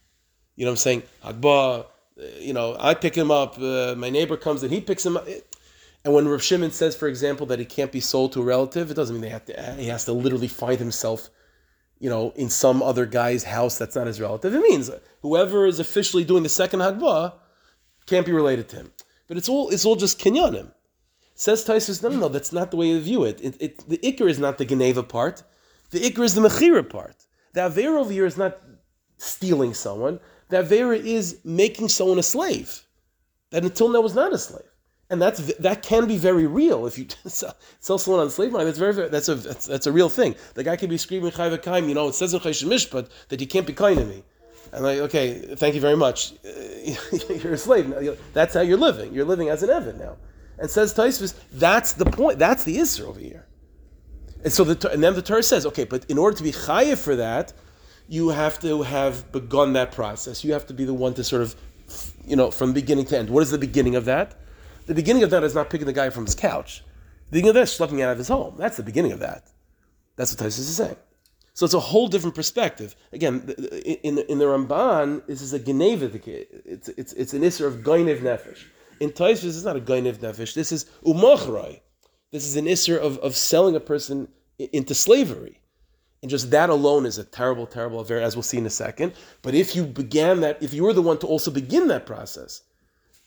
You 0.56 0.64
know 0.64 0.70
what 0.70 0.74
I'm 0.74 0.78
saying? 0.78 1.02
Hagbah, 1.24 1.86
uh, 2.20 2.24
you 2.38 2.52
know, 2.52 2.76
I 2.78 2.94
pick 2.94 3.14
him 3.14 3.30
up, 3.30 3.58
uh, 3.58 3.94
my 3.96 4.10
neighbor 4.10 4.36
comes 4.36 4.62
and 4.62 4.72
he 4.72 4.80
picks 4.80 5.04
him 5.04 5.16
up. 5.16 5.26
And 6.04 6.12
when 6.12 6.26
Rav 6.26 6.42
Shimon 6.42 6.72
says, 6.72 6.96
for 6.96 7.08
example, 7.08 7.46
that 7.46 7.58
he 7.58 7.64
can't 7.64 7.92
be 7.92 8.00
sold 8.00 8.32
to 8.32 8.42
a 8.42 8.44
relative, 8.44 8.90
it 8.90 8.94
doesn't 8.94 9.14
mean 9.14 9.22
they 9.22 9.28
have 9.28 9.44
to, 9.46 9.74
he 9.78 9.86
has 9.86 10.04
to 10.06 10.12
literally 10.12 10.48
find 10.48 10.78
himself, 10.78 11.30
you 12.00 12.10
know, 12.10 12.32
in 12.34 12.50
some 12.50 12.82
other 12.82 13.06
guy's 13.06 13.44
house 13.44 13.78
that's 13.78 13.94
not 13.94 14.08
his 14.08 14.20
relative. 14.20 14.54
It 14.54 14.60
means 14.60 14.90
whoever 15.22 15.64
is 15.66 15.78
officially 15.78 16.24
doing 16.24 16.42
the 16.42 16.48
second 16.48 16.80
Hagbah 16.80 17.34
can't 18.06 18.26
be 18.26 18.32
related 18.32 18.68
to 18.70 18.76
him. 18.76 18.92
But 19.32 19.38
it's 19.38 19.48
all 19.48 19.70
it's 19.70 19.86
all 19.86 19.96
just 19.96 20.18
kinyanim. 20.20 20.72
Says 21.34 21.64
Taisus, 21.64 22.02
no, 22.02 22.10
no, 22.10 22.18
no, 22.18 22.28
that's 22.28 22.52
not 22.52 22.70
the 22.70 22.76
way 22.76 22.88
you 22.88 23.00
view 23.00 23.24
it. 23.24 23.40
it, 23.42 23.56
it 23.60 23.88
the 23.88 23.96
ikr 23.96 24.28
is 24.28 24.38
not 24.38 24.58
the 24.58 24.66
Geneva 24.66 25.02
part. 25.02 25.42
The 25.88 26.00
ikr 26.00 26.22
is 26.22 26.34
the 26.34 26.42
mechira 26.42 26.86
part. 26.86 27.16
The 27.54 27.62
avera 27.62 27.98
over 27.98 28.12
here 28.12 28.26
is 28.26 28.36
not 28.36 28.60
stealing 29.16 29.72
someone. 29.72 30.20
The 30.50 30.58
avera 30.58 30.98
is 30.98 31.40
making 31.44 31.88
someone 31.88 32.18
a 32.18 32.22
slave 32.22 32.86
that 33.52 33.62
until 33.62 33.88
now 33.88 34.02
was 34.02 34.14
not 34.14 34.34
a 34.34 34.38
slave 34.38 34.68
and 35.08 35.20
that's 35.20 35.40
that 35.56 35.82
can 35.82 36.06
be 36.06 36.18
very 36.18 36.46
real 36.46 36.86
if 36.86 36.98
you 36.98 37.06
sell, 37.26 37.56
sell 37.80 37.96
someone 37.96 38.20
on 38.20 38.26
the 38.26 38.32
slave 38.32 38.52
market. 38.52 38.64
That's 38.66 38.78
very, 38.78 38.92
very 38.92 39.08
that's 39.08 39.28
a 39.28 39.34
that's, 39.34 39.66
that's, 39.66 39.86
a 39.86 39.92
real 39.92 40.08
thing. 40.08 40.34
The 40.54 40.64
guy 40.64 40.76
can 40.76 40.90
be 40.90 40.98
screaming 40.98 41.30
chayv 41.30 41.62
kaim. 41.62 41.88
You 41.88 41.94
know, 41.94 42.08
it 42.08 42.14
says 42.14 42.32
in 42.34 42.40
Choshen 42.40 42.68
Mishpat 42.68 43.08
that 43.28 43.40
you 43.40 43.46
can't 43.46 43.66
be 43.66 43.72
kind 43.72 43.98
to 43.98 44.04
me. 44.04 44.24
I'm 44.72 44.82
like, 44.82 44.98
okay, 44.98 45.54
thank 45.56 45.74
you 45.74 45.80
very 45.80 45.96
much. 45.96 46.32
you're 47.42 47.54
a 47.54 47.58
slave. 47.58 47.88
Now. 47.88 48.14
That's 48.32 48.54
how 48.54 48.60
you're 48.60 48.78
living. 48.78 49.12
You're 49.12 49.24
living 49.24 49.48
as 49.48 49.62
an 49.62 49.70
Evan 49.70 49.98
now. 49.98 50.16
And 50.58 50.70
says 50.70 50.94
Taisvis, 50.94 51.34
that's 51.52 51.92
the 51.94 52.04
point. 52.04 52.38
That's 52.38 52.64
the 52.64 52.76
Isra 52.76 53.06
over 53.06 53.20
here. 53.20 53.46
And 54.44 54.52
so 54.52 54.64
the 54.64 54.90
and 54.90 55.02
then 55.02 55.14
the 55.14 55.22
Torah 55.22 55.42
says, 55.42 55.66
okay, 55.66 55.84
but 55.84 56.04
in 56.10 56.18
order 56.18 56.36
to 56.36 56.42
be 56.42 56.52
chayiv 56.52 56.98
for 56.98 57.16
that, 57.16 57.52
you 58.08 58.30
have 58.30 58.58
to 58.60 58.82
have 58.82 59.30
begun 59.32 59.74
that 59.74 59.92
process. 59.92 60.44
You 60.44 60.52
have 60.52 60.66
to 60.66 60.74
be 60.74 60.84
the 60.84 60.94
one 60.94 61.14
to 61.14 61.24
sort 61.24 61.42
of, 61.42 61.54
you 62.26 62.36
know, 62.36 62.50
from 62.50 62.72
beginning 62.72 63.06
to 63.06 63.18
end. 63.18 63.30
What 63.30 63.42
is 63.42 63.50
the 63.50 63.58
beginning 63.58 63.94
of 63.94 64.04
that? 64.06 64.38
The 64.86 64.94
beginning 64.94 65.22
of 65.22 65.30
that 65.30 65.44
is 65.44 65.54
not 65.54 65.70
picking 65.70 65.86
the 65.86 65.92
guy 65.92 66.10
from 66.10 66.26
his 66.26 66.34
couch. 66.34 66.82
The 67.30 67.38
beginning 67.38 67.50
of 67.50 67.54
that 67.54 67.62
is 67.62 67.70
schlepping 67.70 68.02
out 68.02 68.10
of 68.10 68.18
his 68.18 68.28
home. 68.28 68.56
That's 68.58 68.76
the 68.76 68.82
beginning 68.82 69.12
of 69.12 69.20
that. 69.20 69.48
That's 70.16 70.32
what 70.32 70.46
Taisus 70.46 70.58
is 70.58 70.76
saying. 70.76 70.96
So 71.54 71.64
it's 71.64 71.74
a 71.74 71.80
whole 71.80 72.08
different 72.08 72.34
perspective. 72.34 72.96
Again, 73.12 73.54
in, 74.02 74.18
in 74.18 74.38
the 74.38 74.46
Ramban, 74.46 75.26
this 75.26 75.42
is 75.42 75.52
a 75.52 75.58
Geneva. 75.58 76.10
It's, 76.24 76.88
it's, 76.88 77.12
it's 77.12 77.34
an 77.34 77.42
Isser 77.42 77.66
of 77.66 77.82
Gainev 77.82 78.20
Nefesh. 78.20 78.64
In 79.00 79.10
Taisus, 79.10 79.44
it's 79.44 79.64
not 79.64 79.76
a 79.76 79.80
Gainev 79.80 80.16
Nefesh. 80.16 80.54
This 80.54 80.72
is 80.72 80.86
Umachrai. 81.04 81.80
This 82.30 82.46
is 82.46 82.56
an 82.56 82.64
Isser 82.64 82.98
of, 82.98 83.18
of 83.18 83.36
selling 83.36 83.76
a 83.76 83.80
person 83.80 84.28
into 84.58 84.94
slavery. 84.94 85.60
And 86.22 86.30
just 86.30 86.50
that 86.52 86.70
alone 86.70 87.04
is 87.04 87.18
a 87.18 87.24
terrible, 87.24 87.66
terrible 87.66 88.00
affair, 88.00 88.20
as 88.22 88.36
we'll 88.36 88.44
see 88.44 88.58
in 88.58 88.64
a 88.64 88.70
second. 88.70 89.12
But 89.42 89.54
if 89.54 89.74
you 89.74 89.84
began 89.84 90.40
that, 90.40 90.62
if 90.62 90.72
you 90.72 90.84
were 90.84 90.92
the 90.92 91.02
one 91.02 91.18
to 91.18 91.26
also 91.26 91.50
begin 91.50 91.88
that 91.88 92.06
process, 92.06 92.62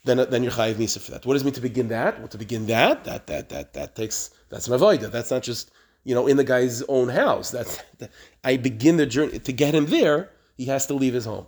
then 0.05 0.17
then 0.29 0.43
you're 0.43 0.51
chayiv 0.51 0.75
misa 0.75 0.99
for 1.01 1.11
that. 1.11 1.25
What 1.25 1.33
does 1.33 1.41
it 1.41 1.45
mean 1.45 1.53
to 1.55 1.61
begin 1.61 1.89
that? 1.89 2.19
Well, 2.19 2.29
to 2.29 2.37
begin 2.37 2.67
that, 2.67 3.03
that 3.03 3.27
that 3.27 3.49
that 3.49 3.73
that 3.73 3.95
takes 3.95 4.29
that's 4.49 4.67
an 4.67 4.79
avoida. 4.79 5.11
That's 5.11 5.31
not 5.31 5.43
just 5.43 5.71
you 6.05 6.15
know 6.15 6.27
in 6.27 6.37
the 6.37 6.43
guy's 6.45 6.81
own 6.83 7.09
house. 7.09 7.51
That's 7.51 7.81
that, 7.97 8.11
I 8.43 8.55
begin 8.55 8.95
the 8.95 9.05
journey 9.05 9.39
to 9.39 9.51
get 9.51 9.75
him 9.75 9.87
there. 9.87 10.29
He 10.55 10.65
has 10.67 10.85
to 10.87 10.93
leave 10.93 11.13
his 11.13 11.25
home, 11.25 11.47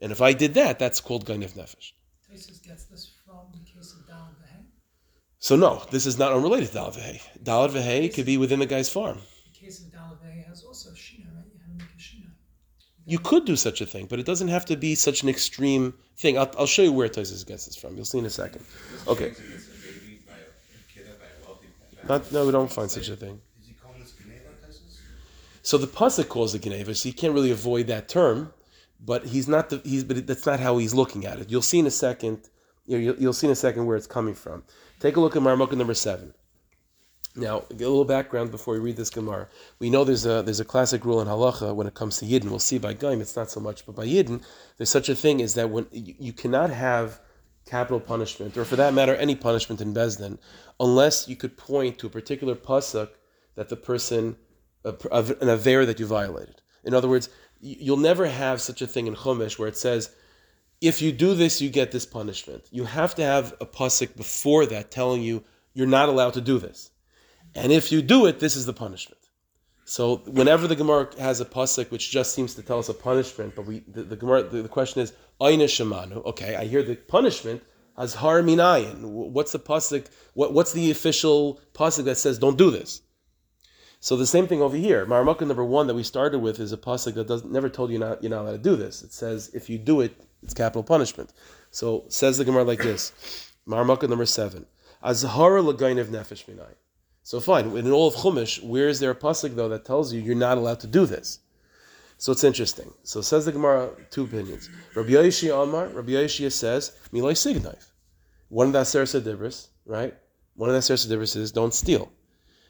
and 0.00 0.12
if 0.12 0.20
I 0.20 0.34
did 0.34 0.54
that, 0.54 0.78
that's 0.78 1.00
called 1.00 1.24
gainav 1.24 1.52
nefesh. 1.54 1.92
gets 2.68 2.84
this 2.84 3.12
from 3.24 3.46
the 3.52 3.64
case 3.64 3.94
of 3.94 4.00
Dalad 4.06 4.34
Vehei. 4.42 4.64
So 5.38 5.56
no, 5.56 5.82
this 5.90 6.04
is 6.04 6.18
not 6.18 6.32
unrelated 6.32 6.70
to 6.72 6.78
Dalad 6.78 6.96
Vehei. 6.98 7.20
Dalad 7.42 7.70
Vehei 7.70 8.12
could 8.12 8.26
be 8.26 8.36
within 8.36 8.58
the 8.58 8.66
guy's 8.66 8.90
farm. 8.90 9.18
The 9.52 9.66
case 9.66 9.80
of 9.80 9.86
Dalad 9.92 10.18
Vehei 10.22 10.46
has 10.48 10.64
also 10.64 10.90
shina, 10.90 11.28
right? 11.36 11.46
You 11.54 11.60
have 11.66 11.78
to 11.78 11.84
a 11.84 11.98
shina. 11.98 12.30
You 13.06 13.18
could 13.18 13.44
do 13.46 13.56
such 13.56 13.80
a 13.80 13.86
thing, 13.86 14.06
but 14.06 14.18
it 14.18 14.26
doesn't 14.26 14.48
have 14.48 14.66
to 14.66 14.76
be 14.76 14.94
such 14.94 15.22
an 15.22 15.28
extreme 15.28 15.94
thing. 16.18 16.36
I'll, 16.36 16.50
I'll 16.58 16.66
show 16.66 16.82
you 16.82 16.92
where 16.92 17.08
Tosis 17.08 17.46
gets 17.46 17.66
this 17.66 17.76
from. 17.76 17.96
You'll 17.96 18.04
see 18.04 18.18
in 18.18 18.26
a 18.26 18.30
second. 18.30 18.64
Okay. 19.06 19.32
Not, 22.08 22.32
no, 22.32 22.44
we 22.46 22.52
don't 22.52 22.70
find 22.70 22.90
such 22.90 23.08
a 23.08 23.16
thing. 23.16 23.40
So 25.62 25.78
the 25.78 25.86
pasuk 25.86 26.28
calls 26.28 26.54
it 26.54 26.62
Geneva, 26.62 26.94
so 26.94 27.08
you 27.08 27.14
can't 27.14 27.34
really 27.34 27.52
avoid 27.52 27.86
that 27.86 28.08
term, 28.08 28.52
but 29.00 29.26
he's 29.26 29.48
not 29.48 29.70
the 29.70 29.80
he's 29.84 30.04
but 30.04 30.26
that's 30.26 30.46
not 30.46 30.60
how 30.60 30.78
he's 30.78 30.94
looking 30.94 31.24
at 31.24 31.38
it. 31.38 31.50
You'll 31.50 31.62
see 31.62 31.78
in 31.78 31.86
a 31.86 31.90
second. 31.90 32.50
You'll, 32.86 33.16
you'll 33.16 33.32
see 33.32 33.46
in 33.46 33.52
a 33.52 33.56
second 33.56 33.86
where 33.86 33.96
it's 33.96 34.08
coming 34.08 34.34
from. 34.34 34.64
Take 34.98 35.16
a 35.16 35.20
look 35.20 35.36
at 35.36 35.42
Marmukah 35.42 35.76
number 35.76 35.94
seven. 35.94 36.34
Now, 37.34 37.64
a 37.70 37.74
little 37.74 38.04
background 38.04 38.50
before 38.50 38.74
we 38.74 38.80
read 38.80 38.96
this 38.96 39.08
Gemara. 39.08 39.48
We 39.78 39.88
know 39.88 40.04
there's 40.04 40.26
a 40.26 40.42
there's 40.42 40.60
a 40.60 40.66
classic 40.66 41.04
rule 41.04 41.20
in 41.20 41.28
halacha 41.28 41.74
when 41.74 41.86
it 41.86 41.94
comes 41.94 42.18
to 42.18 42.26
yidden. 42.26 42.50
We'll 42.50 42.58
see 42.58 42.78
by 42.78 42.92
Gaim 42.92 43.20
it's 43.20 43.36
not 43.36 43.50
so 43.50 43.60
much, 43.60 43.86
but 43.86 43.94
by 43.94 44.06
yidden, 44.06 44.42
there's 44.76 44.90
such 44.90 45.08
a 45.08 45.14
thing 45.14 45.40
is 45.40 45.54
that 45.54 45.70
when 45.70 45.86
you, 45.92 46.32
cannot 46.32 46.70
have 46.70 47.20
capital 47.64 48.00
punishment, 48.00 48.56
or 48.58 48.66
for 48.66 48.76
that 48.76 48.92
matter, 48.92 49.14
any 49.14 49.34
punishment 49.34 49.80
in 49.80 49.94
Bezdin, 49.94 50.38
unless 50.78 51.26
you 51.26 51.36
could 51.36 51.56
point 51.56 51.98
to 51.98 52.08
a 52.08 52.10
particular 52.10 52.54
pasuk 52.54 53.10
that 53.54 53.70
the 53.70 53.76
person 53.76 54.36
an 54.84 55.48
aver 55.48 55.86
that 55.86 56.00
you 56.00 56.06
violated. 56.06 56.62
In 56.84 56.94
other 56.94 57.08
words, 57.08 57.28
you'll 57.60 57.96
never 57.96 58.26
have 58.26 58.60
such 58.60 58.82
a 58.82 58.86
thing 58.86 59.06
in 59.06 59.14
Chumash 59.14 59.58
where 59.58 59.68
it 59.68 59.76
says, 59.76 60.10
if 60.80 61.00
you 61.00 61.12
do 61.12 61.34
this, 61.34 61.60
you 61.60 61.70
get 61.70 61.92
this 61.92 62.04
punishment. 62.04 62.64
You 62.72 62.84
have 62.84 63.14
to 63.14 63.22
have 63.22 63.54
a 63.60 63.66
pasuk 63.66 64.16
before 64.16 64.66
that 64.66 64.90
telling 64.90 65.22
you 65.22 65.44
you're 65.74 65.86
not 65.86 66.08
allowed 66.08 66.34
to 66.34 66.40
do 66.40 66.58
this. 66.58 66.90
And 67.54 67.70
if 67.70 67.92
you 67.92 68.02
do 68.02 68.26
it, 68.26 68.40
this 68.40 68.56
is 68.56 68.66
the 68.66 68.72
punishment. 68.72 69.20
So 69.84 70.16
whenever 70.26 70.66
the 70.66 70.76
Gemara 70.76 71.08
has 71.18 71.40
a 71.40 71.44
pasuk 71.44 71.90
which 71.90 72.10
just 72.10 72.34
seems 72.34 72.54
to 72.54 72.62
tell 72.62 72.78
us 72.78 72.88
a 72.88 72.94
punishment, 72.94 73.54
but 73.54 73.66
we 73.66 73.80
the, 73.88 74.02
the 74.02 74.16
Gemara 74.16 74.44
the, 74.44 74.62
the 74.62 74.68
question 74.68 75.02
is 75.02 75.12
Aina 75.40 75.64
Shemanu. 75.64 76.24
Okay, 76.26 76.56
I 76.56 76.64
hear 76.64 76.82
the 76.82 76.96
punishment 76.96 77.62
as 77.98 78.14
Har 78.14 78.42
Minayin. 78.42 79.02
What's 79.02 79.52
the 79.52 79.58
pasuk? 79.58 80.06
What, 80.34 80.52
what's 80.52 80.72
the 80.72 80.90
official 80.90 81.60
pasuk 81.74 82.04
that 82.04 82.16
says 82.16 82.38
don't 82.38 82.56
do 82.56 82.70
this? 82.70 83.02
So 84.02 84.16
the 84.16 84.26
same 84.26 84.48
thing 84.48 84.60
over 84.60 84.76
here. 84.76 85.06
Marmukah 85.06 85.46
number 85.46 85.64
one 85.64 85.86
that 85.86 85.94
we 85.94 86.02
started 86.02 86.40
with 86.40 86.58
is 86.58 86.72
a 86.72 86.76
pasuk 86.76 87.14
that 87.14 87.28
doesn't 87.28 87.52
never 87.52 87.68
told 87.68 87.92
you 87.92 88.00
not 88.00 88.20
you're 88.20 88.30
not 88.30 88.40
allowed 88.40 88.50
to 88.50 88.58
do 88.58 88.74
this. 88.74 89.04
It 89.04 89.12
says 89.12 89.52
if 89.54 89.70
you 89.70 89.78
do 89.78 90.00
it, 90.00 90.20
it's 90.42 90.52
capital 90.52 90.82
punishment. 90.82 91.32
So 91.70 92.02
says 92.08 92.36
the 92.36 92.44
Gemara 92.44 92.64
like 92.64 92.80
this. 92.80 93.12
Marmukah 93.64 94.08
number 94.08 94.26
seven. 94.26 94.66
Azhara 95.04 95.62
lagainav 95.62 96.06
nefesh 96.06 96.46
minayin. 96.46 96.74
So 97.22 97.38
fine, 97.38 97.76
in 97.76 97.92
all 97.92 98.08
of 98.08 98.14
Chumash, 98.16 98.60
where 98.64 98.88
is 98.88 98.98
there 98.98 99.12
a 99.12 99.14
pasuk 99.14 99.54
though 99.54 99.68
that 99.68 99.84
tells 99.84 100.12
you 100.12 100.20
you're 100.20 100.34
not 100.34 100.58
allowed 100.58 100.80
to 100.80 100.88
do 100.88 101.06
this? 101.06 101.38
So 102.18 102.32
it's 102.32 102.42
interesting. 102.42 102.92
So 103.04 103.20
says 103.20 103.44
the 103.44 103.52
Gemara, 103.52 103.90
two 104.10 104.24
opinions. 104.24 104.68
Rabbi 104.96 105.10
Yoshi 105.10 105.50
Amar, 105.50 105.86
Rabbi 105.86 106.10
Yoshi 106.10 106.50
says, 106.50 106.90
Milay 107.12 107.34
Signif. 107.34 107.86
One 108.48 108.66
of 108.66 108.72
the 108.72 108.80
Aser 108.80 109.04
Sedibris, 109.04 109.68
right? 109.86 110.12
One 110.56 110.70
of 110.70 110.74
the 110.74 110.78
Aser 110.78 110.94
Sedibris 110.94 111.36
is 111.36 111.52
don't 111.52 111.72
steal. 111.72 112.10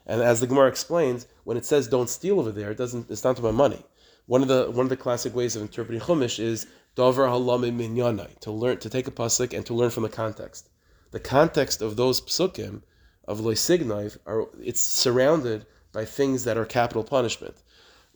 And 0.05 0.21
as 0.21 0.39
the 0.39 0.47
Gemara 0.47 0.67
explains, 0.67 1.27
when 1.43 1.57
it 1.57 1.65
says 1.65 1.87
don't 1.87 2.09
steal 2.09 2.39
over 2.39 2.51
there, 2.51 2.71
it 2.71 2.77
doesn't 2.77 3.09
it's 3.09 3.23
not 3.23 3.39
about 3.39 3.53
money. 3.53 3.83
One 4.25 4.41
of 4.41 4.47
the 4.47 4.69
one 4.71 4.85
of 4.85 4.89
the 4.89 4.97
classic 4.97 5.35
ways 5.35 5.55
of 5.55 5.61
interpreting 5.61 6.01
Chumash 6.01 6.39
is 6.39 6.67
Dover 6.95 7.27
Halame 7.27 7.73
Minyanai, 7.73 8.39
to 8.39 8.51
learn 8.51 8.77
to 8.79 8.89
take 8.89 9.07
a 9.07 9.11
pasuk 9.11 9.53
and 9.55 9.65
to 9.65 9.73
learn 9.73 9.89
from 9.89 10.03
the 10.03 10.09
context. 10.09 10.69
The 11.11 11.19
context 11.19 11.81
of 11.81 11.95
those 11.95 12.21
psukim 12.21 12.81
of 13.27 13.39
loisignav 13.39 14.17
are 14.25 14.47
it's 14.61 14.81
surrounded 14.81 15.65
by 15.91 16.05
things 16.05 16.43
that 16.43 16.57
are 16.57 16.65
capital 16.65 17.03
punishment, 17.03 17.55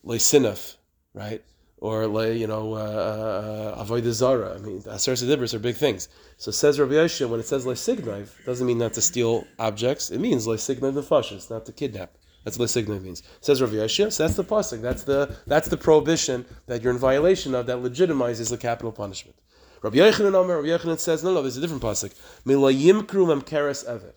loisinaf, 0.06 0.76
right? 1.14 1.44
Or 1.80 2.08
le, 2.08 2.32
you 2.32 2.48
know, 2.48 2.74
uh, 2.74 2.78
uh 2.78 3.80
avoid 3.80 4.04
the 4.04 4.12
zara. 4.12 4.56
I 4.56 4.58
mean, 4.58 4.84
aser 4.90 5.14
sedibris 5.14 5.54
are 5.54 5.60
big 5.60 5.76
things. 5.76 6.10
So 6.38 6.50
says 6.52 6.80
Rabbi 6.80 6.94
Yosha, 6.94 7.30
when 7.30 7.40
it 7.40 7.46
says 7.46 7.66
loisignav, 7.66 8.30
doesn't 8.46 8.66
mean 8.66 8.80
not 8.80 8.94
to 8.94 9.02
steal 9.02 9.46
objects. 9.60 10.10
It 10.10 10.20
means 10.20 10.46
the 10.46 10.54
fashis, 10.54 11.52
not 11.52 11.66
to 11.68 11.72
kidnap. 11.72 12.18
That's 12.44 12.58
what 12.58 12.70
loisignav 12.70 13.04
means. 13.04 13.22
Says 13.42 13.62
Rabbi 13.62 13.76
Yosha, 13.76 14.12
so 14.12 14.24
that's 14.24 14.36
the 14.36 14.44
pasuk. 14.44 14.82
That's 14.82 15.04
the 15.04 15.36
that's 15.46 15.68
the 15.68 15.78
prohibition 15.78 16.46
that 16.66 16.82
you're 16.82 16.94
in 16.94 17.00
violation 17.00 17.54
of 17.54 17.68
that 17.68 17.78
legitimizes 17.78 18.50
the 18.50 18.58
capital 18.58 18.92
punishment. 18.92 19.38
Rabbi 19.84 19.98
Yochanan 19.98 20.34
Rabbi 20.34 20.68
Yochanan 20.70 20.98
says, 20.98 21.24
no, 21.24 21.34
no, 21.34 21.42
there's 21.44 21.58
a 21.58 21.62
different 21.62 21.84
pasuk. 21.84 22.14
Milayim 22.46 23.08
kru 23.08 23.28
memkeres 23.28 23.86
evet. 23.88 24.14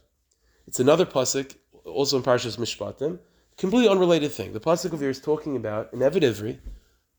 It's 0.67 0.81
another 0.81 1.05
pasuk, 1.05 1.57
also 1.85 2.17
in 2.17 2.23
Parshas 2.23 2.57
Mishpatim, 2.57 3.19
completely 3.59 3.89
unrelated 3.89 4.33
thing. 4.33 4.53
The 4.53 4.61
pasuk 4.61 4.95
over 4.95 5.03
here 5.03 5.11
is 5.11 5.21
talking 5.21 5.57
about 5.57 5.93
an 5.93 5.99
Eved 5.99 6.23
Ivri, 6.23 6.59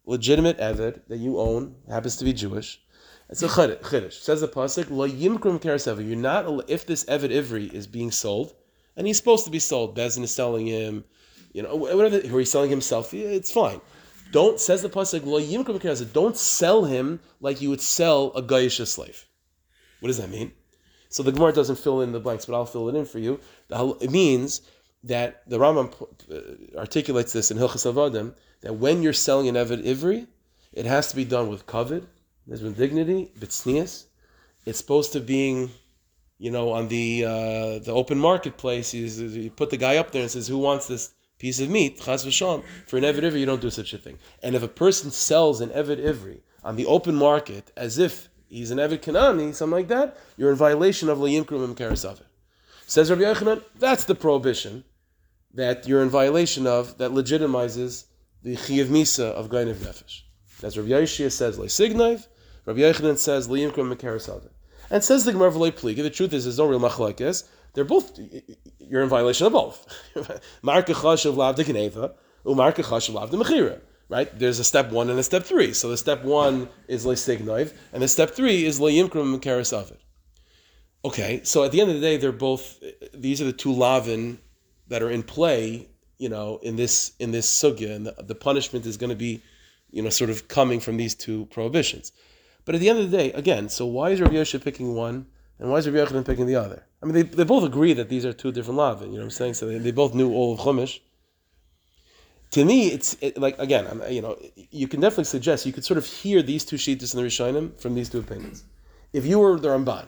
legitimate 0.05 0.57
Eved 0.57 1.01
that 1.07 1.17
you 1.17 1.39
own, 1.39 1.75
happens 1.89 2.17
to 2.17 2.25
be 2.25 2.33
Jewish. 2.33 2.81
It's 3.29 3.43
a 3.43 3.47
chiddush. 3.47 4.13
Says 4.13 4.41
the 4.41 4.47
pasuk, 4.47 4.89
"Lo 4.89 5.07
yimkrum 5.07 5.61
karasev." 5.61 6.05
You're 6.05 6.17
not 6.17 6.69
if 6.69 6.85
this 6.85 7.05
Eved 7.05 7.31
Ivri 7.31 7.71
is 7.73 7.87
being 7.87 8.11
sold, 8.11 8.53
and 8.97 9.07
he's 9.07 9.17
supposed 9.17 9.45
to 9.45 9.51
be 9.51 9.59
sold. 9.59 9.95
Bezin 9.95 10.23
is 10.23 10.33
selling 10.33 10.67
him, 10.67 11.05
you 11.53 11.63
know, 11.63 11.75
whatever. 11.75 12.17
Or 12.17 12.39
he's 12.39 12.51
selling 12.51 12.69
himself. 12.69 13.13
It's 13.13 13.51
fine. 13.51 13.79
Don't 14.31 14.59
says 14.59 14.81
the 14.81 14.89
pasuk, 14.89 15.25
"Lo 15.25 15.39
yimkrum 15.39 15.79
karasev." 15.79 16.11
Don't 16.11 16.35
sell 16.35 16.83
him 16.85 17.21
like 17.39 17.61
you 17.61 17.69
would 17.69 17.81
sell 17.81 18.31
a 18.35 18.41
Gaisha 18.41 18.85
slave. 18.85 19.27
What 20.01 20.07
does 20.07 20.17
that 20.17 20.29
mean? 20.29 20.51
So 21.09 21.23
the 21.23 21.31
Gemara 21.31 21.53
doesn't 21.53 21.77
fill 21.77 22.01
in 22.01 22.11
the 22.11 22.19
blanks, 22.19 22.45
but 22.45 22.55
I'll 22.55 22.65
fill 22.65 22.89
it 22.89 22.95
in 22.95 23.05
for 23.05 23.19
you. 23.19 23.39
It 23.69 24.11
means 24.11 24.61
that 25.03 25.43
the 25.49 25.57
Rambam 25.57 25.93
articulates 26.77 27.33
this 27.33 27.51
in 27.51 27.57
Hilchas 27.57 27.85
Avadim 27.91 28.33
that 28.61 28.73
when 28.73 29.01
you're 29.01 29.13
selling 29.13 29.47
an 29.47 29.55
Eved 29.55 29.83
Ivri, 29.85 30.27
it 30.73 30.85
has 30.85 31.09
to 31.09 31.15
be 31.15 31.25
done 31.25 31.49
with 31.49 31.65
kavod, 31.65 32.05
there's 32.47 32.61
been 32.61 32.73
dignity, 32.73 33.31
bitsnias. 33.39 34.05
It's 34.65 34.77
supposed 34.77 35.13
to 35.13 35.19
being, 35.19 35.71
you 36.37 36.51
know, 36.51 36.71
on 36.71 36.87
the 36.87 37.25
uh, 37.25 37.79
the 37.79 37.91
open 37.93 38.17
marketplace. 38.17 38.93
You, 38.93 39.51
put 39.51 39.69
the 39.69 39.77
guy 39.77 39.97
up 39.97 40.11
there 40.11 40.23
and 40.23 40.31
says, 40.31 40.47
"Who 40.47 40.57
wants 40.57 40.87
this 40.87 41.13
piece 41.39 41.59
of 41.59 41.69
meat?" 41.69 42.01
Chas 42.01 42.25
v'sham. 42.25 42.63
For 42.87 42.97
an 42.97 43.03
eved 43.03 43.21
ivri, 43.21 43.39
you 43.39 43.45
don't 43.45 43.61
do 43.61 43.69
such 43.69 43.93
a 43.93 43.97
thing. 43.97 44.17
And 44.43 44.55
if 44.55 44.63
a 44.63 44.67
person 44.67 45.11
sells 45.11 45.61
an 45.61 45.69
eved 45.69 46.03
ivri 46.03 46.41
on 46.63 46.75
the 46.75 46.85
open 46.85 47.15
market 47.15 47.71
as 47.77 47.97
if 47.97 48.29
he's 48.47 48.71
an 48.71 48.77
eved 48.77 49.01
kanani, 49.01 49.53
something 49.53 49.77
like 49.77 49.87
that, 49.87 50.17
you're 50.37 50.51
in 50.51 50.57
violation 50.57 51.09
of 51.09 51.19
liyimkrum 51.19 51.63
and 51.63 52.21
Says 52.85 53.09
Rabbi 53.09 53.21
Yochanan, 53.21 53.63
that's 53.79 54.03
the 54.03 54.15
prohibition 54.15 54.83
that 55.53 55.87
you're 55.87 56.01
in 56.01 56.09
violation 56.09 56.67
of 56.67 56.97
that 56.97 57.11
legitimizes 57.11 58.05
the 58.43 58.55
chiyav 58.55 58.87
misa 58.87 59.31
of 59.31 59.49
gainav 59.49 59.75
nefesh. 59.75 60.21
As 60.63 60.77
Rabbi 60.77 60.89
Yeshua 60.89 61.31
says, 61.31 61.57
leisignaiv. 61.57 62.27
Rabbi 62.65 62.79
Yochanan 62.79 63.17
says, 63.17 63.47
liyimkrum 63.47 63.93
mekaras 63.93 64.47
And 64.89 65.03
says 65.03 65.25
the 65.25 65.31
Gemara 65.31 65.51
pligi. 65.51 66.03
The 66.03 66.09
truth 66.09 66.33
is, 66.33 66.43
there's 66.43 66.57
no 66.57 66.65
real 66.65 66.79
machlekes. 66.79 67.47
They're 67.73 67.85
both. 67.85 68.19
You're 68.79 69.01
in 69.01 69.09
violation 69.09 69.47
of 69.47 69.53
both. 69.53 69.87
Marka 70.63 71.25
of 71.25 71.37
lav 71.37 71.55
de 71.55 71.63
geneva, 71.63 72.13
umarka 72.45 72.83
chashav 72.83 73.13
lav 73.13 73.31
de 73.31 73.37
mechira. 73.37 73.79
Right? 74.09 74.37
There's 74.37 74.59
a 74.59 74.63
step 74.65 74.91
one 74.91 75.09
and 75.09 75.17
a 75.17 75.23
step 75.23 75.43
three. 75.43 75.73
So 75.73 75.89
the 75.89 75.97
step 75.97 76.23
one 76.23 76.67
is 76.89 77.05
leisignaiv, 77.05 77.73
and 77.93 78.03
the 78.03 78.09
step 78.09 78.31
three 78.31 78.65
is 78.65 78.79
liyimkrum 78.79 79.39
mekaras 79.39 79.95
Okay, 81.03 81.41
so 81.43 81.63
at 81.63 81.71
the 81.71 81.81
end 81.81 81.89
of 81.89 81.95
the 81.95 82.01
day, 82.01 82.17
they're 82.17 82.31
both. 82.31 82.83
These 83.13 83.41
are 83.41 83.45
the 83.45 83.53
two 83.53 83.71
lavin 83.71 84.37
that 84.89 85.01
are 85.01 85.09
in 85.09 85.23
play, 85.23 85.87
you 86.21 86.29
know, 86.29 86.59
in 86.61 86.75
this 86.75 87.13
in 87.19 87.31
this 87.31 87.47
sugya, 87.51 87.95
and 87.95 88.05
the, 88.05 88.15
the 88.23 88.35
punishment 88.35 88.85
is 88.85 88.95
going 88.95 89.09
to 89.09 89.15
be, 89.15 89.41
you 89.89 90.03
know, 90.03 90.09
sort 90.09 90.29
of 90.29 90.47
coming 90.47 90.79
from 90.79 90.95
these 90.97 91.15
two 91.15 91.47
prohibitions. 91.47 92.11
But 92.63 92.75
at 92.75 92.81
the 92.81 92.89
end 92.89 92.99
of 92.99 93.09
the 93.09 93.17
day, 93.17 93.31
again, 93.31 93.69
so 93.69 93.87
why 93.87 94.11
is 94.11 94.21
Rabbi 94.21 94.35
Yosha 94.35 94.63
picking 94.63 94.93
one, 94.93 95.25
and 95.57 95.71
why 95.71 95.77
is 95.77 95.89
Rabbi 95.89 95.97
Yochanan 95.97 96.23
picking 96.23 96.45
the 96.45 96.55
other? 96.55 96.85
I 97.01 97.07
mean, 97.07 97.15
they, 97.15 97.23
they 97.23 97.43
both 97.43 97.63
agree 97.63 97.93
that 97.93 98.09
these 98.09 98.23
are 98.23 98.33
two 98.33 98.51
different 98.51 98.77
lavin. 98.77 99.07
You 99.07 99.17
know 99.17 99.21
what 99.21 99.23
I'm 99.23 99.31
saying? 99.31 99.55
So 99.55 99.65
they, 99.67 99.79
they 99.79 99.91
both 99.91 100.13
knew 100.13 100.31
all 100.31 100.53
of 100.53 100.59
Chumash. 100.59 100.99
To 102.51 102.63
me, 102.63 102.89
it's 102.89 103.17
it, 103.19 103.39
like 103.39 103.57
again, 103.57 103.87
I'm, 103.87 103.99
you 104.11 104.21
know, 104.21 104.37
you 104.55 104.87
can 104.87 105.01
definitely 105.01 105.23
suggest 105.23 105.65
you 105.65 105.73
could 105.73 105.85
sort 105.85 105.97
of 105.97 106.05
hear 106.05 106.43
these 106.43 106.63
two 106.63 106.77
sheets 106.77 107.13
in 107.13 107.19
the 107.19 107.25
Rishonim 107.27 107.81
from 107.81 107.95
these 107.95 108.09
two 108.09 108.19
opinions. 108.19 108.63
If 109.11 109.25
you 109.25 109.39
were 109.39 109.59
the 109.59 109.69
Ramban, 109.69 110.05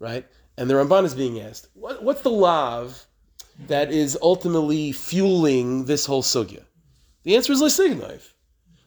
right, 0.00 0.26
and 0.58 0.68
the 0.68 0.74
Ramban 0.74 1.04
is 1.04 1.14
being 1.14 1.40
asked, 1.40 1.68
what, 1.74 2.02
what's 2.02 2.22
the 2.22 2.30
lav 2.30 3.06
that 3.66 3.92
is 3.92 4.18
ultimately 4.20 4.92
fueling 4.92 5.84
this 5.84 6.06
whole 6.06 6.22
sugya? 6.22 6.64
The 7.22 7.36
answer 7.36 7.52
is 7.52 7.62
leisignoiv. 7.62 8.22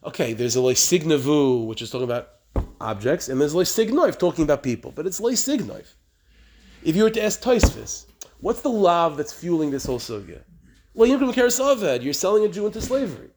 Okay, 0.03 0.33
there's 0.33 0.55
a 0.55 0.59
leisignavu, 0.59 1.65
which 1.65 1.81
is 1.81 1.89
talking 1.89 2.03
about 2.03 2.29
objects, 2.79 3.29
and 3.29 3.41
there's 3.41 3.53
leisignoiv 3.53 4.19
talking 4.19 4.43
about 4.43 4.63
people, 4.63 4.91
but 4.91 5.07
it's 5.07 5.19
leisignoiv. 5.19 5.87
If 6.83 6.95
you 6.95 7.03
were 7.03 7.09
to 7.09 7.23
ask 7.23 7.41
Taisvis, 7.41 8.05
what's 8.39 8.61
the 8.61 8.69
lav 8.69 9.17
that's 9.17 9.33
fueling 9.33 9.71
this 9.71 9.85
whole 9.85 9.99
sugya? 9.99 10.43
Well, 10.93 11.07
you're 11.07 12.13
selling 12.13 12.45
a 12.45 12.47
Jew 12.47 12.65
into 12.65 12.81
slavery. 12.81 13.29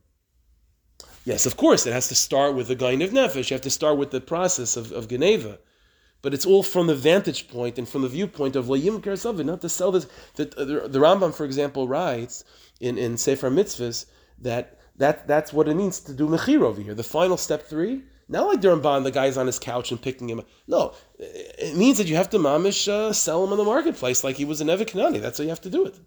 Yes, 1.25 1.47
of 1.47 1.57
course, 1.57 1.87
it 1.87 1.93
has 1.93 2.09
to 2.09 2.15
start 2.15 2.55
with 2.55 2.69
the 2.69 2.75
gain 2.75 3.03
of 3.03 3.11
nefesh. 3.11 3.51
You 3.51 3.55
have 3.55 3.63
to 3.63 3.71
start 3.71 3.99
with 3.99 4.11
the 4.11 4.21
process 4.21 4.77
of, 4.77 4.93
of 4.93 5.09
Geneva 5.09 5.59
but 6.23 6.35
it's 6.35 6.47
all 6.47 6.63
from 6.63 6.87
the 6.87 6.95
vantage 6.95 7.49
point 7.49 7.79
and 7.79 7.89
from 7.89 8.03
the 8.03 8.09
viewpoint 8.09 8.57
of 8.57 8.67
Layim 8.67 9.01
Kersavin, 9.01 9.47
not 9.47 9.61
to 9.63 9.69
sell 9.69 9.93
this. 9.93 10.07
The, 10.35 10.45
the, 10.45 10.89
the, 10.89 10.99
Rambam, 10.99 11.35
for 11.35 11.45
example, 11.45 11.89
writes 11.89 12.45
in, 12.81 12.99
in 12.99 13.17
Sefer 13.17 13.51
Mitzvahs 13.51 14.07
that, 14.39 14.79
that 14.97 15.27
that's 15.27 15.53
what 15.53 15.69
it 15.69 15.75
means 15.75 16.01
to 16.01 16.13
do 16.13 16.29
Mechir 16.29 16.63
over 16.63 16.81
here. 16.81 16.95
The 16.95 17.03
final 17.03 17.37
step 17.37 17.67
three, 17.67 18.03
not 18.29 18.47
like 18.47 18.61
Ramban, 18.61 19.05
the 19.05 19.11
guy's 19.11 19.37
on 19.37 19.47
his 19.47 19.59
couch 19.59 19.91
and 19.91 20.01
picking 20.01 20.29
him 20.29 20.41
up. 20.41 20.49
No, 20.67 20.95
it 21.19 21.77
means 21.77 21.99
that 21.99 22.07
you 22.07 22.17
have 22.17 22.31
to 22.31 22.39
mamish 22.39 22.89
uh, 22.89 23.13
sell 23.13 23.45
him 23.45 23.53
in 23.53 23.59
the 23.59 23.65
marketplace 23.65 24.23
like 24.23 24.37
he 24.37 24.45
was 24.45 24.61
an 24.61 24.69
Evakanani. 24.69 25.21
That's 25.21 25.39
how 25.39 25.45
you 25.45 25.51
have 25.51 25.61
to 25.63 25.71
do 25.71 25.87
it. 25.87 25.99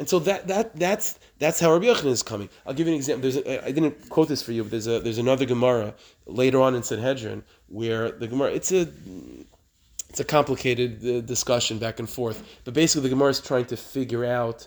And 0.00 0.08
so 0.08 0.18
that 0.20 0.48
that 0.48 0.74
that's 0.76 1.18
that's 1.38 1.60
how 1.60 1.72
Rabbi 1.74 1.84
Yochanan 1.84 2.06
is 2.06 2.22
coming. 2.22 2.48
I'll 2.64 2.72
give 2.72 2.86
you 2.86 2.94
an 2.94 2.96
example. 2.96 3.20
There's 3.20 3.36
a, 3.36 3.66
I 3.66 3.70
didn't 3.70 4.08
quote 4.08 4.28
this 4.28 4.42
for 4.42 4.52
you, 4.52 4.62
but 4.62 4.70
there's 4.70 4.86
a 4.86 4.98
there's 4.98 5.18
another 5.18 5.44
Gemara 5.44 5.94
later 6.24 6.62
on 6.62 6.74
in 6.74 6.82
Sanhedrin 6.82 7.44
where 7.68 8.10
the 8.10 8.26
Gemara 8.26 8.50
it's 8.52 8.72
a 8.72 8.88
it's 10.10 10.18
a 10.18 10.24
complicated 10.24 11.06
uh, 11.06 11.20
discussion 11.20 11.78
back 11.78 12.00
and 12.00 12.10
forth. 12.10 12.42
But 12.64 12.74
basically, 12.74 13.02
the 13.02 13.14
Gemara 13.14 13.30
is 13.30 13.40
trying 13.40 13.66
to 13.66 13.76
figure 13.76 14.24
out 14.24 14.66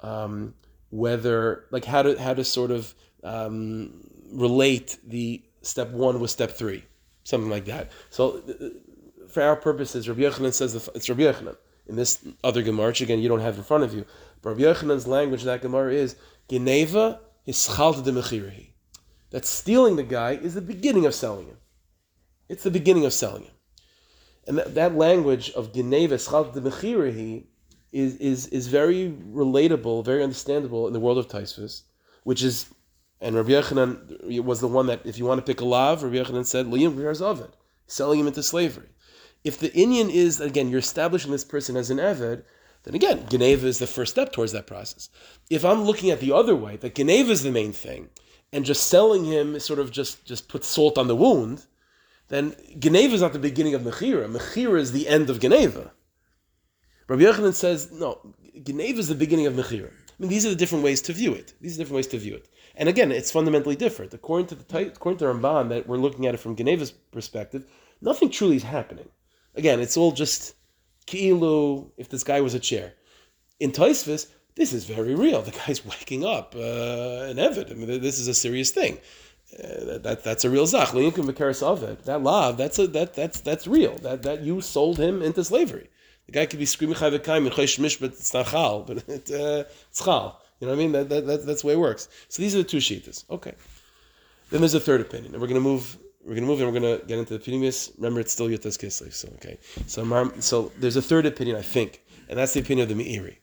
um, 0.00 0.54
whether, 0.90 1.64
like, 1.72 1.84
how 1.84 2.02
to 2.02 2.16
how 2.16 2.32
to 2.32 2.44
sort 2.44 2.70
of 2.70 2.94
um, 3.24 4.08
relate 4.30 4.98
the 5.04 5.42
step 5.62 5.90
one 5.90 6.20
with 6.20 6.30
step 6.30 6.52
three, 6.52 6.84
something 7.24 7.50
like 7.50 7.64
that. 7.64 7.90
So, 8.10 8.40
uh, 8.48 8.68
for 9.28 9.42
our 9.42 9.56
purposes, 9.56 10.08
Rabbi 10.08 10.20
Yochanan 10.20 10.52
says 10.52 10.76
it's 10.94 11.08
Rabbi 11.08 11.22
Yochanan. 11.22 11.56
In 11.88 11.96
this 11.96 12.24
other 12.44 12.62
Gemara, 12.62 12.86
which 12.86 13.00
again 13.00 13.18
you 13.18 13.28
don't 13.28 13.40
have 13.40 13.58
in 13.58 13.64
front 13.64 13.82
of 13.82 13.92
you, 13.92 14.06
but 14.42 14.50
Rabbi 14.50 14.62
Yochanan's 14.62 15.08
language 15.08 15.40
in 15.40 15.48
that 15.48 15.60
Gemara 15.60 15.92
is 15.92 16.14
Geneva 16.48 17.20
hischalta 17.48 18.04
de 18.04 18.12
mechirahi. 18.12 18.68
That 19.30 19.44
stealing 19.44 19.96
the 19.96 20.04
guy 20.04 20.32
is 20.32 20.54
the 20.54 20.62
beginning 20.62 21.04
of 21.04 21.14
selling 21.16 21.46
him. 21.48 21.58
It's 22.48 22.62
the 22.62 22.70
beginning 22.70 23.04
of 23.04 23.12
selling 23.12 23.42
him. 23.42 23.53
And 24.46 24.58
that, 24.58 24.74
that 24.74 24.94
language 24.94 25.50
of 25.52 25.72
de 25.72 25.82
Mechirahi 25.82 27.44
is, 27.92 28.16
is, 28.16 28.46
is 28.48 28.66
very 28.66 29.14
relatable, 29.30 30.04
very 30.04 30.22
understandable 30.22 30.86
in 30.86 30.92
the 30.92 31.00
world 31.00 31.18
of 31.18 31.28
Taisvis, 31.28 31.82
which 32.24 32.42
is, 32.42 32.66
and 33.20 33.36
Rabbi 33.36 33.50
Yochanan 33.50 34.44
was 34.44 34.60
the 34.60 34.68
one 34.68 34.86
that, 34.88 35.00
if 35.04 35.16
you 35.18 35.24
want 35.24 35.38
to 35.38 35.46
pick 35.46 35.60
a 35.60 35.64
lav, 35.64 36.02
Rabbi 36.02 36.16
Yochanan 36.16 36.44
said, 36.44 36.66
Liyim 36.66 37.20
Ovid, 37.22 37.56
selling 37.86 38.20
him 38.20 38.26
into 38.26 38.42
slavery. 38.42 38.88
If 39.44 39.58
the 39.58 39.72
Indian 39.74 40.10
is, 40.10 40.40
again, 40.40 40.70
you're 40.70 40.78
establishing 40.80 41.30
this 41.30 41.44
person 41.44 41.76
as 41.76 41.90
an 41.90 41.98
Eved, 41.98 42.42
then 42.82 42.94
again, 42.94 43.26
Geneva 43.30 43.66
is 43.66 43.78
the 43.78 43.86
first 43.86 44.12
step 44.12 44.32
towards 44.32 44.52
that 44.52 44.66
process. 44.66 45.08
If 45.48 45.64
I'm 45.64 45.84
looking 45.84 46.10
at 46.10 46.20
the 46.20 46.32
other 46.32 46.56
way, 46.56 46.76
that 46.76 46.94
Geneva 46.94 47.30
is 47.30 47.42
the 47.42 47.50
main 47.50 47.72
thing, 47.72 48.08
and 48.52 48.64
just 48.64 48.86
selling 48.86 49.24
him 49.24 49.58
sort 49.60 49.78
of 49.78 49.90
just, 49.90 50.24
just 50.24 50.48
puts 50.48 50.66
salt 50.66 50.98
on 50.98 51.08
the 51.08 51.16
wound, 51.16 51.64
then 52.34 52.54
Geneva 52.78 53.14
is 53.14 53.20
not 53.20 53.32
the 53.32 53.38
beginning 53.38 53.74
of 53.74 53.82
Mechira. 53.82 54.28
Mechira 54.28 54.80
is 54.80 54.92
the 54.92 55.08
end 55.08 55.30
of 55.30 55.40
Geneva. 55.40 55.92
Rabbi 57.06 57.22
Yochanan 57.22 57.54
says, 57.54 57.92
no, 57.92 58.34
Geneva 58.62 58.98
is 58.98 59.08
the 59.08 59.14
beginning 59.14 59.46
of 59.46 59.54
Mechira. 59.54 59.90
I 60.14 60.16
mean, 60.18 60.30
these 60.30 60.46
are 60.46 60.50
the 60.50 60.56
different 60.56 60.84
ways 60.84 61.02
to 61.02 61.12
view 61.12 61.32
it. 61.34 61.54
These 61.60 61.74
are 61.74 61.78
different 61.78 61.96
ways 61.96 62.06
to 62.08 62.18
view 62.18 62.34
it. 62.34 62.48
And 62.76 62.88
again, 62.88 63.12
it's 63.12 63.30
fundamentally 63.30 63.76
different. 63.76 64.14
According 64.14 64.46
to 64.48 64.54
the 64.54 64.78
according 64.86 65.18
to 65.18 65.24
Ramban, 65.26 65.68
that 65.70 65.86
we're 65.86 65.96
looking 65.96 66.26
at 66.26 66.34
it 66.34 66.38
from 66.38 66.56
Geneva's 66.56 66.92
perspective, 66.92 67.66
nothing 68.00 68.30
truly 68.30 68.56
is 68.56 68.62
happening. 68.62 69.08
Again, 69.54 69.80
it's 69.80 69.96
all 69.96 70.12
just 70.12 70.54
ki'ilu, 71.06 71.90
if 71.96 72.08
this 72.08 72.24
guy 72.24 72.40
was 72.40 72.54
a 72.54 72.60
chair. 72.60 72.94
In 73.60 73.70
Taisvis, 73.72 74.28
this 74.56 74.72
is 74.72 74.84
very 74.84 75.14
real. 75.14 75.42
The 75.42 75.50
guy's 75.52 75.84
waking 75.92 76.24
up 76.24 76.54
uh, 76.54 77.30
an 77.30 77.36
Evid. 77.36 77.70
I 77.70 77.74
mean, 77.74 78.00
this 78.00 78.18
is 78.18 78.28
a 78.28 78.34
serious 78.34 78.70
thing. 78.70 78.98
That, 79.58 80.22
that's 80.24 80.44
a 80.44 80.50
real 80.50 80.66
zach. 80.66 80.90
That 80.92 82.20
love, 82.22 82.56
that's 82.56 82.78
a, 82.78 82.86
that 82.88 83.14
that's 83.14 83.40
that's 83.40 83.66
real. 83.66 83.96
That 83.98 84.22
that 84.22 84.42
you 84.42 84.60
sold 84.60 84.98
him 84.98 85.22
into 85.22 85.44
slavery. 85.44 85.88
The 86.26 86.32
guy 86.32 86.46
could 86.46 86.58
be 86.58 86.66
screaming 86.66 86.96
chayvekayim 86.96 87.46
and 87.46 88.00
but 88.00 88.12
it's 88.12 88.34
not 88.34 88.46
chal, 88.46 88.82
but 88.82 88.96
it, 89.08 89.30
uh, 89.30 89.64
it's 89.90 90.04
chal. 90.04 90.40
You 90.60 90.66
know 90.66 90.72
what 90.72 90.78
I 90.78 90.82
mean? 90.82 90.92
That, 90.92 91.08
that, 91.10 91.26
that, 91.26 91.46
that's 91.46 91.62
the 91.62 91.68
way 91.68 91.74
it 91.74 91.78
works. 91.78 92.08
So 92.28 92.40
these 92.40 92.54
are 92.54 92.58
the 92.58 92.64
two 92.64 92.78
shitas. 92.78 93.28
Okay. 93.28 93.52
Then 94.50 94.60
there's 94.60 94.74
a 94.74 94.80
third 94.80 95.00
opinion, 95.00 95.34
and 95.34 95.40
we're 95.40 95.48
going 95.48 95.60
to 95.60 95.68
move. 95.68 95.98
We're 96.22 96.34
going 96.34 96.42
to 96.42 96.48
move, 96.48 96.60
and 96.60 96.72
we're 96.72 96.80
going 96.80 97.00
to 97.00 97.06
get 97.06 97.18
into 97.18 97.36
the 97.36 97.44
pnimius. 97.44 97.92
Remember, 97.96 98.20
it's 98.20 98.32
still 98.32 98.48
Yutas 98.48 98.78
Kislev. 98.78 99.12
So 99.12 99.28
okay. 99.34 99.58
So 99.86 100.32
so 100.40 100.72
there's 100.78 100.96
a 100.96 101.02
third 101.02 101.26
opinion, 101.26 101.56
I 101.56 101.62
think, 101.62 102.02
and 102.28 102.38
that's 102.38 102.54
the 102.54 102.60
opinion 102.60 102.90
of 102.90 102.96
the 102.96 103.02
Meiri 103.02 103.36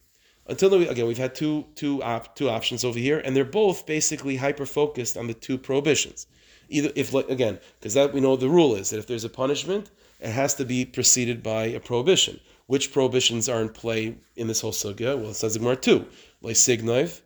until 0.48 0.70
now, 0.70 0.90
again, 0.90 1.08
we've 1.08 1.18
had 1.18 1.36
two 1.36 1.66
two 1.76 2.02
op, 2.04 2.36
two 2.36 2.50
options 2.50 2.84
over 2.84 3.00
here, 3.00 3.20
and 3.20 3.36
they're 3.36 3.46
both 3.46 3.86
basically 3.86 4.36
hyper 4.38 4.66
focused 4.66 5.18
on 5.18 5.28
the 5.28 5.34
two 5.34 5.58
prohibitions. 5.58 6.28
Either 6.70 6.92
if 6.96 7.14
again, 7.14 7.60
because 7.80 7.94
that 7.94 8.14
we 8.14 8.22
know 8.22 8.36
the 8.36 8.50
rule 8.50 8.76
is 8.76 8.90
that 8.90 9.00
if 9.00 9.08
there's 9.08 9.24
a 9.24 9.30
punishment, 9.30 9.92
it 10.20 10.32
has 10.32 10.54
to 10.56 10.66
be 10.66 10.86
preceded 10.86 11.44
by 11.44 11.66
a 11.66 11.80
prohibition. 11.80 12.40
Which 12.68 12.94
prohibitions 12.94 13.50
are 13.50 13.62
in 13.62 13.70
play 13.70 14.16
in 14.36 14.48
this 14.48 14.62
whole 14.62 14.72
sugya? 14.72 15.18
Well, 15.18 15.32
it 15.32 15.36
says 15.36 15.60
more 15.60 15.76
two, 15.76 16.06
leisignoiv 16.44 17.22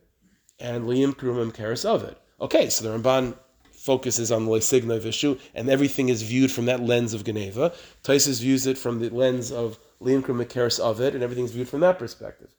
and 0.58 0.84
liam 0.86 1.14
krumim 1.14 1.54
keres 1.54 1.84
it. 2.08 2.18
Okay, 2.40 2.68
so 2.68 2.84
the 2.84 2.98
Ramban 2.98 3.36
focuses 3.72 4.32
on 4.32 4.46
the 4.46 5.02
issue, 5.06 5.38
and 5.54 5.68
everything 5.68 6.08
is 6.08 6.22
viewed 6.22 6.50
from 6.50 6.66
that 6.66 6.82
lens 6.82 7.14
of 7.14 7.24
Geneva. 7.24 7.72
Taisus 8.02 8.40
views 8.40 8.66
it 8.66 8.76
from 8.76 8.98
the 8.98 9.10
lens 9.10 9.52
of 9.52 9.78
liam 10.00 10.22
krumim 10.22 10.46
keres 10.46 11.00
it, 11.00 11.14
and 11.14 11.22
everything's 11.22 11.52
viewed 11.52 11.68
from 11.68 11.80
that 11.80 11.98
perspective. 11.98 12.55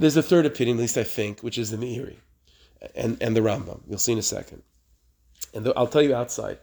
There's 0.00 0.16
a 0.16 0.22
third 0.22 0.46
opinion, 0.46 0.76
at 0.76 0.80
least 0.80 0.98
I 0.98 1.04
think, 1.04 1.42
which 1.42 1.58
is 1.58 1.70
the 1.70 1.76
Meiri 1.76 2.16
and, 2.94 3.16
and 3.20 3.36
the 3.36 3.40
Rambam. 3.40 3.80
You'll 3.88 3.98
see 3.98 4.12
in 4.12 4.18
a 4.18 4.22
second. 4.22 4.62
And 5.54 5.64
the, 5.64 5.72
I'll 5.76 5.86
tell 5.86 6.02
you 6.02 6.14
outside. 6.14 6.58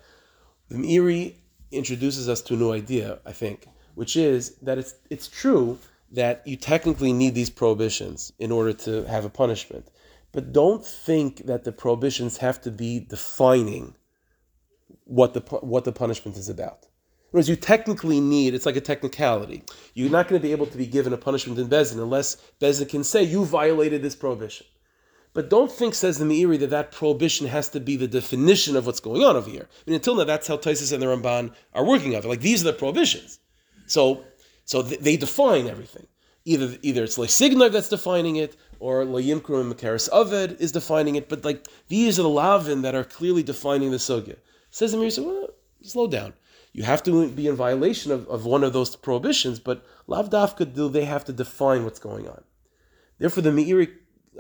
The 0.69 0.77
Meiri 0.77 1.35
introduces 1.71 2.29
us 2.29 2.41
to 2.43 2.53
a 2.53 2.57
new 2.57 2.71
idea, 2.71 3.19
I 3.25 3.31
think, 3.31 3.67
which 3.95 4.15
is 4.15 4.55
that 4.57 4.77
it's 4.77 4.95
it's 5.09 5.27
true 5.27 5.79
that 6.11 6.45
you 6.45 6.55
technically 6.55 7.11
need 7.11 7.33
these 7.33 7.49
prohibitions 7.49 8.31
in 8.37 8.51
order 8.51 8.73
to 8.73 9.03
have 9.05 9.25
a 9.25 9.29
punishment. 9.29 9.87
But 10.31 10.53
don't 10.53 10.85
think 10.85 11.45
that 11.45 11.63
the 11.63 11.71
prohibitions 11.71 12.37
have 12.37 12.61
to 12.61 12.71
be 12.71 12.99
defining 12.99 13.95
what 15.05 15.33
the 15.33 15.41
what 15.61 15.85
the 15.85 15.91
punishment 15.91 16.37
is 16.37 16.49
about. 16.49 16.87
Whereas 17.33 17.49
you 17.49 17.55
technically 17.55 18.21
need, 18.21 18.53
it's 18.53 18.67
like 18.67 18.75
a 18.75 18.81
technicality. 18.81 19.63
You're 19.95 20.11
not 20.11 20.27
going 20.27 20.39
to 20.39 20.47
be 20.47 20.51
able 20.51 20.67
to 20.67 20.77
be 20.77 20.85
given 20.85 21.13
a 21.13 21.17
punishment 21.17 21.57
in 21.57 21.67
Bezin 21.67 21.99
unless 21.99 22.37
Bezin 22.61 22.87
can 22.87 23.03
say, 23.03 23.23
you 23.23 23.43
violated 23.43 24.03
this 24.03 24.15
prohibition. 24.15 24.67
But 25.33 25.49
don't 25.49 25.71
think, 25.71 25.95
says 25.95 26.19
the 26.19 26.25
Meiri, 26.25 26.59
that 26.59 26.69
that 26.69 26.91
prohibition 26.91 27.47
has 27.47 27.69
to 27.69 27.79
be 27.79 27.95
the 27.95 28.07
definition 28.07 28.75
of 28.75 28.85
what's 28.85 28.99
going 28.99 29.23
on 29.23 29.35
over 29.35 29.49
here. 29.49 29.67
I 29.67 29.89
mean, 29.89 29.95
until 29.95 30.13
now, 30.13 30.25
that's 30.25 30.45
how 30.45 30.57
Taisus 30.57 30.93
and 30.93 31.01
the 31.01 31.07
Ramban 31.07 31.55
are 31.73 31.83
working 31.83 32.13
of 32.13 32.23
it. 32.23 32.27
Like, 32.27 32.41
these 32.41 32.61
are 32.61 32.71
the 32.71 32.73
prohibitions. 32.73 33.39
So, 33.87 34.23
so 34.65 34.83
they 34.83 35.17
define 35.17 35.65
everything. 35.65 36.05
Either, 36.45 36.77
either 36.83 37.03
it's 37.03 37.17
Leisignav 37.17 37.71
that's 37.71 37.89
defining 37.89 38.35
it, 38.35 38.57
or 38.79 39.05
Layimkru 39.05 39.59
and 39.59 39.73
Makaris 39.73 40.07
Aved 40.11 40.61
is 40.61 40.71
defining 40.71 41.15
it, 41.15 41.29
but 41.29 41.43
like, 41.43 41.65
these 41.87 42.19
are 42.19 42.23
the 42.23 42.29
Lavin 42.29 42.83
that 42.83 42.93
are 42.93 43.03
clearly 43.03 43.41
defining 43.41 43.89
the 43.89 43.97
Sugya. 43.97 44.35
Says 44.69 44.91
the 44.91 44.99
Meiri, 44.99 45.11
so, 45.11 45.23
well, 45.23 45.49
slow 45.81 46.05
down 46.05 46.33
you 46.73 46.83
have 46.83 47.03
to 47.03 47.29
be 47.29 47.47
in 47.47 47.55
violation 47.55 48.11
of, 48.11 48.27
of 48.27 48.45
one 48.45 48.63
of 48.63 48.73
those 48.73 48.95
prohibitions, 48.95 49.59
but 49.59 49.85
lavdafka 50.07 50.73
do 50.73 50.89
they 50.89 51.05
have 51.05 51.23
to 51.25 51.33
define 51.33 51.83
what's 51.83 51.99
going 51.99 52.27
on. 52.27 52.43
Therefore, 53.19 53.43
the 53.43 53.51
Meiri, 53.51 53.93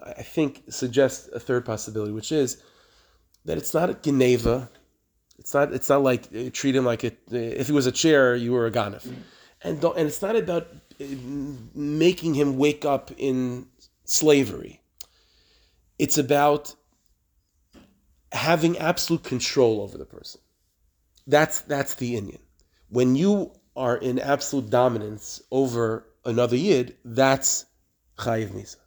I 0.03 0.23
think, 0.23 0.63
suggests 0.69 1.29
a 1.29 1.39
third 1.39 1.63
possibility, 1.63 2.11
which 2.11 2.31
is 2.31 2.61
that 3.45 3.57
it's 3.57 3.73
not 3.73 3.91
a 3.91 3.93
Geneva. 3.93 4.69
It's 5.37 5.53
not. 5.53 5.73
It's 5.73 5.89
not 5.89 6.01
like 6.01 6.23
uh, 6.35 6.49
treat 6.51 6.75
him 6.75 6.85
like 6.85 7.03
it. 7.03 7.19
If 7.31 7.67
he 7.67 7.73
was 7.73 7.85
a 7.85 7.91
chair, 7.91 8.35
you 8.35 8.51
were 8.51 8.65
a 8.65 8.71
ganef, 8.71 9.05
and 9.63 9.83
and 9.83 10.07
it's 10.07 10.21
not 10.21 10.35
about 10.35 10.67
uh, 10.99 11.05
making 11.75 12.33
him 12.33 12.57
wake 12.57 12.85
up 12.85 13.11
in 13.17 13.67
slavery. 14.05 14.81
It's 15.99 16.17
about 16.17 16.75
having 18.31 18.77
absolute 18.77 19.23
control 19.23 19.81
over 19.81 19.97
the 19.97 20.05
person. 20.05 20.41
That's 21.27 21.61
that's 21.61 21.95
the 21.95 22.15
Indian. 22.17 22.41
When 22.89 23.15
you 23.15 23.53
are 23.75 23.97
in 23.97 24.19
absolute 24.19 24.69
dominance 24.69 25.41
over 25.51 26.05
another 26.25 26.55
yid, 26.55 26.97
that's 27.03 27.65
chayiv 28.17 28.49
misa. 28.49 28.77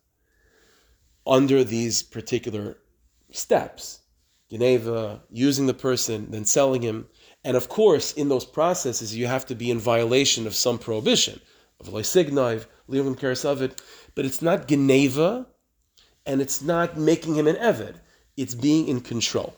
Under 1.27 1.65
these 1.65 2.03
particular 2.03 2.79
steps, 3.33 4.01
Geneva, 4.49 5.23
using 5.31 5.67
the 5.67 5.75
person, 5.75 6.31
then 6.31 6.45
selling 6.45 6.83
him, 6.83 7.09
and 7.45 7.57
of 7.57 7.69
course, 7.69 8.13
in 8.13 8.29
those 8.29 8.45
processes, 8.45 9.17
you 9.17 9.27
have 9.27 9.47
to 9.47 9.55
be 9.55 9.71
in 9.71 9.79
violation 9.79 10.47
of 10.47 10.55
some 10.55 10.79
prohibition 10.79 11.41
of 11.81 11.89
loisigniv, 11.89 12.67
lium 12.89 13.19
karasavid, 13.19 13.73
but 14.15 14.25
it's 14.25 14.43
not 14.43 14.69
Geneva, 14.69 15.47
and 16.25 16.41
it's 16.41 16.63
not 16.63 16.97
making 16.97 17.35
him 17.35 17.47
an 17.47 17.57
eved. 17.57 17.97
It's 18.37 18.55
being 18.55 18.89
in 18.89 19.01
control. 19.01 19.57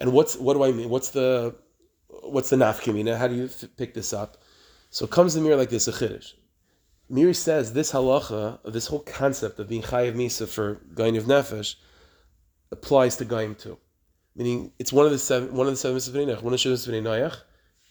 And 0.00 0.12
what's 0.12 0.36
what 0.36 0.54
do 0.54 0.64
I 0.64 0.72
mean? 0.72 0.88
What's 0.88 1.10
the 1.10 1.54
what's 2.22 2.50
the 2.50 2.56
nafkamina? 2.56 3.16
How 3.16 3.28
do 3.28 3.34
you 3.34 3.44
f- 3.44 3.64
pick 3.76 3.94
this 3.94 4.12
up? 4.12 4.38
So 4.90 5.04
it 5.04 5.10
comes 5.10 5.34
the 5.34 5.40
Meiri 5.40 5.56
like 5.56 5.70
this, 5.70 5.88
a 5.88 5.92
chiddush. 5.92 6.34
Meiri 7.10 7.34
says 7.34 7.72
this 7.72 7.92
halacha, 7.92 8.60
this 8.72 8.86
whole 8.86 9.00
concept 9.00 9.58
of 9.58 9.68
being 9.68 9.82
chayiv 9.82 10.14
misa 10.14 10.48
for 10.48 10.80
gain 10.94 11.16
of 11.16 11.24
nefesh, 11.24 11.74
applies 12.70 13.16
to 13.16 13.24
gaim 13.24 13.58
too. 13.58 13.78
Meaning, 14.34 14.72
it's 14.78 14.92
one 14.92 15.04
of 15.04 15.12
the 15.12 15.18
seven, 15.18 15.54
one 15.54 15.66
of 15.66 15.72
the 15.72 15.76
seven 15.76 15.98
mitzvahs 15.98 16.42
one 16.42 16.54
of 16.54 16.60
the 16.60 16.76
seven 16.76 17.30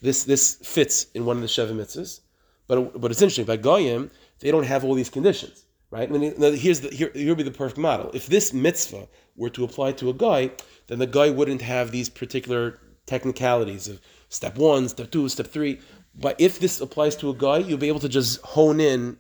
This 0.02 0.24
this 0.24 0.56
fits 0.64 1.06
in 1.14 1.26
one 1.26 1.38
of 1.38 1.42
the 1.44 1.48
seven 1.48 1.78
mitzvahs, 1.78 2.22
but 2.68 3.00
but 3.00 3.12
it's 3.12 3.22
interesting. 3.22 3.46
By 3.46 3.58
goyim, 3.58 4.10
they 4.40 4.50
don't 4.50 4.64
have 4.64 4.84
all 4.84 4.96
these 4.96 5.10
conditions, 5.10 5.66
right? 5.92 6.10
I 6.10 6.12
mean, 6.12 6.34
here's 6.56 6.82
the 6.82 6.90
here 6.90 7.12
here 7.14 7.30
would 7.30 7.38
be 7.38 7.44
the 7.44 7.52
perfect 7.52 7.78
model. 7.78 8.10
If 8.14 8.26
this 8.26 8.54
mitzvah 8.54 9.08
were 9.36 9.52
to 9.52 9.64
apply 9.64 9.92
to 9.94 10.10
a 10.10 10.14
guy, 10.14 10.52
then 10.88 10.98
the 10.98 11.08
guy 11.08 11.30
wouldn't 11.30 11.62
have 11.62 11.92
these 11.92 12.10
particular 12.10 12.80
technicalities 13.06 13.88
of 13.88 14.02
step 14.32 14.58
one, 14.58 14.90
step 14.90 15.12
two, 15.12 15.30
step 15.30 15.48
three. 15.48 15.80
But 16.16 16.36
if 16.40 16.60
this 16.60 16.82
applies 16.82 17.16
to 17.18 17.30
a 17.30 17.36
guy, 17.36 17.60
you'll 17.60 17.78
be 17.78 17.88
able 17.88 18.00
to 18.00 18.10
just 18.10 18.42
hone 18.42 18.80
in 18.80 19.18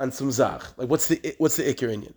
on 0.00 0.10
some 0.10 0.32
zach. 0.32 0.62
Like 0.78 0.88
what's 0.88 1.08
the 1.08 1.34
what's 1.38 1.56
the 1.56 1.64
ikir 1.64 1.92
Indian? 1.92 2.14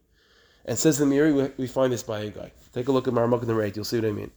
And 0.64 0.78
says 0.78 0.98
the 0.98 1.06
Meiri, 1.06 1.52
we 1.58 1.68
find 1.68 1.92
this 1.92 2.02
by 2.02 2.22
a 2.22 2.30
guy. 2.30 2.52
Take 2.74 2.88
a 2.88 2.92
look 2.92 3.08
at 3.08 3.14
Marmuk 3.14 3.42
and 3.42 3.50
the 3.50 3.54
Rate, 3.54 3.76
you'll 3.76 3.86
see 3.86 4.00
what 4.00 4.08
I 4.08 4.12
mean. 4.12 4.32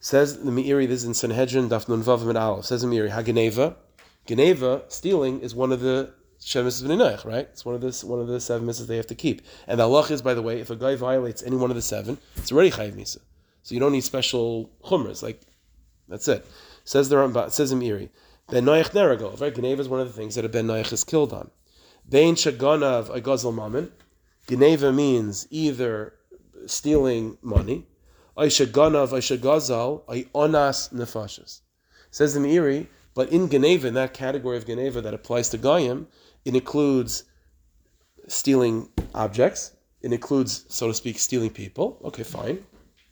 Says 0.00 0.42
the 0.42 0.50
Meiri, 0.50 0.86
this 0.86 1.00
is 1.00 1.04
in 1.04 1.14
Sanhedrin, 1.14 1.68
Daf 1.68 1.88
Nun 1.88 2.02
Vav 2.02 2.26
and 2.28 2.38
Aleph. 2.38 2.66
Says 2.66 2.82
the 2.82 2.88
Meiri, 2.88 3.10
Hageneva. 3.10 3.74
Geneva, 4.26 4.82
stealing, 4.88 5.40
is 5.40 5.54
one 5.54 5.70
of 5.70 5.80
the 5.80 6.12
Shemis 6.40 6.82
of 6.82 7.24
right? 7.24 7.48
It's 7.52 7.64
one 7.64 7.74
of 7.74 7.80
the 7.80 8.06
one 8.06 8.20
of 8.20 8.26
the 8.26 8.40
seven 8.40 8.66
misses 8.66 8.86
they 8.86 8.96
have 8.96 9.06
to 9.06 9.14
keep. 9.14 9.42
And 9.66 9.80
the 9.80 9.84
halach 9.84 10.10
is, 10.10 10.20
by 10.20 10.34
the 10.34 10.42
way, 10.42 10.60
if 10.60 10.70
a 10.70 10.76
guy 10.76 10.94
violates 10.94 11.42
any 11.42 11.56
one 11.56 11.70
of 11.70 11.76
the 11.76 11.82
seven, 11.82 12.18
it's 12.36 12.52
already 12.52 12.70
chayiv 12.70 12.94
misa. 12.94 13.18
So 13.62 13.74
you 13.74 13.80
don't 13.80 13.92
need 13.92 14.04
special 14.04 14.70
chumras. 14.84 15.22
Like 15.22 15.40
that's 16.08 16.28
it. 16.28 16.46
Says 16.86 17.08
the 17.08 17.16
Rambam, 17.16 17.50
says 17.50 17.72
in 17.72 17.82
Iri, 17.82 18.10
Ben 18.48 18.64
Noach 18.64 18.90
Neragol. 18.90 19.40
Right, 19.40 19.52
Geneva 19.52 19.80
is 19.80 19.88
one 19.88 19.98
of 19.98 20.06
the 20.06 20.12
things 20.12 20.36
that 20.36 20.44
a 20.44 20.48
Ben 20.48 20.68
Noach 20.68 20.92
is 20.92 21.02
killed 21.02 21.32
on. 21.32 21.50
Bein 22.08 22.36
Shaganav 22.36 23.08
Agazel 23.08 23.52
Mammon. 23.52 23.90
Geneva 24.46 24.92
means 24.92 25.48
either 25.50 26.14
stealing 26.66 27.38
money. 27.42 27.88
Aishaganav 28.38 29.08
Aishagazal 29.08 30.04
I 30.08 30.28
Onas 30.32 30.92
Nefashas. 30.94 31.62
Says 32.12 32.34
the 32.34 32.40
Meiri, 32.40 32.86
but 33.14 33.30
in 33.30 33.50
Geneva, 33.50 33.88
in 33.88 33.94
that 33.94 34.14
category 34.14 34.56
of 34.56 34.64
Geneva 34.64 35.00
that 35.00 35.12
applies 35.12 35.48
to 35.48 35.58
Goyim, 35.58 36.06
it 36.44 36.54
includes 36.54 37.24
stealing 38.28 38.88
objects. 39.12 39.72
It 40.02 40.12
includes, 40.12 40.66
so 40.68 40.86
to 40.86 40.94
speak, 40.94 41.18
stealing 41.18 41.50
people. 41.50 42.00
Okay, 42.04 42.22
fine. 42.22 42.64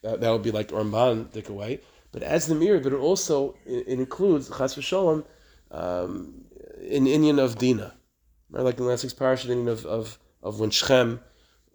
That, 0.02 0.20
that 0.20 0.30
would 0.30 0.44
be 0.44 0.52
like 0.52 0.68
Ramban 0.68 1.32
take 1.32 1.48
away. 1.48 1.80
But 2.14 2.22
as 2.22 2.46
the 2.46 2.54
mirror, 2.54 2.78
but 2.78 2.92
it 2.92 3.00
also 3.00 3.56
it, 3.66 3.88
includes 3.88 4.48
chas 4.48 4.76
v'sholem 4.76 5.24
um, 5.72 6.44
an 6.78 7.08
Indian 7.08 7.40
of 7.40 7.58
Dina, 7.58 7.92
right? 8.50 8.62
like 8.62 8.78
in 8.78 8.84
the 8.84 8.90
last 8.90 9.02
week's 9.02 9.12
parasha, 9.12 9.50
Indian 9.50 9.66
of, 9.68 9.84
of 9.84 10.16
of 10.40 10.60
when 10.60 10.70
Shechem 10.70 11.18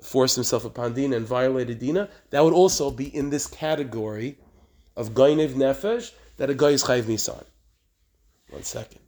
forced 0.01 0.35
himself 0.35 0.63
upon 0.63 0.93
Dina 0.93 1.17
and 1.17 1.27
violated 1.27 1.79
Dina. 1.79 2.07
That 2.29 2.45
would 2.45 2.53
also 2.53 2.89
be 2.89 3.13
in 3.13 3.29
this 3.29 3.47
category 3.47 4.37
of 4.95 5.09
gainev 5.09 5.55
nefesh 5.55 6.13
that 6.37 6.49
a 6.49 6.55
guy 6.55 6.69
is 6.69 6.85
chayv 6.85 7.05
nisan. 7.05 7.43
One 8.49 8.63
second, 8.63 9.01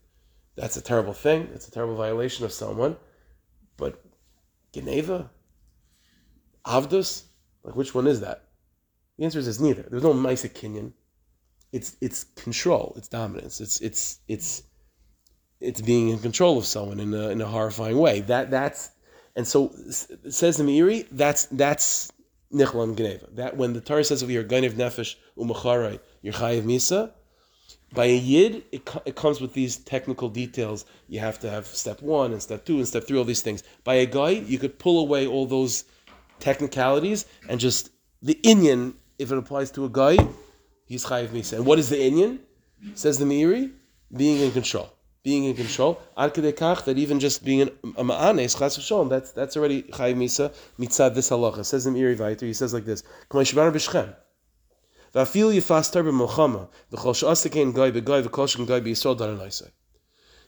that's 0.54 0.76
a 0.76 0.82
terrible 0.82 1.14
thing. 1.14 1.48
It's 1.54 1.66
a 1.66 1.70
terrible 1.70 1.96
violation 1.96 2.44
of 2.44 2.52
someone. 2.52 2.98
But 3.78 4.04
Geneva, 4.74 5.30
Avdus, 6.66 7.22
like 7.64 7.74
which 7.74 7.94
one 7.94 8.06
is 8.06 8.20
that? 8.20 8.44
The 9.16 9.24
answer 9.24 9.38
is 9.38 9.60
neither. 9.62 9.86
There's 9.88 10.02
no 10.02 10.12
Maisa 10.12 10.50
Kenyan 10.50 10.92
it's 11.72 11.96
it's 12.00 12.24
control, 12.24 12.94
it's 12.96 13.08
dominance, 13.08 13.60
it's 13.60 13.80
it's 13.80 14.20
it's 14.28 14.62
it's 15.60 15.80
being 15.80 16.08
in 16.10 16.18
control 16.18 16.58
of 16.58 16.66
someone 16.66 17.00
in 17.00 17.14
a, 17.14 17.28
in 17.28 17.40
a 17.40 17.46
horrifying 17.46 17.98
way. 17.98 18.20
That 18.20 18.50
that's 18.50 18.90
and 19.36 19.46
so 19.46 19.72
says 20.28 20.56
the 20.58 20.64
Meiri, 20.64 21.06
that's 21.10 21.46
that's 21.46 22.12
nichlam 22.52 22.96
geneva. 22.96 23.26
That 23.32 23.56
when 23.56 23.72
the 23.72 23.80
Torah 23.80 24.04
says 24.04 24.22
over 24.22 24.30
here, 24.30 24.44
ganev 24.44 24.72
nefesh 24.72 25.16
umacharai, 25.38 25.98
you're 26.20 26.34
chayiv 26.34 26.62
misa. 26.62 27.12
By 27.94 28.06
a 28.06 28.16
yid, 28.16 28.64
it, 28.72 28.88
it 29.04 29.16
comes 29.16 29.42
with 29.42 29.52
these 29.52 29.76
technical 29.76 30.30
details. 30.30 30.86
You 31.08 31.20
have 31.20 31.38
to 31.40 31.50
have 31.50 31.66
step 31.66 32.00
one 32.00 32.32
and 32.32 32.42
step 32.42 32.64
two 32.64 32.78
and 32.78 32.88
step 32.88 33.06
three, 33.06 33.18
all 33.18 33.24
these 33.24 33.42
things. 33.42 33.62
By 33.84 33.96
a 33.96 34.06
guy, 34.06 34.30
you 34.30 34.58
could 34.58 34.78
pull 34.78 35.00
away 35.00 35.26
all 35.26 35.44
those 35.44 35.84
technicalities 36.40 37.26
and 37.50 37.60
just 37.60 37.90
the 38.22 38.38
Inyan, 38.44 38.94
if 39.18 39.30
it 39.30 39.36
applies 39.36 39.70
to 39.72 39.84
a 39.84 39.90
guy, 39.90 40.16
he's 40.92 41.04
chayiv 41.06 41.28
misa. 41.28 41.54
And 41.54 41.66
what 41.66 41.78
is 41.78 41.88
the 41.88 41.96
inyan? 41.96 42.38
Says 42.94 43.18
the 43.18 43.24
Meiri, 43.24 43.72
being 44.16 44.40
in 44.40 44.50
control. 44.52 44.92
Being 45.22 45.44
in 45.44 45.54
control. 45.54 46.00
Kach 46.16 46.84
that 46.84 46.98
even 46.98 47.20
just 47.20 47.44
being 47.44 47.62
a 47.62 48.04
ma'anes 48.04 48.58
chas 48.58 48.76
v'sholom, 48.76 49.08
that's 49.08 49.32
that's 49.32 49.56
already 49.56 49.82
chayiv 49.84 50.16
misa 50.16 50.52
mitzad 50.78 51.14
this 51.14 51.30
halacha. 51.30 51.64
Says 51.64 51.84
the 51.84 51.90
Meiri 51.90 52.16
Vayter, 52.16 52.42
he 52.42 52.52
says 52.52 52.74
like 52.74 52.84
this: 52.84 53.02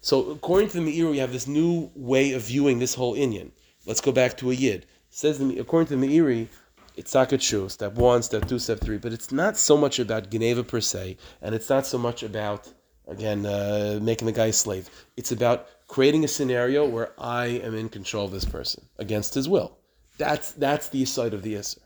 So 0.01 0.30
according 0.30 0.68
to 0.68 0.80
the 0.80 0.84
Meiri, 0.86 1.11
we 1.11 1.18
have 1.18 1.32
this 1.32 1.47
new 1.47 1.90
way 1.95 2.32
of 2.32 2.42
viewing 2.42 2.78
this 2.78 2.95
whole 2.95 3.14
inyan. 3.14 3.51
Let's 3.86 4.01
go 4.01 4.12
back 4.12 4.36
to 4.38 4.51
a 4.51 4.55
yid. 4.55 4.86
Says 5.11 5.38
the, 5.38 5.59
according 5.59 5.86
to 5.88 5.97
the 5.97 6.07
Meiri, 6.07 6.49
it's 6.97 7.12
Sakachur, 7.12 7.70
step 7.70 7.95
one, 7.95 8.22
step 8.22 8.47
two, 8.47 8.59
step 8.59 8.80
three, 8.80 8.99
but 8.99 9.12
it's 9.12 9.32
not 9.32 9.57
so 9.57 9.76
much 9.76 9.99
about 9.99 10.30
Geneva 10.30 10.62
per 10.62 10.80
se, 10.80 11.16
and 11.42 11.55
it's 11.55 11.68
not 11.68 11.86
so 11.86 11.99
much 11.99 12.22
about, 12.22 12.72
again, 13.09 13.45
uh, 13.47 13.99
making 14.01 14.26
the 14.26 14.32
guy 14.32 14.47
a 14.47 14.53
slave. 14.53 14.88
It's 15.16 15.32
about 15.32 15.66
creating 15.88 16.24
a 16.24 16.28
scenario 16.28 16.86
where 16.86 17.12
I 17.18 17.47
am 17.47 17.74
in 17.74 17.88
control 17.88 18.24
of 18.26 18.30
this 18.30 18.45
person 18.45 18.86
against 18.99 19.34
his 19.34 19.49
will. 19.49 19.78
That's 20.18 20.53
that's 20.53 20.88
the 20.88 21.05
side 21.05 21.34
of 21.34 21.42
the 21.42 21.55
Isser. 21.55 21.80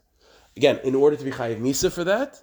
Again, 0.57 0.79
in 0.85 0.95
order 0.95 1.17
to 1.17 1.25
be 1.25 1.31
Chayiv 1.31 1.61
Misa 1.61 1.91
for 1.91 2.05
that, 2.05 2.43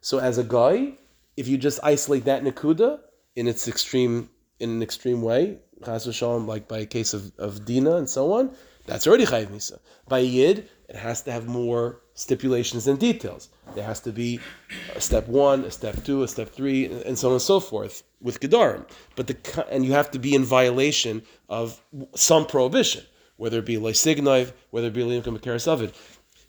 so 0.00 0.18
as 0.18 0.38
a 0.38 0.44
guy, 0.44 0.94
if 1.36 1.46
you 1.48 1.58
just 1.58 1.80
isolate 1.82 2.24
that 2.24 2.42
Nakuda 2.42 3.00
in 3.34 3.46
its 3.46 3.68
extreme 3.68 4.30
in 4.58 4.70
an 4.70 4.82
extreme 4.82 5.20
way, 5.20 5.58
Chas 5.84 6.06
v'shalom, 6.06 6.46
like 6.46 6.66
by 6.66 6.78
a 6.78 6.86
case 6.86 7.12
of, 7.12 7.32
of 7.38 7.66
Dina 7.66 7.96
and 7.96 8.08
so 8.08 8.32
on, 8.32 8.54
that's 8.86 9.06
already 9.06 9.26
Chayiv 9.26 9.48
Misa. 9.48 9.78
By 10.08 10.20
Yid, 10.20 10.70
it 10.88 10.96
has 10.96 11.22
to 11.22 11.32
have 11.32 11.46
more 11.46 12.00
stipulations 12.16 12.88
and 12.88 12.98
details. 12.98 13.50
There 13.74 13.84
has 13.84 14.00
to 14.00 14.10
be 14.10 14.40
a 14.96 15.00
step 15.00 15.28
one, 15.28 15.64
a 15.64 15.70
step 15.70 16.02
two, 16.02 16.24
a 16.24 16.28
step 16.28 16.48
three, 16.48 16.86
and 16.86 17.16
so 17.16 17.28
on 17.28 17.34
and 17.34 17.42
so 17.42 17.60
forth 17.60 18.02
with 18.20 18.40
Gedarim. 18.40 18.84
But 19.14 19.28
the 19.28 19.66
and 19.70 19.84
you 19.84 19.92
have 19.92 20.10
to 20.10 20.18
be 20.18 20.34
in 20.34 20.44
violation 20.44 21.22
of 21.48 21.80
some 22.14 22.46
prohibition, 22.46 23.04
whether 23.36 23.58
it 23.58 23.66
be 23.66 23.76
Lysignaiv, 23.76 24.52
whether 24.70 24.88
it 24.88 24.94
be 24.94 25.02
Limkam 25.02 25.38
Karasavid. 25.38 25.94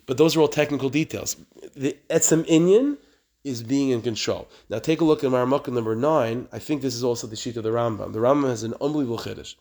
But 0.06 0.16
those 0.16 0.34
are 0.36 0.40
all 0.40 0.48
technical 0.48 0.88
details. 0.88 1.36
The 1.76 1.96
Etzem 2.08 2.44
Inyan 2.46 2.96
is 3.44 3.62
being 3.62 3.90
in 3.90 4.00
control. 4.00 4.48
Now 4.70 4.78
take 4.78 5.02
a 5.02 5.04
look 5.04 5.22
at 5.22 5.30
Maramukah 5.30 5.72
number 5.72 5.94
nine. 5.94 6.48
I 6.50 6.58
think 6.58 6.80
this 6.80 6.94
is 6.94 7.04
also 7.04 7.26
the 7.26 7.36
sheet 7.36 7.58
of 7.58 7.62
the 7.62 7.70
Rambam. 7.70 8.14
The 8.14 8.18
Rambam 8.18 8.48
has 8.48 8.62
an 8.62 8.74
unbelievable 8.80 9.18
chiddush. 9.18 9.54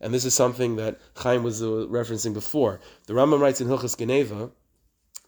And 0.00 0.12
this 0.12 0.24
is 0.24 0.34
something 0.34 0.74
that 0.76 1.00
Chaim 1.16 1.44
was 1.44 1.62
uh, 1.62 1.86
referencing 1.88 2.34
before. 2.34 2.80
The 3.06 3.14
Rambam 3.14 3.40
writes 3.40 3.60
in 3.60 3.68
Hilchas 3.68 3.96
Geneva, 3.96 4.50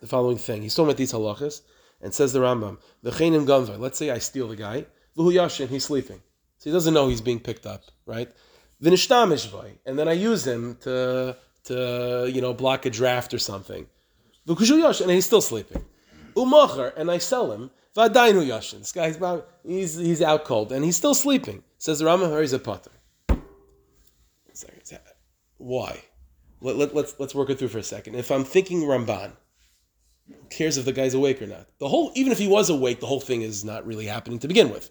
the 0.05 0.09
following 0.09 0.37
thing. 0.37 0.61
He's 0.61 0.75
talking 0.75 0.89
about 0.91 0.99
these 0.99 1.15
halachas 1.15 1.63
and 2.03 2.13
says 2.13 2.35
the 2.35 2.39
Rambam, 2.41 2.77
the 3.03 3.11
Chainim 3.11 3.47
Gamva, 3.47 3.79
let's 3.79 3.97
say 3.97 4.11
I 4.11 4.19
steal 4.19 4.49
the 4.49 4.57
guy, 4.57 4.85
Luhu 5.17 5.33
Yashin, 5.33 5.69
he's 5.69 5.85
sleeping. 5.85 6.21
So 6.59 6.69
he 6.69 6.73
doesn't 6.73 6.93
know 6.93 7.09
he's 7.09 7.23
being 7.23 7.41
picked 7.41 7.65
up, 7.65 7.85
right? 8.05 8.31
Vinishtamish 8.83 9.51
and 9.87 9.99
then 9.99 10.07
I 10.07 10.13
use 10.13 10.47
him 10.47 10.77
to, 10.83 11.39
to 11.65 12.31
you 12.31 12.43
know, 12.43 12.53
block 12.53 12.85
a 12.85 12.91
draft 12.91 13.33
or 13.33 13.39
something. 13.39 13.87
and 14.47 15.11
he's 15.11 15.25
still 15.25 15.41
sleeping. 15.41 15.83
Umachar, 16.37 16.93
and 16.99 17.11
I 17.11 17.17
sell 17.17 17.51
him. 17.51 17.71
Vadainu 17.97 18.45
Yashin. 18.47 18.81
This 18.81 18.93
guy's 18.93 19.19
he's, 19.67 19.97
he's 19.97 20.21
out 20.21 20.45
cold 20.45 20.71
and 20.71 20.85
he's 20.85 20.97
still 20.97 21.15
sleeping. 21.15 21.63
Says 21.79 22.01
the 22.01 22.05
Rambam, 22.05 22.39
he's 22.43 22.53
a 22.53 22.59
potter. 22.59 22.91
Why? 25.57 26.03
Let, 26.61 26.77
let, 26.77 26.95
let's, 26.95 27.15
let's 27.19 27.35
work 27.35 27.49
it 27.49 27.59
through 27.59 27.69
for 27.69 27.79
a 27.79 27.83
second. 27.83 28.17
If 28.17 28.31
I'm 28.31 28.45
thinking 28.45 28.83
Ramban, 28.83 29.33
who 30.29 30.35
cares 30.51 30.77
if 30.77 30.85
the 30.85 30.93
guy's 30.93 31.15
awake 31.15 31.43
or 31.43 31.47
not? 31.47 31.67
The 31.79 31.89
whole, 31.89 32.13
even 32.15 32.33
if 32.33 32.39
he 32.39 32.49
was 32.49 32.71
awake, 32.71 33.01
the 33.01 33.07
whole 33.07 33.21
thing 33.21 33.43
is 33.43 33.65
not 33.65 33.87
really 33.87 34.07
happening 34.07 34.39
to 34.41 34.49
begin 34.49 34.71
with. 34.71 34.91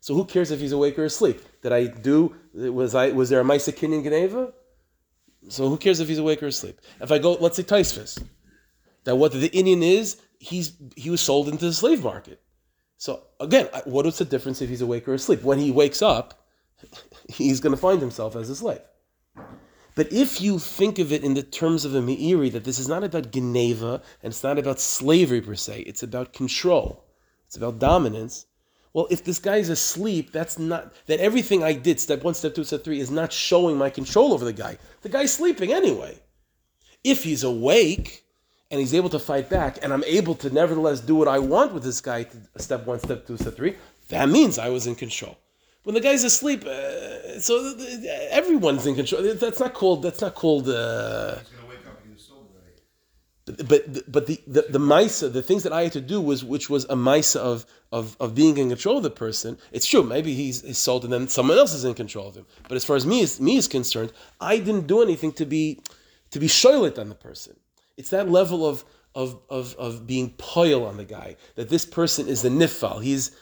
So 0.00 0.14
who 0.14 0.24
cares 0.24 0.50
if 0.50 0.60
he's 0.60 0.72
awake 0.72 0.98
or 0.98 1.04
asleep? 1.04 1.40
Did 1.62 1.72
I 1.72 1.86
do? 1.86 2.34
Was 2.52 2.94
I? 2.94 3.10
Was 3.12 3.30
there 3.30 3.40
a 3.40 3.44
Maisa 3.44 3.72
in 3.82 4.02
Geneva? 4.02 4.52
So 5.48 5.68
who 5.68 5.76
cares 5.78 6.00
if 6.00 6.08
he's 6.08 6.18
awake 6.18 6.42
or 6.42 6.46
asleep? 6.46 6.80
If 7.00 7.10
I 7.10 7.18
go, 7.18 7.32
let's 7.34 7.56
say 7.56 7.62
Taisvis, 7.62 8.22
that 9.04 9.16
what 9.16 9.32
the 9.32 9.46
Indian 9.56 9.82
is, 9.82 10.20
he's 10.38 10.76
he 10.96 11.10
was 11.10 11.20
sold 11.20 11.48
into 11.48 11.64
the 11.64 11.72
slave 11.72 12.02
market. 12.04 12.40
So 12.98 13.22
again, 13.40 13.68
what 13.84 14.06
is 14.06 14.18
the 14.18 14.24
difference 14.24 14.60
if 14.62 14.68
he's 14.68 14.82
awake 14.82 15.08
or 15.08 15.14
asleep? 15.14 15.42
When 15.42 15.58
he 15.58 15.70
wakes 15.70 16.02
up, 16.02 16.46
he's 17.28 17.60
going 17.60 17.74
to 17.74 17.80
find 17.80 18.00
himself 18.00 18.36
as 18.36 18.50
a 18.50 18.56
slave. 18.56 18.80
But 19.94 20.12
if 20.12 20.40
you 20.40 20.58
think 20.58 20.98
of 20.98 21.12
it 21.12 21.22
in 21.22 21.34
the 21.34 21.42
terms 21.42 21.84
of 21.84 21.94
a 21.94 22.00
Meiri, 22.00 22.50
that 22.52 22.64
this 22.64 22.78
is 22.78 22.88
not 22.88 23.04
about 23.04 23.30
Geneva 23.30 24.02
and 24.22 24.32
it's 24.32 24.42
not 24.42 24.58
about 24.58 24.80
slavery 24.80 25.40
per 25.40 25.54
se, 25.54 25.80
it's 25.82 26.02
about 26.02 26.32
control, 26.32 27.04
it's 27.46 27.56
about 27.56 27.78
dominance. 27.78 28.46
Well, 28.92 29.06
if 29.10 29.24
this 29.24 29.38
guy 29.38 29.56
is 29.56 29.68
asleep, 29.68 30.32
that's 30.32 30.58
not 30.58 30.92
that 31.06 31.20
everything 31.20 31.62
I 31.62 31.72
did, 31.72 32.00
step 32.00 32.22
one, 32.24 32.34
step 32.34 32.54
two, 32.54 32.64
step 32.64 32.84
three, 32.84 33.00
is 33.00 33.10
not 33.10 33.32
showing 33.32 33.76
my 33.76 33.90
control 33.90 34.32
over 34.32 34.44
the 34.44 34.52
guy. 34.52 34.78
The 35.02 35.08
guy's 35.08 35.32
sleeping 35.32 35.72
anyway. 35.72 36.18
If 37.02 37.24
he's 37.24 37.42
awake 37.42 38.24
and 38.70 38.80
he's 38.80 38.94
able 38.94 39.10
to 39.10 39.18
fight 39.18 39.48
back, 39.48 39.78
and 39.82 39.92
I'm 39.92 40.04
able 40.04 40.34
to 40.36 40.50
nevertheless 40.50 41.00
do 41.00 41.14
what 41.14 41.28
I 41.28 41.38
want 41.38 41.72
with 41.72 41.82
this 41.82 42.00
guy, 42.00 42.26
step 42.56 42.86
one, 42.86 42.98
step 42.98 43.26
two, 43.26 43.36
step 43.36 43.56
three, 43.56 43.76
that 44.08 44.28
means 44.28 44.58
I 44.58 44.70
was 44.70 44.86
in 44.86 44.94
control. 44.94 45.36
When 45.84 45.94
the 45.94 46.00
guy's 46.00 46.24
asleep, 46.24 46.64
uh, 46.64 47.38
so 47.40 47.76
everyone's 48.30 48.86
in 48.86 48.94
control. 48.94 49.22
That's 49.34 49.60
not 49.60 49.74
called. 49.74 50.02
That's 50.02 50.20
not 50.20 50.34
called. 50.34 50.68
Uh, 50.68 51.36
but 53.44 53.68
but, 53.68 54.10
but 54.10 54.26
the, 54.26 54.40
the 54.46 54.64
the 54.70 54.78
misa, 54.78 55.30
the 55.30 55.42
things 55.42 55.62
that 55.64 55.72
I 55.72 55.82
had 55.82 55.92
to 55.92 56.00
do 56.00 56.20
was 56.20 56.42
which 56.42 56.70
was 56.70 56.84
a 56.84 56.96
misa 56.96 57.36
of, 57.36 57.66
of 57.92 58.16
of 58.18 58.34
being 58.34 58.56
in 58.56 58.70
control 58.70 58.96
of 58.96 59.02
the 59.02 59.10
person. 59.10 59.58
It's 59.72 59.86
true, 59.86 60.02
maybe 60.02 60.32
he's, 60.32 60.62
he's 60.62 60.78
sold 60.78 61.04
and 61.04 61.12
then 61.12 61.28
someone 61.28 61.58
else 61.58 61.74
is 61.74 61.84
in 61.84 61.92
control 61.92 62.28
of 62.28 62.34
him. 62.34 62.46
But 62.68 62.76
as 62.76 62.84
far 62.86 62.96
as 62.96 63.06
me 63.06 63.20
is 63.20 63.40
me 63.40 63.58
is 63.58 63.68
concerned, 63.68 64.12
I 64.40 64.56
didn't 64.56 64.86
do 64.86 65.02
anything 65.02 65.32
to 65.32 65.44
be 65.44 65.80
to 66.30 66.40
be 66.40 66.46
shoylet 66.46 66.98
on 66.98 67.10
the 67.10 67.14
person. 67.14 67.56
It's 67.98 68.08
that 68.08 68.30
level 68.30 68.66
of 68.66 68.86
of 69.14 69.38
of 69.50 69.74
of 69.74 70.06
being 70.06 70.30
poil 70.38 70.86
on 70.86 70.96
the 70.96 71.04
guy 71.04 71.36
that 71.56 71.68
this 71.68 71.84
person 71.84 72.28
is 72.28 72.42
a 72.46 72.48
nifal. 72.48 73.02
He's 73.02 73.32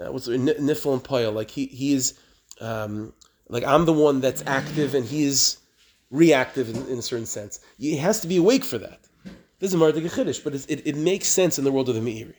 uh, 0.00 0.12
what's 0.12 0.28
nifal 0.28 0.92
and 0.92 1.04
poil. 1.04 1.32
Like 1.32 1.50
he 1.50 1.66
he 1.66 1.92
is 1.92 2.18
um, 2.60 3.12
like 3.48 3.64
I'm 3.64 3.84
the 3.84 3.92
one 3.92 4.20
that's 4.20 4.42
active 4.46 4.94
and 4.94 5.04
he 5.04 5.24
is 5.24 5.58
reactive 6.10 6.68
in, 6.68 6.86
in 6.88 6.98
a 6.98 7.02
certain 7.02 7.26
sense. 7.26 7.60
He 7.78 7.96
has 7.96 8.20
to 8.20 8.28
be 8.28 8.36
awake 8.36 8.64
for 8.64 8.78
that. 8.78 9.00
This 9.58 9.72
is 9.72 9.74
a 9.74 9.76
Mardik 9.76 10.08
Chiddush, 10.08 10.42
but 10.44 10.54
it, 10.54 10.86
it, 10.86 10.96
makes 10.96 11.26
sense 11.26 11.58
in 11.58 11.64
the 11.64 11.72
world 11.72 11.88
of 11.88 11.96
the 11.96 12.00
Meiri. 12.00 12.34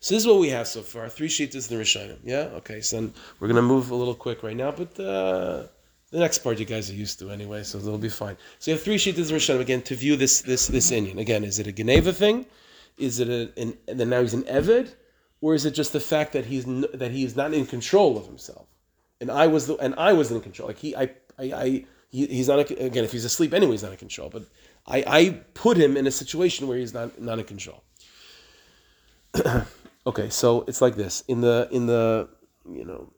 So 0.00 0.14
this 0.14 0.22
is 0.22 0.26
what 0.26 0.38
we 0.38 0.50
have 0.50 0.68
so 0.68 0.82
far. 0.82 1.08
Three 1.08 1.28
sheets 1.28 1.54
in 1.54 1.76
the 1.76 1.82
Rishonim. 1.82 2.18
Yeah? 2.22 2.50
Okay, 2.58 2.82
so 2.82 2.96
then 2.96 3.14
we're 3.40 3.48
to 3.48 3.62
move 3.62 3.90
a 3.90 3.94
little 3.94 4.14
quick 4.14 4.42
right 4.42 4.54
now, 4.54 4.70
but 4.70 5.00
uh, 5.00 5.64
the 6.10 6.18
next 6.18 6.38
part 6.38 6.58
you 6.58 6.66
guys 6.66 6.90
are 6.90 6.94
used 6.94 7.18
to 7.20 7.30
anyway, 7.30 7.62
so 7.62 7.78
it'll 7.78 7.96
be 7.96 8.10
fine. 8.10 8.36
So 8.58 8.70
you 8.70 8.76
have 8.76 8.84
three 8.84 8.98
the 8.98 9.22
Rishonim, 9.22 9.60
again, 9.60 9.82
to 9.82 9.96
view 9.96 10.16
this 10.16 10.42
this 10.42 10.66
this 10.66 10.90
Indian. 10.92 11.18
Again, 11.18 11.42
is 11.42 11.58
it 11.58 11.66
a 11.66 11.72
Geneva 11.72 12.12
thing? 12.12 12.44
Is 12.98 13.18
it 13.18 13.28
a, 13.28 13.60
an, 13.60 13.76
and 13.88 13.98
then 13.98 14.10
now 14.10 14.20
he's 14.20 14.34
an 14.34 14.42
Evid? 14.44 14.94
Or 15.40 15.54
is 15.54 15.64
it 15.64 15.72
just 15.72 15.92
the 15.92 16.00
fact 16.00 16.32
that 16.32 16.46
he's 16.46 16.64
that 16.66 17.10
he 17.12 17.24
is 17.24 17.36
not 17.36 17.54
in 17.54 17.66
control 17.66 18.16
of 18.16 18.26
himself? 18.26 18.66
And 19.20 19.30
I 19.30 19.46
was 19.46 19.66
the 19.66 19.76
and 19.76 19.94
I 19.96 20.12
was 20.12 20.30
in 20.30 20.40
control. 20.40 20.68
Like 20.68 20.78
he, 20.78 20.96
I, 20.96 21.02
I, 21.38 21.44
I 21.44 21.84
he, 22.10 22.26
he's 22.26 22.48
not 22.48 22.58
a, 22.58 22.84
again. 22.84 23.04
If 23.04 23.12
he's 23.12 23.24
asleep 23.24 23.54
anyway, 23.54 23.72
he's 23.72 23.82
not 23.82 23.92
in 23.92 23.98
control. 23.98 24.30
But 24.30 24.44
I, 24.86 25.04
I 25.06 25.30
put 25.54 25.76
him 25.76 25.96
in 25.96 26.06
a 26.06 26.10
situation 26.10 26.66
where 26.66 26.78
he's 26.78 26.94
not 26.94 27.20
not 27.20 27.38
in 27.38 27.44
control. 27.44 27.82
okay, 30.06 30.28
so 30.30 30.64
it's 30.66 30.80
like 30.80 30.96
this 30.96 31.22
in 31.28 31.40
the 31.40 31.68
in 31.70 31.86
the 31.86 32.28
you 32.70 32.84
know, 32.84 33.12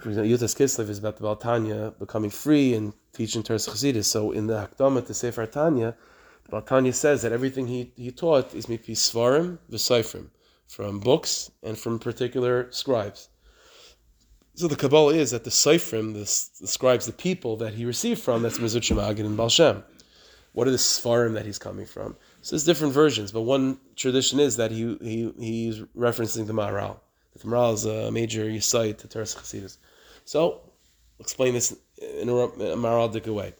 for 0.00 0.08
example, 0.08 0.30
Yutas 0.30 0.56
Kislev 0.56 0.88
is 0.88 0.98
about 0.98 1.16
the 1.18 1.24
Baltanya 1.24 1.96
becoming 1.98 2.30
free 2.30 2.74
and 2.74 2.92
teaching 3.12 3.42
Teres 3.42 3.66
Chassidus. 3.68 4.06
So 4.06 4.32
in 4.32 4.46
the 4.48 4.54
Hakdama 4.66 5.06
to 5.06 5.14
Sefer 5.14 5.46
Tanya, 5.46 5.94
the 6.44 6.50
Baltanya 6.50 6.94
says 6.94 7.22
that 7.22 7.32
everything 7.32 7.68
he, 7.68 7.92
he 7.96 8.10
taught 8.10 8.54
is 8.54 8.66
mipi 8.66 8.90
svarim 8.90 9.58
v'seifrim 9.70 10.28
from 10.66 11.00
books 11.00 11.50
and 11.62 11.78
from 11.78 11.98
particular 11.98 12.70
scribes. 12.70 13.28
So 14.56 14.68
the 14.68 14.76
Kabbalah 14.76 15.14
is 15.14 15.32
that 15.32 15.44
the 15.44 15.50
Seifrim, 15.50 16.12
the, 16.12 16.20
the 16.60 16.68
scribes, 16.68 17.06
the 17.06 17.12
people 17.12 17.56
that 17.56 17.74
he 17.74 17.84
received 17.84 18.22
from, 18.22 18.42
that's 18.42 18.58
Mezut 18.58 18.82
Shemagid 18.82 19.20
and 19.20 19.36
Balshem. 19.36 19.82
What 20.52 20.68
are 20.68 20.70
the 20.70 20.76
Sfarim 20.76 21.34
that 21.34 21.44
he's 21.44 21.58
coming 21.58 21.86
from? 21.86 22.16
So 22.40 22.54
there's 22.54 22.64
different 22.64 22.94
versions, 22.94 23.32
but 23.32 23.40
one 23.42 23.78
tradition 23.96 24.38
is 24.38 24.56
that 24.56 24.70
he, 24.70 24.96
he 25.00 25.32
he's 25.38 25.80
referencing 25.96 26.46
the 26.46 26.52
Maharal. 26.52 26.98
The 27.36 27.48
Maharal 27.48 27.74
is 27.74 27.84
a 27.84 28.12
major 28.12 28.44
Yisait 28.44 28.98
to 28.98 29.08
Teres 29.08 29.34
Chasidus. 29.34 29.78
So, 30.24 30.60
explain 31.18 31.54
this 31.54 31.76
in 32.20 32.28
a, 32.28 32.32
a 32.32 33.32
way. 33.32 33.54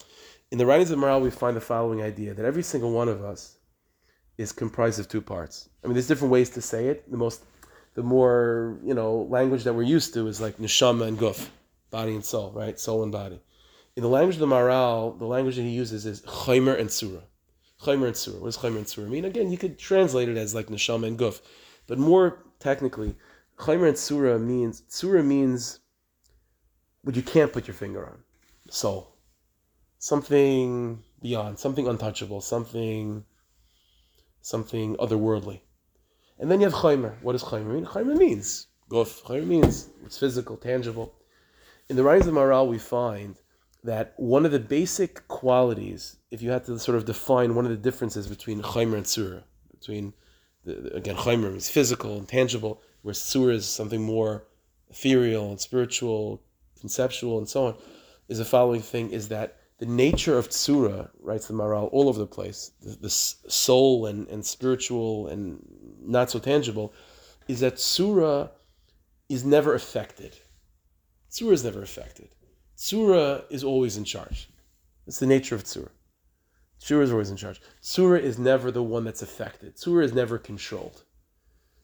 In 0.52 0.58
the 0.58 0.66
writings 0.66 0.92
of 0.92 1.00
Maharal, 1.00 1.20
we 1.20 1.30
find 1.30 1.56
the 1.56 1.60
following 1.60 2.00
idea 2.02 2.34
that 2.34 2.44
every 2.44 2.62
single 2.62 2.92
one 2.92 3.08
of 3.08 3.24
us 3.24 3.56
is 4.38 4.52
comprised 4.52 4.98
of 4.98 5.08
two 5.08 5.20
parts. 5.20 5.68
I 5.82 5.86
mean, 5.86 5.94
there's 5.94 6.08
different 6.08 6.32
ways 6.32 6.50
to 6.50 6.62
say 6.62 6.86
it. 6.88 7.10
The 7.10 7.16
most, 7.16 7.44
the 7.94 8.02
more 8.02 8.78
you 8.84 8.94
know, 8.94 9.26
language 9.30 9.64
that 9.64 9.74
we're 9.74 9.82
used 9.82 10.14
to 10.14 10.26
is 10.26 10.40
like 10.40 10.58
neshama 10.58 11.06
and 11.06 11.18
guf, 11.18 11.48
body 11.90 12.14
and 12.14 12.24
soul, 12.24 12.52
right? 12.52 12.78
Soul 12.78 13.02
and 13.02 13.12
body. 13.12 13.40
In 13.96 14.02
the 14.02 14.08
language 14.08 14.36
of 14.36 14.40
the 14.40 14.46
Maharal, 14.46 15.16
the 15.18 15.26
language 15.26 15.56
that 15.56 15.62
he 15.62 15.70
uses 15.70 16.04
is 16.04 16.22
chaymer 16.22 16.78
and 16.78 16.90
surah. 16.90 17.20
Chaymer 17.82 18.06
and 18.06 18.16
surah. 18.16 18.38
What 18.38 18.46
does 18.46 18.58
chaymer 18.58 18.78
and 18.78 18.88
surah 18.88 19.08
mean? 19.08 19.24
Again, 19.24 19.52
you 19.52 19.58
could 19.58 19.78
translate 19.78 20.28
it 20.28 20.36
as 20.36 20.54
like 20.54 20.66
neshama 20.66 21.06
and 21.06 21.18
guf, 21.18 21.40
but 21.86 21.98
more 21.98 22.42
technically, 22.58 23.14
chaymer 23.58 23.88
and 23.88 23.98
surah 23.98 24.38
means 24.38 24.82
surah 24.88 25.22
means 25.22 25.78
what 27.02 27.14
you 27.14 27.22
can't 27.22 27.52
put 27.52 27.68
your 27.68 27.74
finger 27.74 28.04
on, 28.04 28.18
soul, 28.68 29.14
something 29.98 31.02
beyond, 31.20 31.58
something 31.58 31.86
untouchable, 31.86 32.40
something 32.40 33.24
something 34.44 34.94
otherworldly. 34.96 35.60
And 36.38 36.50
then 36.50 36.60
you 36.60 36.66
have 36.66 36.74
chaymer. 36.74 37.14
What 37.22 37.32
does 37.32 37.42
chaymer 37.42 37.74
mean? 37.74 37.86
Chaymer 37.86 38.14
means 38.14 38.66
guf. 38.90 39.22
Chaymer 39.22 39.46
means 39.46 39.88
it's 40.04 40.18
physical, 40.18 40.58
tangible. 40.58 41.14
In 41.88 41.96
the 41.96 42.02
writings 42.02 42.26
of 42.26 42.34
Maharal, 42.34 42.68
we 42.68 42.78
find 42.78 43.36
that 43.84 44.12
one 44.18 44.44
of 44.44 44.52
the 44.52 44.58
basic 44.58 45.26
qualities, 45.28 46.16
if 46.30 46.42
you 46.42 46.50
had 46.50 46.64
to 46.66 46.78
sort 46.78 46.98
of 46.98 47.06
define 47.06 47.54
one 47.54 47.64
of 47.64 47.70
the 47.70 47.76
differences 47.78 48.26
between 48.26 48.60
chaymer 48.60 48.96
and 48.96 49.06
surah, 49.06 49.40
between 49.70 50.12
the, 50.64 50.94
again 50.94 51.16
chaymer 51.16 51.56
is 51.56 51.70
physical 51.70 52.18
and 52.18 52.28
tangible, 52.28 52.82
where 53.00 53.14
surah 53.14 53.54
is 53.54 53.66
something 53.66 54.02
more 54.02 54.46
ethereal 54.90 55.48
and 55.50 55.60
spiritual, 55.60 56.42
conceptual, 56.78 57.38
and 57.38 57.48
so 57.48 57.66
on, 57.68 57.74
is 58.28 58.38
the 58.38 58.44
following 58.44 58.82
thing: 58.82 59.10
is 59.10 59.28
that 59.28 59.56
the 59.78 59.86
nature 59.86 60.38
of 60.38 60.48
tsura, 60.48 61.10
writes 61.20 61.48
the 61.48 61.54
Maharal, 61.54 61.88
all 61.92 62.08
over 62.08 62.18
the 62.18 62.26
place, 62.26 62.72
the, 62.80 62.96
the, 62.96 63.10
soul 63.10 64.06
and, 64.06 64.28
and 64.28 64.44
spiritual 64.44 65.26
and 65.28 65.58
not 66.00 66.30
so 66.30 66.38
tangible, 66.38 66.92
is 67.48 67.60
that 67.60 67.76
tsura 67.76 68.50
is 69.28 69.44
never 69.44 69.74
affected. 69.74 70.36
Tsura 71.30 71.52
is 71.52 71.64
never 71.64 71.82
affected. 71.82 72.28
Tsura 72.76 73.44
is 73.50 73.64
always 73.64 73.96
in 73.96 74.04
charge. 74.04 74.48
It's 75.06 75.18
the 75.18 75.26
nature 75.26 75.54
of 75.54 75.64
tsura. 75.64 75.90
Tsura 76.80 77.02
is 77.02 77.10
always 77.10 77.30
in 77.30 77.36
charge. 77.36 77.60
Tsura 77.82 78.20
is 78.20 78.38
never 78.38 78.70
the 78.70 78.82
one 78.82 79.04
that's 79.04 79.22
affected. 79.22 79.76
Tsura 79.76 80.04
is 80.04 80.12
never 80.12 80.38
controlled. 80.38 81.02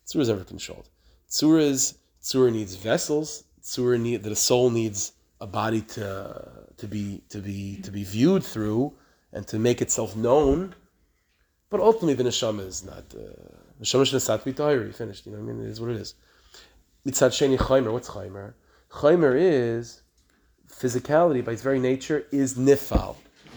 Tsura 0.07 0.21
is 0.21 0.29
never 0.29 0.45
controlled. 0.45 0.89
Tsura 1.29 1.63
is 1.63 1.99
Tsura 2.23 2.53
needs 2.53 2.75
vessels. 2.75 3.45
Tsura 3.63 3.99
need 4.01 4.23
that 4.23 4.29
the 4.29 4.37
soul 4.37 4.71
needs 4.71 5.13
a 5.41 5.47
body 5.47 5.81
to 5.83 6.43
to 6.77 6.87
be 6.87 7.23
to 7.31 7.39
be 7.39 7.81
to 7.83 7.91
be 7.91 8.05
viewed 8.05 8.45
through 8.45 8.93
and 9.33 9.47
to 9.49 9.59
make 9.59 9.81
itself 9.81 10.17
known. 10.17 10.75
But 11.71 11.81
ultimately, 11.81 12.15
the 12.15 12.25
neshama 12.25 12.67
is 12.67 12.85
not. 12.85 13.05
Uh, 13.15 13.31
neshama 13.81 14.45
be 14.45 14.87
You 14.87 14.93
finished. 14.93 15.27
You 15.27 15.33
know 15.33 15.39
what 15.39 15.51
I 15.51 15.55
mean? 15.55 15.67
It 15.67 15.71
is 15.71 15.81
what 15.81 15.91
it 15.91 15.97
is. 15.97 16.15
Mitzad 17.07 17.31
sheni 17.31 17.59
chaymer. 17.59 17.93
What's 17.93 18.11
chaymer? 18.11 18.55
Chaymer 18.91 19.35
is 19.37 20.03
physicality 20.69 21.45
by 21.45 21.53
its 21.53 21.63
very 21.63 21.79
nature 21.79 22.25
is 22.33 22.55
nifal 22.55 23.17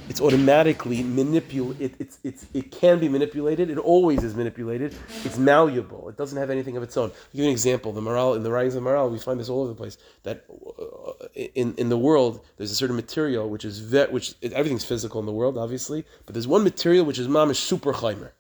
it's 0.09 0.21
automatically 0.21 1.03
manipul. 1.03 1.79
It, 1.79 1.95
it's, 1.99 2.19
it's, 2.23 2.45
it 2.53 2.71
can 2.71 2.99
be 2.99 3.07
manipulated. 3.07 3.69
It 3.69 3.77
always 3.77 4.23
is 4.23 4.35
manipulated. 4.35 4.95
It's 5.23 5.37
malleable. 5.37 6.09
It 6.09 6.17
doesn't 6.17 6.37
have 6.37 6.49
anything 6.49 6.77
of 6.77 6.83
its 6.83 6.97
own. 6.97 7.09
I'll 7.09 7.15
give 7.31 7.41
you 7.41 7.45
an 7.45 7.51
example. 7.51 7.91
The 7.93 8.01
Maharal 8.01 8.35
in 8.35 8.43
the 8.43 8.51
writings 8.51 8.75
of 8.75 8.83
Maharal, 8.83 9.11
we 9.11 9.19
find 9.19 9.39
this 9.39 9.49
all 9.49 9.61
over 9.61 9.69
the 9.69 9.75
place. 9.75 9.97
That 10.23 10.45
uh, 10.49 11.27
in, 11.35 11.75
in 11.75 11.89
the 11.89 11.97
world, 11.97 12.45
there's 12.57 12.71
a 12.71 12.75
certain 12.75 12.95
material 12.95 13.49
which 13.49 13.65
is 13.65 13.79
ve- 13.79 14.07
which 14.07 14.35
everything's 14.41 14.85
physical 14.85 15.19
in 15.19 15.25
the 15.25 15.31
world, 15.31 15.57
obviously, 15.57 16.05
but 16.25 16.33
there's 16.33 16.47
one 16.47 16.63
material 16.63 17.05
which 17.05 17.19
is 17.19 17.27
mamish 17.27 17.57
super 17.57 17.93
chaimer, 17.93 18.31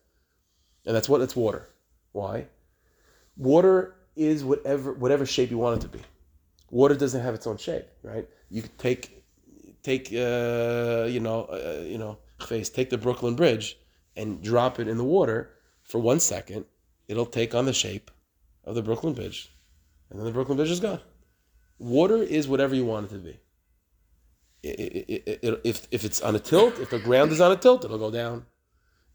and 0.85 0.95
that's 0.95 1.09
what 1.09 1.21
it's 1.21 1.35
water. 1.35 1.67
Why? 2.11 2.47
Water 3.37 3.95
is 4.15 4.43
whatever 4.43 4.93
whatever 4.93 5.25
shape 5.25 5.49
you 5.49 5.57
want 5.57 5.79
it 5.79 5.81
to 5.87 5.97
be. 5.97 6.03
Water 6.69 6.95
doesn't 6.95 7.21
have 7.21 7.33
its 7.33 7.47
own 7.47 7.57
shape, 7.57 7.85
right? 8.03 8.27
You 8.49 8.61
could 8.61 8.77
take 8.77 9.22
take 9.83 10.07
uh, 10.07 11.05
you 11.09 11.19
know 11.19 11.45
uh, 11.51 11.83
you 11.85 11.97
know 11.97 12.17
face 12.41 12.69
take 12.69 12.89
the 12.89 12.97
Brooklyn 12.97 13.35
Bridge 13.35 13.77
and 14.15 14.41
drop 14.41 14.79
it 14.79 14.87
in 14.87 14.97
the 14.97 15.03
water 15.03 15.51
for 15.83 15.99
one 15.99 16.19
second, 16.19 16.65
it'll 17.07 17.25
take 17.25 17.53
on 17.53 17.65
the 17.65 17.73
shape 17.73 18.09
of 18.63 18.75
the 18.75 18.81
Brooklyn 18.81 19.13
Bridge, 19.13 19.53
and 20.09 20.19
then 20.19 20.25
the 20.25 20.31
Brooklyn 20.31 20.57
Bridge 20.57 20.71
is 20.71 20.79
gone. 20.79 21.01
Water 21.77 22.17
is 22.17 22.47
whatever 22.47 22.73
you 22.75 22.85
want 22.85 23.11
it 23.11 23.15
to 23.15 23.19
be. 23.19 23.39
It, 24.63 24.69
it, 24.69 25.39
it, 25.43 25.61
if, 25.65 25.87
if 25.91 26.05
it's 26.05 26.21
on 26.21 26.35
a 26.35 26.39
tilt, 26.39 26.79
if 26.79 26.89
the 26.89 26.99
ground 26.99 27.31
is 27.31 27.41
on 27.41 27.51
a 27.51 27.57
tilt, 27.57 27.83
it'll 27.83 27.97
go 27.97 28.11
down. 28.11 28.45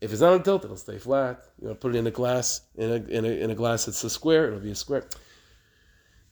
If 0.00 0.12
it's 0.12 0.20
not 0.20 0.34
on 0.34 0.40
a 0.40 0.42
tilt, 0.42 0.64
it'll 0.64 0.76
stay 0.76 0.98
flat. 0.98 1.42
You 1.60 1.68
know, 1.68 1.74
put 1.74 1.94
it 1.94 1.98
in 1.98 2.06
a 2.06 2.10
glass, 2.10 2.60
in 2.76 2.90
a, 2.90 2.94
in 2.94 3.24
a, 3.24 3.28
in 3.28 3.50
a 3.50 3.54
glass 3.54 3.86
that's 3.86 4.04
a 4.04 4.10
square, 4.10 4.48
it'll 4.48 4.60
be 4.60 4.70
a 4.70 4.74
square. 4.74 5.04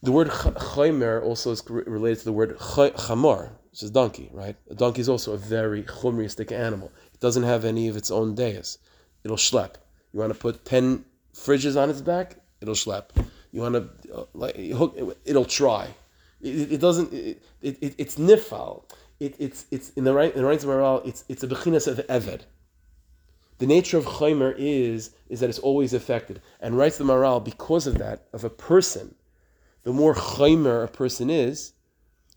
The 0.03 0.13
word 0.13 0.29
chaymer 0.29 1.23
also 1.23 1.53
is 1.53 1.63
related 1.69 2.19
to 2.19 2.25
the 2.27 2.33
word 2.33 2.59
chamor, 2.59 3.51
which 3.77 3.83
is 3.83 3.91
donkey, 3.91 4.31
right? 4.33 4.57
A 4.71 4.75
donkey 4.75 5.03
is 5.03 5.09
also 5.11 5.35
a 5.35 5.37
very 5.37 5.83
chumriistic 5.83 6.51
animal. 6.51 6.91
It 7.13 7.21
doesn't 7.21 7.43
have 7.43 7.67
any 7.67 7.89
of 7.89 7.97
its 7.99 8.11
own 8.11 8.35
days. 8.35 8.79
It'll 9.23 9.37
schlep. 9.37 9.75
You 10.15 10.21
want 10.21 10.33
to 10.33 10.39
put 10.39 10.65
10 10.65 11.05
fridges 11.35 11.79
on 11.79 11.91
its 11.91 12.01
back, 12.01 12.37
it'll 12.63 12.73
schlep. 12.73 13.11
You 13.53 13.61
want 13.61 13.75
to, 13.75 14.15
uh, 14.15 14.25
like, 14.33 14.57
hook, 14.57 14.97
it'll 15.27 15.45
try. 15.45 15.89
It, 16.41 16.73
it 16.73 16.81
doesn't, 16.81 17.13
it, 17.13 17.43
it, 17.61 17.95
it's 17.99 18.17
nifal. 18.17 18.85
It, 19.21 19.37
it's, 19.39 19.67
it's, 19.71 19.91
in 19.91 20.05
the 20.05 20.15
right, 20.15 20.35
in 20.35 20.41
the 20.41 20.49
right 20.49 20.65
moral, 20.65 21.03
it's, 21.05 21.27
it's 21.29 21.43
a 21.43 21.47
bechinas 21.47 21.87
of 21.87 21.99
eved. 22.07 22.47
The 23.59 23.67
nature 23.67 23.99
of 23.99 24.07
chaymer 24.07 24.55
is, 24.57 25.11
is 25.29 25.41
that 25.41 25.51
it's 25.51 25.59
always 25.59 25.93
affected. 25.93 26.41
And 26.61 26.79
writes 26.79 26.97
the 26.97 27.05
moral, 27.05 27.41
because 27.41 27.87
of 27.87 27.99
that, 27.99 28.27
of 28.33 28.43
a 28.43 28.49
person, 28.49 29.17
the 29.83 29.93
more 29.93 30.15
chaymer 30.15 30.83
a 30.83 30.89
person 30.89 31.29
is, 31.29 31.75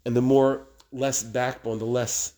and 0.06 0.18
the 0.18 0.22
more 0.22 0.69
less 0.92 1.24
backbone, 1.24 1.80
the 1.80 1.86
less 1.86 2.34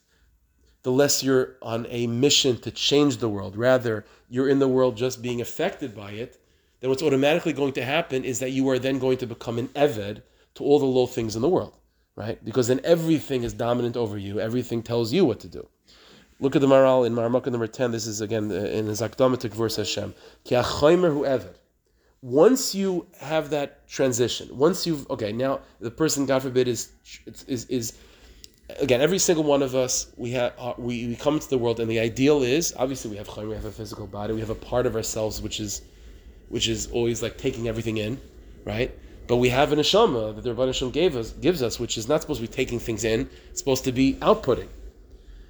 the 0.84 0.92
less 0.92 1.22
you're 1.22 1.58
on 1.62 1.86
a 1.90 2.08
mission 2.08 2.58
to 2.58 2.72
change 2.72 3.18
the 3.18 3.30
world. 3.30 3.56
Rather, 3.56 4.04
you're 4.30 4.50
in 4.50 4.60
the 4.60 4.68
world 4.68 4.98
just 4.98 5.22
being 5.22 5.42
affected 5.42 5.96
by 5.96 6.12
it. 6.12 6.40
Then 6.80 6.90
what's 6.90 7.04
automatically 7.04 7.54
going 7.54 7.74
to 7.74 7.86
happen 7.86 8.24
is 8.24 8.40
that 8.40 8.50
you 8.50 8.68
are 8.70 8.80
then 8.80 8.98
going 8.98 9.20
to 9.20 9.28
become 9.28 9.60
an 9.60 9.68
eved 9.70 10.24
to 10.56 10.64
all 10.64 10.80
the 10.80 10.86
low 10.86 11.06
things 11.06 11.36
in 11.36 11.44
the 11.44 11.50
world, 11.50 11.78
right? 12.16 12.44
Because 12.44 12.68
then 12.68 12.82
everything 12.84 13.44
is 13.44 13.54
dominant 13.54 13.96
over 13.96 14.18
you. 14.18 14.40
Everything 14.40 14.82
tells 14.82 15.14
you 15.14 15.24
what 15.24 15.40
to 15.42 15.48
do. 15.48 15.68
Look 16.40 16.56
at 16.56 16.62
the 16.62 16.68
Maharal 16.68 17.06
in 17.06 17.14
Maramaka 17.14 17.52
number 17.52 17.68
10. 17.68 17.92
This 17.92 18.08
is 18.08 18.22
again 18.22 18.50
in 18.50 18.88
his 18.88 19.02
Akdamatik 19.02 19.52
verse 19.52 19.76
Hashem. 19.76 20.16
Ki 20.44 20.56
hu 20.56 20.62
eved. 20.62 21.54
Once 22.24 22.74
you 22.74 23.06
have 23.20 23.52
that 23.52 23.88
transition, 23.88 24.48
once 24.56 24.86
you've, 24.86 25.10
okay, 25.10 25.32
now 25.32 25.60
the 25.80 25.90
person, 25.90 26.26
God 26.26 26.42
forbid, 26.42 26.68
is, 26.68 26.92
is, 27.48 27.66
is 27.66 27.94
again, 28.80 29.02
every 29.02 29.20
single 29.20 29.44
one 29.44 29.62
of 29.62 29.76
us, 29.76 30.08
we 30.18 30.32
have 30.32 30.54
uh, 30.58 30.74
we, 30.78 31.08
we 31.08 31.16
come 31.16 31.36
into 31.36 31.50
the 31.50 31.58
world, 31.58 31.80
and 31.80 31.90
the 31.90 32.00
ideal 32.00 32.44
is 32.44 32.74
obviously 32.78 33.12
we 33.12 33.18
have 33.18 33.28
chayim, 33.28 33.50
we 33.50 33.56
have 33.56 33.66
a 33.66 33.72
physical 33.72 34.08
body, 34.08 34.34
we 34.34 34.40
have 34.40 34.50
a 34.50 34.56
part 34.56 34.86
of 34.86 34.96
ourselves 34.96 35.42
which 35.42 35.60
is 35.60 35.82
which 36.50 36.68
is 36.68 36.88
always 36.88 37.24
like 37.24 37.38
taking 37.38 37.68
everything 37.68 37.98
in, 37.98 38.20
right? 38.66 38.98
But 39.28 39.38
we 39.38 39.50
have 39.50 39.72
an 39.72 39.80
neshama 39.80 40.36
that 40.36 40.42
the 40.42 40.52
Rebbe 40.52 40.66
Hashem 40.66 40.92
gave 40.92 41.16
us 41.16 41.32
gives 41.32 41.62
us, 41.64 41.80
which 41.80 41.98
is 41.98 42.08
not 42.08 42.22
supposed 42.22 42.42
to 42.42 42.48
be 42.48 42.54
taking 42.54 42.80
things 42.80 43.04
in; 43.04 43.30
it's 43.50 43.60
supposed 43.60 43.84
to 43.86 43.92
be 43.92 44.16
outputting. 44.16 44.68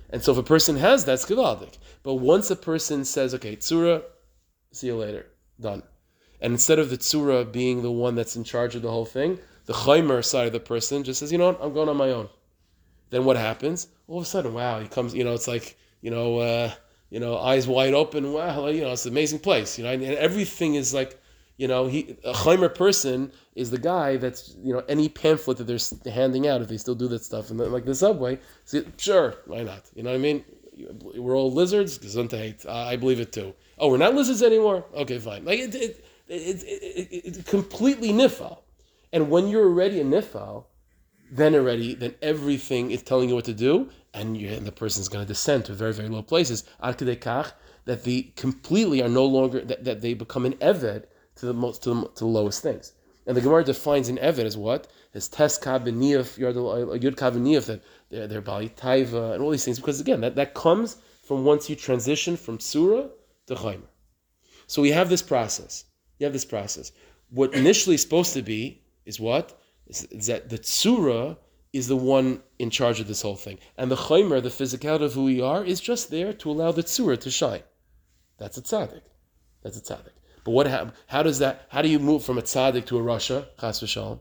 And 0.09 0.23
so, 0.23 0.33
if 0.33 0.37
a 0.37 0.43
person 0.43 0.75
has 0.77 1.05
that, 1.05 1.13
it's 1.13 1.25
gevaldik. 1.25 1.77
But 2.03 2.15
once 2.15 2.51
a 2.51 2.55
person 2.55 3.05
says, 3.05 3.33
"Okay, 3.35 3.55
tzura, 3.55 4.03
see 4.71 4.87
you 4.87 4.97
later, 4.97 5.25
done," 5.59 5.83
and 6.41 6.53
instead 6.53 6.79
of 6.79 6.89
the 6.89 6.97
tzura 6.97 7.51
being 7.51 7.81
the 7.81 7.91
one 7.91 8.15
that's 8.15 8.35
in 8.35 8.43
charge 8.43 8.75
of 8.75 8.81
the 8.81 8.91
whole 8.91 9.05
thing, 9.05 9.39
the 9.65 9.73
chaymer 9.73 10.23
side 10.23 10.47
of 10.47 10.53
the 10.53 10.59
person 10.59 11.03
just 11.03 11.19
says, 11.19 11.31
"You 11.31 11.37
know 11.37 11.47
what? 11.47 11.59
I'm 11.61 11.73
going 11.73 11.89
on 11.89 11.97
my 11.97 12.11
own." 12.11 12.29
Then 13.11 13.25
what 13.25 13.37
happens? 13.37 13.87
All 14.07 14.17
of 14.17 14.23
a 14.23 14.25
sudden, 14.25 14.53
wow, 14.53 14.79
he 14.79 14.87
comes. 14.87 15.13
You 15.13 15.23
know, 15.23 15.33
it's 15.33 15.47
like 15.47 15.77
you 16.01 16.09
know, 16.09 16.39
uh, 16.39 16.71
you 17.11 17.19
know, 17.19 17.37
eyes 17.37 17.67
wide 17.67 17.93
open. 17.93 18.33
Wow, 18.33 18.67
you 18.67 18.81
know, 18.81 18.91
it's 18.91 19.05
an 19.05 19.11
amazing 19.11 19.39
place. 19.39 19.77
You 19.77 19.83
know, 19.83 19.91
and, 19.91 20.03
everything 20.03 20.75
is 20.75 20.93
like. 20.93 21.19
You 21.57 21.67
know, 21.67 21.85
he 21.85 22.17
a 22.23 22.33
chaimer 22.33 22.73
person 22.73 23.31
is 23.53 23.69
the 23.69 23.77
guy 23.77 24.17
that's 24.17 24.55
you 24.63 24.73
know 24.73 24.83
any 24.89 25.09
pamphlet 25.09 25.57
that 25.57 25.67
they're 25.67 26.13
handing 26.13 26.47
out 26.47 26.59
if 26.63 26.69
they 26.69 26.77
still 26.77 26.95
do 26.95 27.07
that 27.09 27.23
stuff 27.23 27.51
and 27.51 27.59
like 27.59 27.85
the 27.85 27.93
subway. 27.93 28.39
See, 28.65 28.83
sure, 28.97 29.35
why 29.45 29.61
not? 29.61 29.83
You 29.93 30.01
know 30.01 30.09
what 30.09 30.15
I 30.15 30.19
mean? 30.19 30.43
We're 31.15 31.37
all 31.37 31.51
lizards. 31.51 31.99
Gesundheit. 31.99 32.67
I 32.67 32.95
believe 32.95 33.19
it 33.19 33.31
too. 33.31 33.53
Oh, 33.77 33.89
we're 33.89 33.97
not 33.97 34.15
lizards 34.15 34.41
anymore. 34.41 34.85
Okay, 34.95 35.19
fine. 35.19 35.45
Like 35.45 35.59
it, 35.59 35.75
it, 35.75 36.05
it, 36.27 36.63
it, 36.63 37.07
it's 37.11 37.49
completely 37.49 38.09
nifal. 38.09 38.59
And 39.13 39.29
when 39.29 39.47
you're 39.47 39.65
already 39.65 39.99
a 39.99 40.05
nifal, 40.05 40.65
then 41.31 41.55
already, 41.55 41.95
then 41.95 42.13
everything 42.21 42.91
is 42.91 43.01
telling 43.01 43.29
you 43.29 43.35
what 43.35 43.45
to 43.45 43.53
do, 43.53 43.89
and, 44.13 44.35
and 44.35 44.67
the 44.67 44.71
person's 44.71 45.07
going 45.07 45.23
to 45.23 45.27
descend 45.27 45.65
to 45.65 45.73
very, 45.73 45.93
very 45.93 46.09
low 46.09 46.21
places. 46.21 46.65
Arkadekach, 46.83 47.53
that 47.85 48.03
they 48.03 48.33
completely 48.35 49.01
are 49.01 49.09
no 49.09 49.25
longer, 49.25 49.61
that, 49.61 49.85
that 49.85 50.01
they 50.01 50.13
become 50.13 50.45
an 50.45 50.53
eved 50.55 51.05
to 51.35 51.45
the 51.45 51.53
most, 51.53 51.83
to 51.83 51.93
the, 51.93 52.01
to 52.09 52.19
the 52.19 52.25
lowest 52.25 52.61
things. 52.61 52.93
And 53.25 53.37
the 53.37 53.41
Gemara 53.41 53.63
defines 53.63 54.09
an 54.09 54.17
eved 54.17 54.43
as 54.43 54.57
what? 54.57 54.87
As 55.13 55.29
tes 55.29 55.57
kabeniyaf, 55.57 56.37
yud 56.37 57.15
kabeniyaf, 57.15 57.65
that 57.67 57.81
they're, 58.09 58.27
they're 58.27 58.41
bali 58.41 58.69
taiva, 58.69 59.33
and 59.33 59.41
all 59.41 59.51
these 59.51 59.63
things. 59.63 59.79
Because 59.79 60.01
again, 60.01 60.21
that, 60.21 60.35
that 60.35 60.53
comes 60.53 60.97
from 61.23 61.45
once 61.45 61.69
you 61.69 61.75
transition 61.77 62.35
from 62.35 62.59
surah 62.59 63.07
to 63.47 63.55
chaymer. 63.55 63.87
So 64.67 64.81
we 64.81 64.91
have 64.91 65.09
this 65.09 65.21
process. 65.21 65.85
You 66.19 66.25
have 66.25 66.33
this 66.33 66.45
process. 66.45 66.91
What 67.29 67.53
initially 67.53 67.95
is 67.95 68.01
supposed 68.01 68.33
to 68.33 68.41
be 68.41 68.81
is 69.05 69.19
what? 69.19 69.60
Is 69.87 70.27
that 70.27 70.49
the 70.49 70.59
tsura 70.59 71.37
is 71.73 71.87
the 71.87 71.95
one 71.95 72.41
in 72.59 72.69
charge 72.69 72.99
of 72.99 73.07
this 73.07 73.21
whole 73.21 73.35
thing. 73.35 73.57
And 73.77 73.89
the 73.89 73.95
chaymer, 73.95 74.41
the 74.41 74.49
physicality 74.49 75.05
of 75.05 75.13
who 75.13 75.23
we 75.25 75.41
are, 75.41 75.63
is 75.63 75.79
just 75.79 76.11
there 76.11 76.33
to 76.33 76.51
allow 76.51 76.71
the 76.71 76.83
tsura 76.83 77.17
to 77.19 77.31
shine. 77.31 77.63
That's 78.37 78.57
a 78.57 78.61
tzaddik. 78.61 79.03
That's 79.61 79.77
a 79.77 79.81
tzaddik. 79.81 80.13
But 80.43 80.51
what 80.51 80.67
how 81.07 81.23
does 81.23 81.39
that 81.39 81.67
how 81.69 81.81
do 81.81 81.89
you 81.89 81.99
move 81.99 82.23
from 82.23 82.37
a 82.37 82.41
tzaddik 82.41 82.85
to 82.87 82.97
a 82.97 83.01
rasha? 83.01 83.45
Chas 83.59 83.81
v'shalom. 83.81 84.19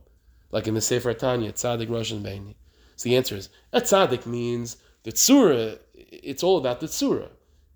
Like 0.53 0.67
in 0.67 0.75
the 0.75 0.81
Sefer 0.81 1.15
Tanya, 1.15 1.53
tzaddik, 1.53 1.89
rasha, 1.89 2.13
and 2.13 2.25
beini. 2.25 2.55
So 2.97 3.09
the 3.09 3.17
answer 3.17 3.37
is 3.37 3.49
a 3.73 3.81
tzaddik 3.81 4.27
means 4.27 4.77
the 5.05 5.13
tsura, 5.13 5.79
it's 5.95 6.43
all 6.43 6.59
about 6.59 6.81
the 6.81 6.87
tsura. 6.87 7.29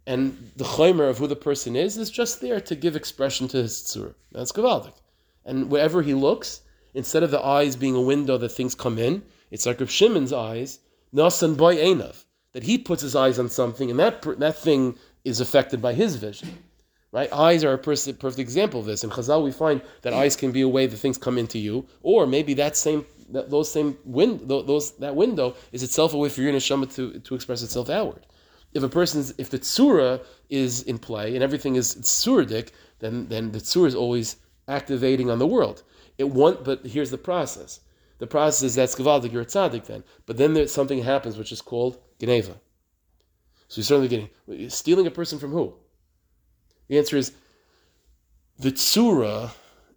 And 0.06 0.50
the 0.56 0.64
chaymer 0.64 1.08
of 1.08 1.18
who 1.18 1.26
the 1.26 1.36
person 1.36 1.76
is 1.76 1.96
is 1.96 2.10
just 2.10 2.42
there 2.42 2.60
to 2.60 2.74
give 2.74 2.94
expression 2.94 3.48
to 3.48 3.56
his 3.56 3.74
tsura. 3.82 4.14
That's 4.32 4.52
gavaldik. 4.52 4.94
And 5.46 5.70
wherever 5.70 6.02
he 6.02 6.12
looks, 6.12 6.60
instead 6.94 7.22
of 7.22 7.30
the 7.30 7.44
eyes 7.44 7.76
being 7.76 7.94
a 7.94 8.00
window 8.00 8.38
that 8.38 8.50
things 8.50 8.74
come 8.74 8.98
in, 8.98 9.22
it's 9.50 9.66
like 9.66 9.80
Rav 9.80 9.90
Shimon's 9.90 10.32
eyes, 10.32 10.78
nasan 11.14 11.56
boy 11.56 11.76
enav, 11.76 12.24
that 12.52 12.62
he 12.62 12.78
puts 12.78 13.02
his 13.02 13.14
eyes 13.14 13.38
on 13.38 13.48
something 13.48 13.90
and 13.90 13.98
that 13.98 14.22
that 14.38 14.56
thing 14.56 14.96
is 15.24 15.40
affected 15.40 15.82
by 15.82 15.92
his 15.92 16.16
vision. 16.16 16.56
Right? 17.12 17.32
Eyes 17.32 17.62
are 17.62 17.74
a 17.74 17.78
perfect, 17.78 18.40
example 18.40 18.80
of 18.80 18.86
this. 18.86 19.04
In 19.04 19.10
Chazal, 19.10 19.44
we 19.44 19.52
find 19.52 19.80
that 20.02 20.12
eyes 20.12 20.34
can 20.34 20.50
be 20.50 20.62
a 20.62 20.68
way 20.68 20.86
that 20.86 20.96
things 20.96 21.16
come 21.16 21.38
into 21.38 21.60
you, 21.60 21.86
or 22.02 22.26
maybe 22.26 22.54
that 22.54 22.76
same 22.76 23.06
that, 23.30 23.50
those 23.50 23.70
same 23.70 23.96
window, 24.04 24.62
those 24.62 24.92
that 24.96 25.14
window 25.14 25.54
is 25.70 25.82
itself 25.82 26.12
a 26.12 26.18
way 26.18 26.28
for 26.28 26.42
your 26.42 26.52
neshama 26.52 26.92
to, 26.94 27.20
to 27.20 27.34
express 27.36 27.62
itself 27.62 27.88
outward. 27.88 28.26
If 28.72 28.82
a 28.82 28.88
person's 28.88 29.32
if 29.38 29.48
the 29.48 29.60
tsura 29.60 30.24
is 30.50 30.82
in 30.82 30.98
play 30.98 31.34
and 31.34 31.44
everything 31.44 31.76
is 31.76 31.94
tsuridic, 31.94 32.70
then 32.98 33.28
then 33.28 33.52
the 33.52 33.60
tsura 33.60 33.86
is 33.86 33.94
always 33.94 34.36
activating 34.66 35.30
on 35.30 35.38
the 35.38 35.46
world. 35.46 35.84
It 36.18 36.24
want, 36.24 36.64
but 36.64 36.86
here's 36.86 37.10
the 37.10 37.18
process. 37.18 37.80
The 38.18 38.26
process 38.26 38.62
is 38.62 38.74
that's 38.74 38.94
gavaldik, 38.94 39.32
you're 39.32 39.42
a 39.42 39.46
tzaddik 39.46 39.86
then. 39.86 40.04
But 40.26 40.36
then 40.36 40.54
there's 40.54 40.72
something 40.72 41.02
happens 41.02 41.36
which 41.36 41.52
is 41.52 41.60
called 41.60 41.98
geneva. 42.20 42.54
So 43.68 43.80
you're 43.80 43.84
certainly 43.84 44.08
getting 44.08 44.70
stealing 44.70 45.06
a 45.06 45.10
person 45.10 45.38
from 45.38 45.50
who? 45.50 45.74
The 46.88 46.98
answer 46.98 47.16
is 47.16 47.32
the 48.58 48.70
tsura 48.70 49.50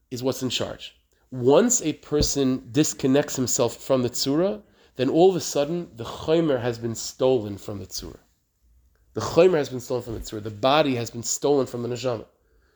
is 0.10 0.24
what's 0.24 0.42
in 0.42 0.50
charge. 0.50 0.96
Once 1.30 1.82
a 1.82 1.94
person 1.94 2.70
disconnects 2.72 3.36
himself 3.36 3.76
from 3.76 4.02
the 4.02 4.10
tsura, 4.10 4.62
then 4.96 5.10
all 5.10 5.30
of 5.30 5.36
a 5.36 5.42
sudden 5.42 5.90
the 5.96 6.06
chaymer 6.06 6.60
has 6.60 6.80
been 6.80 6.96
stolen 6.96 7.58
from 7.58 7.78
the 7.80 7.86
tsura. 7.86 8.20
The 9.14 9.22
chaymer 9.22 9.58
has 9.58 9.70
been 9.70 9.80
stolen 9.80 10.04
from 10.04 10.14
the 10.16 10.22
tsura. 10.22 10.42
The 10.42 10.50
body 10.50 10.96
has 10.96 11.12
been 11.12 11.24
stolen 11.24 11.68
from 11.68 11.84
the 11.84 11.90
neshama. 11.90 12.26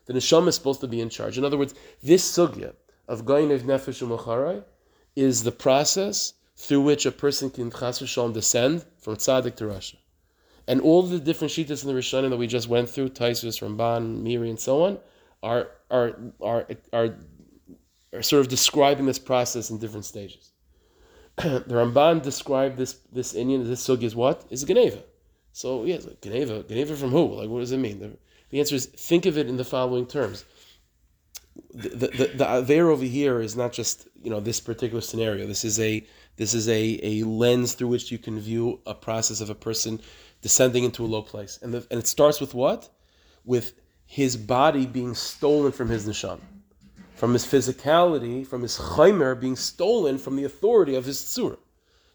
The 0.06 0.14
neshama 0.14 0.50
is 0.50 0.56
supposed 0.56 0.82
to 0.82 0.88
be 0.88 1.02
in 1.02 1.10
charge. 1.10 1.38
In 1.38 1.46
other 1.46 1.58
words, 1.58 1.74
this 2.04 2.30
sugya 2.38 2.74
of 3.08 3.26
goyinev 3.26 3.62
nefesh 3.62 4.02
u'macharai 4.02 4.64
is 5.16 5.44
the 5.44 5.52
process 5.52 6.34
through 6.56 6.82
which 6.82 7.06
a 7.06 7.12
person 7.12 7.50
can 7.50 7.72
chas 7.72 8.00
descend 8.00 8.86
from 9.00 9.16
tzaddik 9.16 9.56
to 9.56 9.66
rasha. 9.66 9.96
And 10.68 10.80
all 10.80 11.02
the 11.04 11.20
different 11.20 11.52
shitas 11.52 11.84
in 11.84 11.94
the 11.94 12.00
Rishonim 12.00 12.30
that 12.30 12.38
we 12.38 12.48
just 12.48 12.68
went 12.70 12.90
through, 12.90 13.10
Taisus, 13.10 13.62
Ramban, 13.62 14.22
Meiri, 14.24 14.50
and 14.50 14.60
so 14.60 14.84
on, 14.84 15.00
are, 15.42 15.70
are, 15.90 16.16
are, 16.40 16.68
are, 16.94 17.16
are 18.14 18.22
sort 18.22 18.42
of 18.42 18.48
describing 18.48 19.06
this 19.06 19.20
process 19.20 19.72
in 19.72 19.80
different 19.80 20.06
stages. 20.06 20.52
the 21.38 21.64
Ramban 21.68 22.22
described 22.22 22.78
this 22.78 23.00
this 23.12 23.34
Indian, 23.34 23.68
this 23.68 23.86
sugi 23.86 24.04
is 24.04 24.16
what? 24.16 24.46
Is 24.50 24.64
Geneva. 24.64 25.02
So 25.54 25.86
yes, 25.86 26.06
Geneva. 26.22 26.64
Geneva 26.64 26.96
from 26.96 27.10
who? 27.10 27.36
Like 27.36 27.50
what 27.50 27.60
does 27.60 27.72
it 27.72 27.78
mean? 27.78 28.00
The, 28.00 28.12
the 28.50 28.60
answer 28.60 28.76
is 28.76 28.86
think 28.86 29.26
of 29.26 29.38
it 29.38 29.48
in 29.48 29.58
the 29.58 29.64
following 29.64 30.06
terms. 30.06 30.46
The 31.74 32.08
the, 32.08 32.32
the, 32.36 32.56
Aver 32.58 32.90
over 32.90 33.06
here 33.06 33.40
is 33.40 33.56
not 33.56 33.72
just 33.72 34.08
you 34.22 34.30
know 34.30 34.40
this 34.40 34.60
particular 34.60 35.02
scenario. 35.02 35.48
This 35.48 35.64
is 35.64 35.80
a 35.80 36.06
this 36.36 36.54
is 36.54 36.68
a, 36.68 37.00
a 37.04 37.24
lens 37.24 37.74
through 37.74 37.90
which 37.90 38.12
you 38.12 38.18
can 38.18 38.40
view 38.40 38.80
a 38.86 38.94
process 38.94 39.42
of 39.42 39.50
a 39.50 39.56
person 39.56 40.02
descending 40.42 40.84
into 40.84 41.06
a 41.06 41.08
low 41.08 41.22
place. 41.22 41.60
And, 41.62 41.74
the, 41.74 41.86
and 41.92 42.00
it 42.00 42.08
starts 42.08 42.42
with 42.42 42.54
what? 42.54 42.90
With 43.46 43.74
his 44.06 44.38
body 44.38 44.86
being 44.86 45.14
stolen 45.14 45.72
from 45.72 45.90
his 45.90 46.08
nisham, 46.08 46.40
from 47.16 47.34
his 47.34 47.46
physicality, 47.46 48.46
from 48.46 48.62
his 48.62 48.78
chaimer 48.78 49.40
being 49.40 49.56
stolen 49.56 50.18
from 50.18 50.36
the 50.36 50.44
authority 50.44 50.96
of 50.96 51.06
his 51.06 51.20
tzura. 51.22 51.58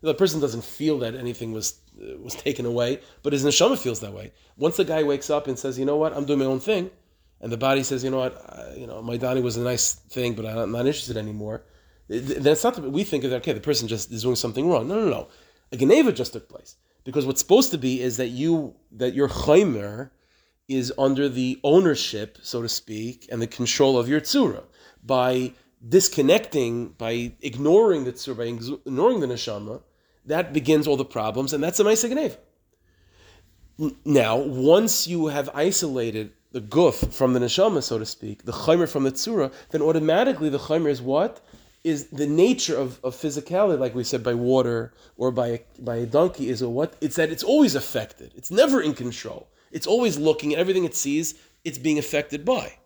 The 0.03 0.15
person 0.15 0.41
doesn't 0.41 0.65
feel 0.65 0.99
that 1.01 1.15
anything 1.15 1.53
was 1.53 1.81
uh, 2.01 2.19
was 2.19 2.35
taken 2.35 2.67
away, 2.67 3.01
but 3.23 3.33
his 3.33 3.45
neshama 3.45 3.79
feels 3.79 4.01
that 4.01 4.13
way. 4.13 4.33
Once 4.57 4.77
the 4.77 4.85
guy 4.85 5.03
wakes 5.03 5.31
up 5.31 5.47
and 5.47 5.59
says, 5.59 5.79
"You 5.79 5.85
know 5.85 5.97
what? 5.97 6.13
I'm 6.15 6.27
doing 6.27 6.39
my 6.39 6.45
own 6.45 6.61
thing," 6.61 6.91
and 7.41 7.53
the 7.53 7.57
body 7.57 7.83
says, 7.83 8.03
"You 8.05 8.11
know 8.11 8.19
what? 8.19 8.75
You 8.77 8.87
know, 8.87 9.03
my 9.03 9.17
was 9.41 9.57
a 9.57 9.63
nice 9.63 9.95
thing, 9.95 10.35
but 10.35 10.47
I'm 10.47 10.73
not 10.73 10.87
interested 10.87 11.17
anymore." 11.17 11.65
Then 12.09 12.47
it's 12.47 12.65
not 12.65 12.77
that 12.77 12.91
we 12.91 13.05
think 13.05 13.25
of 13.25 13.31
that. 13.31 13.39
Okay, 13.39 13.53
the 13.53 13.61
person 13.61 13.89
just 13.89 14.13
is 14.13 14.23
doing 14.23 14.37
something 14.37 14.69
wrong. 14.69 14.89
No, 14.89 15.01
no, 15.01 15.09
no. 15.11 15.29
A 15.73 15.77
geneva 15.77 16.13
just 16.13 16.33
took 16.33 16.49
place 16.49 16.77
because 17.05 17.27
what's 17.27 17.41
supposed 17.41 17.71
to 17.73 17.79
be 17.79 18.01
is 18.01 18.17
that 18.17 18.29
you 18.29 18.77
that 18.93 19.15
your 19.15 19.29
chaimer 19.29 20.11
is 20.69 20.93
under 20.99 21.29
the 21.29 21.59
ownership, 21.63 22.39
so 22.43 22.63
to 22.63 22.69
speak, 22.69 23.29
and 23.31 23.41
the 23.41 23.47
control 23.47 23.99
of 23.99 24.09
your 24.09 24.21
tzura. 24.21 24.65
By 25.05 25.53
disconnecting, 25.89 26.91
by 26.99 27.33
ignoring 27.41 28.05
the 28.05 28.13
tzura, 28.13 28.37
by 28.37 28.45
ignoring 28.45 29.21
the 29.21 29.27
neshama, 29.27 29.83
that 30.25 30.53
begins 30.53 30.87
all 30.89 30.97
the 30.97 31.05
problems, 31.05 31.53
and 31.53 31.63
that's 31.63 31.79
a 31.79 31.85
Maisa 31.85 32.09
Geneva. 32.09 32.39
Now, 34.05 34.37
once 34.39 35.07
you 35.07 35.27
have 35.27 35.51
isolated 35.55 36.33
the 36.57 36.63
guf 36.63 37.13
from 37.13 37.35
the 37.35 37.41
neshama, 37.41 37.83
so 37.83 37.99
to 37.99 38.07
speak, 38.07 38.47
the 38.47 38.59
chaimer 38.63 38.89
from 38.89 39.05
the 39.05 39.13
tzura, 39.13 39.53
then 39.73 39.83
automatically 39.83 40.49
the 40.49 40.59
chaimer 40.59 40.89
is 40.89 41.03
what? 41.03 41.43
Is 41.85 42.07
the 42.07 42.27
nature 42.27 42.75
of, 42.75 42.99
of 43.05 43.15
physicality, 43.15 43.79
like 43.79 43.95
we 43.95 44.05
said, 44.05 44.25
by 44.25 44.33
water 44.33 44.95
or 45.19 45.31
by 45.31 45.49
a, 45.49 45.61
by 45.79 45.97
a 45.97 46.07
donkey, 46.07 46.49
is 46.49 46.63
a 46.63 46.69
what? 46.71 46.97
It's 47.03 47.17
that 47.17 47.29
it's 47.29 47.43
always 47.43 47.75
affected. 47.75 48.33
It's 48.35 48.51
never 48.51 48.81
in 48.81 48.95
control. 48.95 49.49
It's 49.71 49.87
always 49.87 50.17
looking 50.17 50.55
at 50.55 50.59
everything 50.59 50.87
it 50.87 50.95
sees, 50.95 51.35
it's 51.63 51.77
being 51.77 51.99
affected 51.99 52.43
by. 52.47 52.79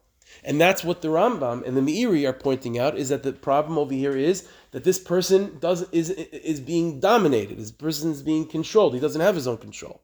And 0.43 0.61
that's 0.61 0.83
what 0.83 1.01
the 1.01 1.09
Rambam 1.09 1.65
and 1.65 1.77
the 1.77 1.81
Meiri 1.81 2.29
are 2.29 2.33
pointing 2.33 2.77
out 2.77 2.99
is 2.99 3.09
that 3.11 3.23
the 3.23 3.33
problem 3.33 3.79
over 3.79 3.95
here 3.95 4.17
is 4.17 4.49
that 4.73 4.83
this 4.83 4.99
person 4.99 5.59
does 5.61 5.89
is 5.93 6.11
is 6.11 6.59
being 6.59 6.99
dominated. 6.99 7.57
This 7.59 7.71
person 7.71 8.11
is 8.11 8.23
being 8.23 8.47
controlled. 8.47 8.95
He 8.95 9.01
doesn't 9.01 9.21
have 9.21 9.37
his 9.37 9.47
own 9.47 9.59
control. 9.59 10.03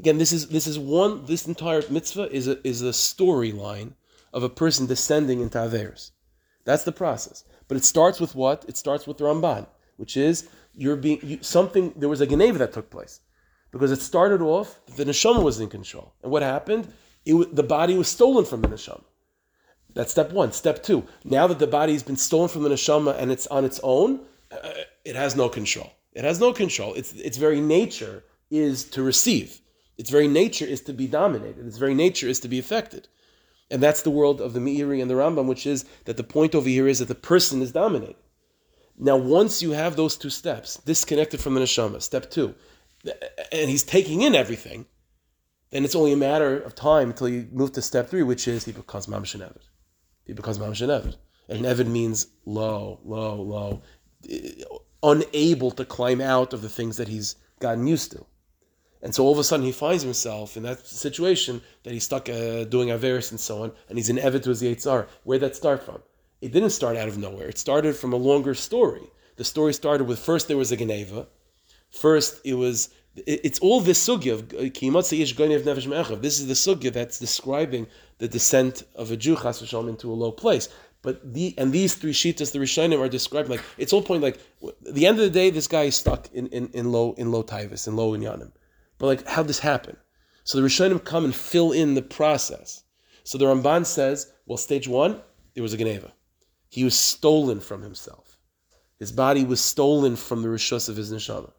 Again, 0.00 0.16
this 0.16 0.32
is 0.32 0.48
this 0.48 0.66
is 0.66 0.78
one. 0.78 1.26
This 1.26 1.46
entire 1.46 1.82
mitzvah 1.90 2.34
is 2.34 2.48
a 2.48 2.66
is 2.66 2.80
a 2.80 2.86
storyline 2.86 3.92
of 4.32 4.42
a 4.42 4.48
person 4.48 4.86
descending 4.86 5.42
into 5.42 5.58
Averis. 5.58 6.12
That's 6.64 6.84
the 6.84 6.92
process. 6.92 7.44
But 7.68 7.76
it 7.76 7.84
starts 7.84 8.18
with 8.18 8.34
what? 8.34 8.64
It 8.66 8.78
starts 8.78 9.06
with 9.06 9.18
the 9.18 9.24
Ramban, 9.24 9.66
which 9.98 10.16
is 10.16 10.48
you're 10.72 10.96
being 10.96 11.20
you, 11.22 11.38
something. 11.42 11.92
There 11.96 12.08
was 12.08 12.22
a 12.22 12.26
Geneva 12.26 12.56
that 12.60 12.72
took 12.72 12.88
place 12.88 13.20
because 13.72 13.92
it 13.92 14.00
started 14.00 14.40
off 14.40 14.80
the 14.96 15.04
neshama 15.04 15.42
was 15.42 15.60
in 15.60 15.68
control, 15.68 16.14
and 16.22 16.32
what 16.32 16.42
happened? 16.42 16.90
It, 17.26 17.54
the 17.54 17.62
body 17.62 17.94
was 17.98 18.08
stolen 18.08 18.46
from 18.46 18.62
the 18.62 18.68
neshama. 18.68 19.04
That's 19.92 20.12
step 20.12 20.32
one. 20.32 20.52
Step 20.52 20.82
two. 20.82 21.04
Now 21.24 21.46
that 21.46 21.58
the 21.58 21.66
body 21.66 21.92
has 21.92 22.02
been 22.02 22.16
stolen 22.16 22.48
from 22.48 22.62
the 22.62 22.70
neshama 22.70 23.18
and 23.18 23.30
it's 23.30 23.46
on 23.48 23.66
its 23.66 23.78
own, 23.82 24.20
uh, 24.50 24.70
it 25.04 25.14
has 25.14 25.36
no 25.36 25.50
control. 25.50 25.92
It 26.14 26.24
has 26.24 26.40
no 26.40 26.54
control. 26.54 26.94
Its 26.94 27.12
its 27.12 27.36
very 27.36 27.60
nature 27.60 28.24
is 28.50 28.84
to 28.94 29.02
receive. 29.02 29.60
Its 30.00 30.08
very 30.08 30.28
nature 30.28 30.64
is 30.64 30.80
to 30.80 30.94
be 30.94 31.06
dominated. 31.06 31.66
Its 31.66 31.76
very 31.76 31.92
nature 31.92 32.26
is 32.26 32.40
to 32.40 32.48
be 32.48 32.58
affected. 32.58 33.06
And 33.70 33.82
that's 33.82 34.00
the 34.00 34.16
world 34.18 34.40
of 34.40 34.54
the 34.54 34.58
Meiri 34.58 35.02
and 35.02 35.10
the 35.10 35.14
Rambam, 35.14 35.46
which 35.46 35.66
is 35.66 35.84
that 36.06 36.16
the 36.16 36.24
point 36.24 36.54
over 36.54 36.70
here 36.70 36.88
is 36.88 37.00
that 37.00 37.08
the 37.08 37.14
person 37.14 37.60
is 37.60 37.70
dominated. 37.70 38.16
Now, 38.96 39.18
once 39.18 39.60
you 39.60 39.72
have 39.72 39.96
those 39.96 40.16
two 40.16 40.30
steps, 40.30 40.78
disconnected 40.86 41.38
from 41.40 41.52
the 41.52 41.60
neshama, 41.60 42.00
step 42.00 42.30
two, 42.30 42.54
and 43.52 43.68
he's 43.68 43.82
taking 43.82 44.22
in 44.22 44.34
everything, 44.34 44.86
then 45.68 45.84
it's 45.84 45.94
only 45.94 46.14
a 46.14 46.16
matter 46.16 46.58
of 46.58 46.74
time 46.74 47.10
until 47.10 47.28
you 47.28 47.46
move 47.52 47.72
to 47.72 47.82
step 47.82 48.08
three, 48.08 48.22
which 48.22 48.48
is 48.48 48.64
he 48.64 48.72
becomes 48.72 49.06
mamash 49.06 49.34
and 49.34 49.42
evid. 49.42 49.68
He 50.24 50.32
becomes 50.32 50.58
mamash 50.58 50.80
and 50.80 50.90
evid. 50.90 51.16
And 51.46 51.66
evid 51.66 51.88
means 51.88 52.26
low, 52.46 53.00
low, 53.04 53.34
low, 53.42 53.82
unable 55.02 55.70
to 55.72 55.84
climb 55.84 56.22
out 56.22 56.54
of 56.54 56.62
the 56.62 56.70
things 56.70 56.96
that 56.96 57.08
he's 57.08 57.36
gotten 57.58 57.86
used 57.86 58.12
to. 58.12 58.24
And 59.02 59.14
so 59.14 59.24
all 59.24 59.32
of 59.32 59.38
a 59.38 59.44
sudden 59.44 59.64
he 59.64 59.72
finds 59.72 60.02
himself 60.02 60.56
in 60.56 60.62
that 60.64 60.86
situation 60.86 61.62
that 61.84 61.92
he's 61.92 62.04
stuck 62.04 62.28
uh, 62.28 62.64
doing 62.64 62.88
Averis 62.88 63.30
and 63.30 63.40
so 63.40 63.62
on, 63.62 63.72
and 63.88 63.96
he's 63.96 64.10
in 64.10 64.16
Evid 64.16 64.42
to 64.42 64.50
his 64.50 64.62
Yetzar. 64.62 65.06
Where'd 65.24 65.40
that 65.40 65.56
start 65.56 65.82
from? 65.82 66.02
It 66.40 66.52
didn't 66.52 66.70
start 66.70 66.96
out 66.96 67.08
of 67.08 67.18
nowhere. 67.18 67.48
It 67.48 67.58
started 67.58 67.96
from 67.96 68.12
a 68.12 68.16
longer 68.16 68.54
story. 68.54 69.10
The 69.36 69.44
story 69.44 69.72
started 69.72 70.04
with 70.04 70.18
first 70.18 70.48
there 70.48 70.56
was 70.56 70.72
a 70.72 70.76
Geneva. 70.76 71.26
First 71.90 72.40
it 72.44 72.54
was, 72.54 72.90
it, 73.16 73.40
it's 73.42 73.58
all 73.60 73.80
this 73.80 74.06
sugya 74.06 74.34
of 74.34 74.42
uh, 74.52 74.68
Kimatza 74.68 76.22
This 76.22 76.40
is 76.40 76.46
the 76.46 76.54
sugya 76.54 76.92
that's 76.92 77.18
describing 77.18 77.86
the 78.18 78.28
descent 78.28 78.84
of 78.94 79.10
a 79.10 79.16
Jew, 79.16 79.36
Chas 79.36 79.72
into 79.72 80.12
a 80.12 80.14
low 80.14 80.30
place. 80.30 80.68
But 81.02 81.32
the 81.32 81.54
and 81.56 81.72
these 81.72 81.94
three 81.94 82.12
shitas, 82.12 82.52
the 82.52 82.58
Rishonim, 82.58 83.00
are 83.00 83.08
described 83.08 83.48
like 83.48 83.62
it's 83.78 83.92
all 83.94 84.02
point 84.02 84.22
like 84.22 84.38
at 84.62 84.94
the 84.94 85.06
end 85.06 85.18
of 85.18 85.24
the 85.24 85.30
day, 85.30 85.48
this 85.48 85.66
guy 85.66 85.84
is 85.84 85.96
stuck 85.96 86.28
in, 86.34 86.48
in, 86.48 86.68
in 86.74 86.92
low 86.92 87.14
in 87.16 87.32
low 87.32 87.42
Tivus, 87.42 87.88
in 87.88 87.96
low 87.96 88.12
in 88.12 88.20
Inyanim. 88.20 88.52
But 89.00 89.06
like, 89.06 89.26
how'd 89.26 89.48
this 89.48 89.58
happen? 89.58 89.96
So 90.44 90.60
the 90.60 90.66
Rishonim 90.66 91.02
come 91.02 91.24
and 91.24 91.34
fill 91.34 91.72
in 91.72 91.94
the 91.94 92.02
process. 92.02 92.84
So 93.24 93.38
the 93.38 93.46
Ramban 93.46 93.86
says, 93.86 94.30
well, 94.46 94.58
stage 94.58 94.86
one, 94.86 95.20
there 95.54 95.62
was 95.62 95.72
a 95.72 95.78
Geneva. 95.78 96.12
He 96.68 96.84
was 96.84 96.94
stolen 96.94 97.60
from 97.60 97.82
himself. 97.82 98.38
His 98.98 99.10
body 99.10 99.42
was 99.42 99.60
stolen 99.60 100.16
from 100.16 100.42
the 100.42 100.48
Rishos 100.48 100.90
of 100.90 100.96
his 100.96 101.10
neshama. 101.10 101.50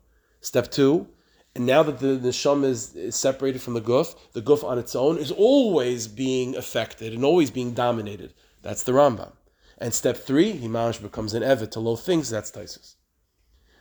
Step 0.42 0.70
two, 0.72 1.08
and 1.56 1.66
now 1.66 1.82
that 1.82 2.00
the 2.00 2.20
neshama 2.20 2.66
is, 2.66 2.96
is, 2.96 3.16
separated 3.16 3.62
from 3.62 3.74
the 3.74 3.82
guf, 3.82 4.16
the 4.34 4.42
guf 4.42 4.64
on 4.64 4.78
its 4.78 4.96
own 4.96 5.18
is 5.18 5.32
always 5.32 6.08
being 6.08 6.56
affected 6.56 7.12
and 7.12 7.26
always 7.26 7.50
being 7.50 7.74
dominated. 7.74 8.36
That's 8.62 8.84
the 8.84 8.92
Rambam. 8.92 9.32
And 9.80 9.96
step 9.96 10.16
three, 10.16 10.54
Himash 10.54 11.02
becomes 11.02 11.34
an 11.34 11.42
evet 11.42 11.72
to 11.72 11.80
low 11.80 11.96
things. 11.96 12.30
That's 12.30 12.52
Taisus. 12.52 12.96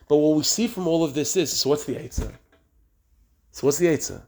But 0.08 0.16
what 0.16 0.36
we 0.36 0.42
see 0.44 0.66
from 0.66 0.88
all 0.88 1.04
of 1.04 1.12
this 1.12 1.36
is 1.36 1.52
so. 1.52 1.68
What's 1.68 1.84
the 1.84 1.96
Eitzah? 1.96 2.32
So 3.52 3.66
what's 3.66 3.78
the 3.78 3.86
Eitzah? 3.86 4.22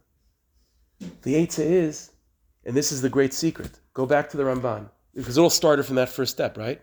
The 1.23 1.35
Eitzah 1.35 1.64
is, 1.64 2.11
and 2.64 2.77
this 2.77 2.93
is 2.93 3.03
the 3.03 3.09
great 3.09 3.33
secret. 3.35 3.81
Go 3.95 4.07
back 4.07 4.31
to 4.31 4.37
the 4.37 4.45
Ramban 4.45 4.89
because 5.14 5.37
it 5.37 5.41
all 5.41 5.51
started 5.51 5.85
from 5.85 5.97
that 5.97 6.09
first 6.09 6.33
step, 6.33 6.57
right? 6.57 6.81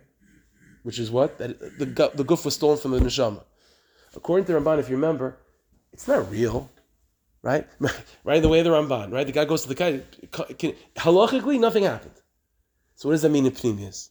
Which 0.84 1.00
is 1.00 1.12
what 1.12 1.38
that 1.40 1.60
the 1.80 1.86
the 1.86 2.24
guf 2.24 2.46
was 2.46 2.56
stolen 2.56 2.78
from 2.78 2.92
the 2.92 3.00
neshama. 3.00 3.44
According 4.16 4.46
to 4.46 4.54
the 4.54 4.60
Ramban, 4.60 4.80
if 4.80 4.90
you 4.90 4.96
remember, 4.96 5.38
it's 5.92 6.08
not 6.08 6.30
real, 6.32 6.70
right? 7.42 7.68
right 8.24 8.42
the 8.42 8.50
way 8.50 8.62
the 8.62 8.70
Ramban, 8.70 9.12
right? 9.12 9.26
The 9.26 9.34
guy 9.34 9.46
goes 9.46 9.64
to 9.64 9.70
the 9.70 9.76
guy. 9.76 10.02
can, 10.58 10.74
Halachically, 10.96 11.60
nothing 11.60 11.84
happened. 11.84 12.16
So 12.96 13.08
what 13.08 13.14
does 13.14 13.22
that 13.22 13.30
mean 13.30 13.46
in 13.46 13.52
Pnimius? 13.52 14.10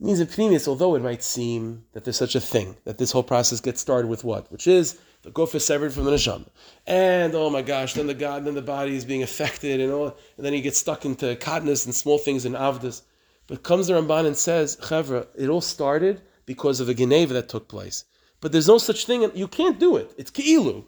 It 0.00 0.06
means 0.06 0.20
in 0.20 0.26
Pnimius, 0.26 0.66
although 0.68 0.94
it 0.96 1.02
might 1.02 1.22
seem 1.22 1.84
that 1.92 2.04
there's 2.04 2.16
such 2.16 2.34
a 2.34 2.40
thing, 2.40 2.76
that 2.84 2.98
this 2.98 3.12
whole 3.12 3.22
process 3.22 3.60
gets 3.60 3.80
started 3.80 4.08
with 4.08 4.24
what? 4.24 4.50
Which 4.50 4.66
is 4.66 4.98
the 5.22 5.30
guf 5.30 5.54
is 5.54 5.64
severed 5.64 5.92
from 5.92 6.04
the 6.04 6.10
neshama, 6.10 6.48
and 6.86 7.34
oh 7.34 7.50
my 7.50 7.62
gosh, 7.62 7.94
then 7.94 8.06
the 8.06 8.14
god, 8.14 8.44
then 8.44 8.54
the 8.54 8.62
body 8.62 8.96
is 8.96 9.04
being 9.04 9.22
affected, 9.22 9.80
and 9.80 9.92
all, 9.92 10.16
and 10.36 10.46
then 10.46 10.52
he 10.52 10.60
gets 10.60 10.78
stuck 10.78 11.04
into 11.04 11.36
katnas 11.36 11.86
and 11.86 11.94
small 11.94 12.18
things 12.18 12.44
and 12.44 12.54
avdas. 12.54 13.02
But 13.46 13.62
comes 13.62 13.88
the 13.88 13.94
Ramban 13.94 14.26
and 14.26 14.36
says, 14.36 14.76
Chevra, 14.76 15.26
it 15.36 15.48
all 15.48 15.60
started 15.60 16.22
because 16.46 16.80
of 16.80 16.88
a 16.88 16.94
geneva 16.94 17.34
that 17.34 17.48
took 17.48 17.68
place. 17.68 18.04
But 18.40 18.52
there's 18.52 18.68
no 18.68 18.78
such 18.78 19.04
thing, 19.06 19.24
and 19.24 19.36
you 19.36 19.48
can't 19.48 19.78
do 19.78 19.96
it. 19.96 20.12
It's 20.16 20.30
ki'ilu. 20.30 20.84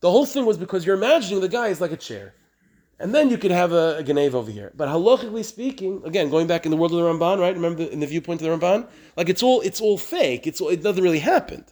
The 0.00 0.10
whole 0.10 0.26
thing 0.26 0.44
was 0.44 0.58
because 0.58 0.84
you're 0.84 0.96
imagining 0.96 1.40
the 1.40 1.48
guy 1.48 1.68
is 1.68 1.80
like 1.80 1.92
a 1.92 1.96
chair. 1.96 2.34
And 2.98 3.14
then 3.14 3.30
you 3.30 3.38
could 3.38 3.50
have 3.50 3.72
a, 3.72 3.96
a 3.98 4.02
Geneva 4.02 4.38
over 4.38 4.50
here. 4.50 4.72
But 4.76 4.88
halachically 4.88 5.44
speaking, 5.44 6.02
again, 6.04 6.30
going 6.30 6.46
back 6.46 6.64
in 6.66 6.70
the 6.70 6.76
world 6.76 6.92
of 6.92 6.98
the 6.98 7.04
Ramban, 7.04 7.40
right? 7.40 7.54
Remember 7.54 7.84
the, 7.84 7.92
in 7.92 8.00
the 8.00 8.06
viewpoint 8.06 8.42
of 8.42 8.48
the 8.48 8.66
Ramban? 8.66 8.86
Like 9.16 9.28
it's 9.28 9.42
all 9.42 9.60
it's 9.62 9.80
all 9.80 9.98
fake. 9.98 10.46
It's 10.46 10.60
all, 10.60 10.68
it 10.68 10.82
doesn't 10.82 11.02
really 11.02 11.18
happen. 11.18 11.64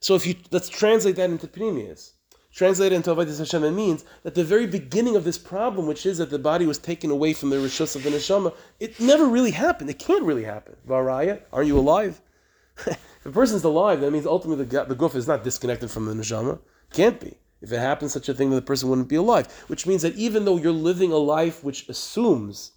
So 0.00 0.14
if 0.14 0.26
you 0.26 0.36
let's 0.50 0.68
translate 0.68 1.16
that 1.16 1.30
into 1.30 1.46
Pnimius. 1.46 2.12
Translate 2.50 2.92
it 2.92 2.96
into 2.96 3.14
Avodah 3.14 3.38
Hashem, 3.38 3.62
it 3.62 3.70
means 3.72 4.04
that 4.22 4.34
the 4.34 4.42
very 4.42 4.66
beginning 4.66 5.16
of 5.16 5.24
this 5.24 5.38
problem, 5.38 5.86
which 5.86 6.06
is 6.06 6.18
that 6.18 6.30
the 6.30 6.38
body 6.38 6.66
was 6.66 6.78
taken 6.78 7.10
away 7.10 7.32
from 7.32 7.50
the 7.50 7.56
Rishus 7.56 7.94
of 7.94 8.02
the 8.02 8.10
Neshama, 8.10 8.54
it 8.80 8.98
never 8.98 9.26
really 9.26 9.50
happened. 9.50 9.90
It 9.90 9.98
can't 9.98 10.24
really 10.24 10.44
happen. 10.44 10.76
Varaya, 10.88 11.42
are 11.52 11.62
you 11.62 11.78
alive? 11.78 12.20
if 12.86 13.26
a 13.26 13.30
person's 13.30 13.64
alive, 13.64 14.00
that 14.00 14.10
means 14.10 14.26
ultimately 14.26 14.64
the, 14.64 14.84
the 14.84 14.96
guf 14.96 15.14
is 15.14 15.28
not 15.28 15.44
disconnected 15.44 15.90
from 15.90 16.06
the 16.06 16.14
Neshama. 16.14 16.58
Can't 16.92 17.20
be. 17.20 17.36
If 17.60 17.70
it 17.70 17.78
happens 17.78 18.12
such 18.12 18.28
a 18.28 18.34
thing, 18.34 18.50
then 18.50 18.56
the 18.56 18.62
person 18.62 18.88
wouldn't 18.88 19.08
be 19.08 19.16
alive. 19.16 19.52
Which 19.68 19.86
means 19.86 20.02
that 20.02 20.14
even 20.14 20.44
though 20.44 20.56
you're 20.56 20.72
living 20.72 21.12
a 21.12 21.16
life 21.16 21.62
which 21.62 21.88
assumes 21.88 22.72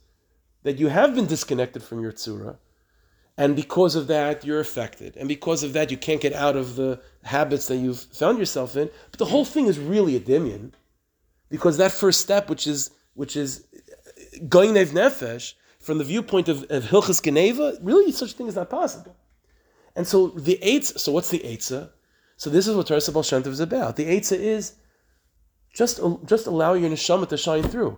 that 0.63 0.79
you 0.79 0.89
have 0.89 1.15
been 1.15 1.27
disconnected 1.27 1.81
from 1.81 2.01
your 2.01 2.11
tzura, 2.11 2.57
and 3.37 3.55
because 3.55 3.95
of 3.95 4.07
that 4.07 4.45
you're 4.45 4.59
affected, 4.59 5.15
and 5.17 5.27
because 5.27 5.63
of 5.63 5.73
that 5.73 5.91
you 5.91 5.97
can't 5.97 6.21
get 6.21 6.33
out 6.33 6.55
of 6.55 6.75
the 6.75 6.99
habits 7.23 7.67
that 7.67 7.77
you've 7.77 7.99
found 7.99 8.37
yourself 8.37 8.75
in. 8.75 8.89
But 9.11 9.19
the 9.19 9.25
whole 9.25 9.45
thing 9.45 9.67
is 9.67 9.79
really 9.79 10.15
a 10.15 10.19
dimion, 10.19 10.71
because 11.49 11.77
that 11.77 11.91
first 11.91 12.21
step, 12.21 12.49
which 12.49 12.67
is 12.67 12.91
which 13.13 13.35
is 13.35 13.65
goinev 14.43 14.87
nefesh, 14.87 15.53
from 15.79 15.97
the 15.97 16.03
viewpoint 16.03 16.47
of, 16.47 16.63
of 16.69 16.83
Hilchas 16.83 17.23
Geneva, 17.23 17.77
really 17.81 18.11
such 18.11 18.33
a 18.33 18.35
thing 18.35 18.47
is 18.47 18.55
not 18.55 18.69
possible. 18.69 19.15
And 19.95 20.07
so 20.07 20.27
the 20.27 20.59
eitzah, 20.61 20.99
so 20.99 21.11
what's 21.11 21.29
the 21.29 21.39
eitzah? 21.39 21.89
So 22.37 22.49
this 22.49 22.67
is 22.67 22.75
what 22.75 22.87
Torah 22.87 23.23
Shem 23.23 23.43
is 23.43 23.59
about. 23.59 23.95
The 23.95 24.05
eitzah 24.05 24.37
is 24.37 24.73
just, 25.73 25.99
just 26.25 26.47
allow 26.47 26.73
your 26.73 26.89
neshama 26.89 27.27
to 27.29 27.37
shine 27.37 27.63
through. 27.63 27.97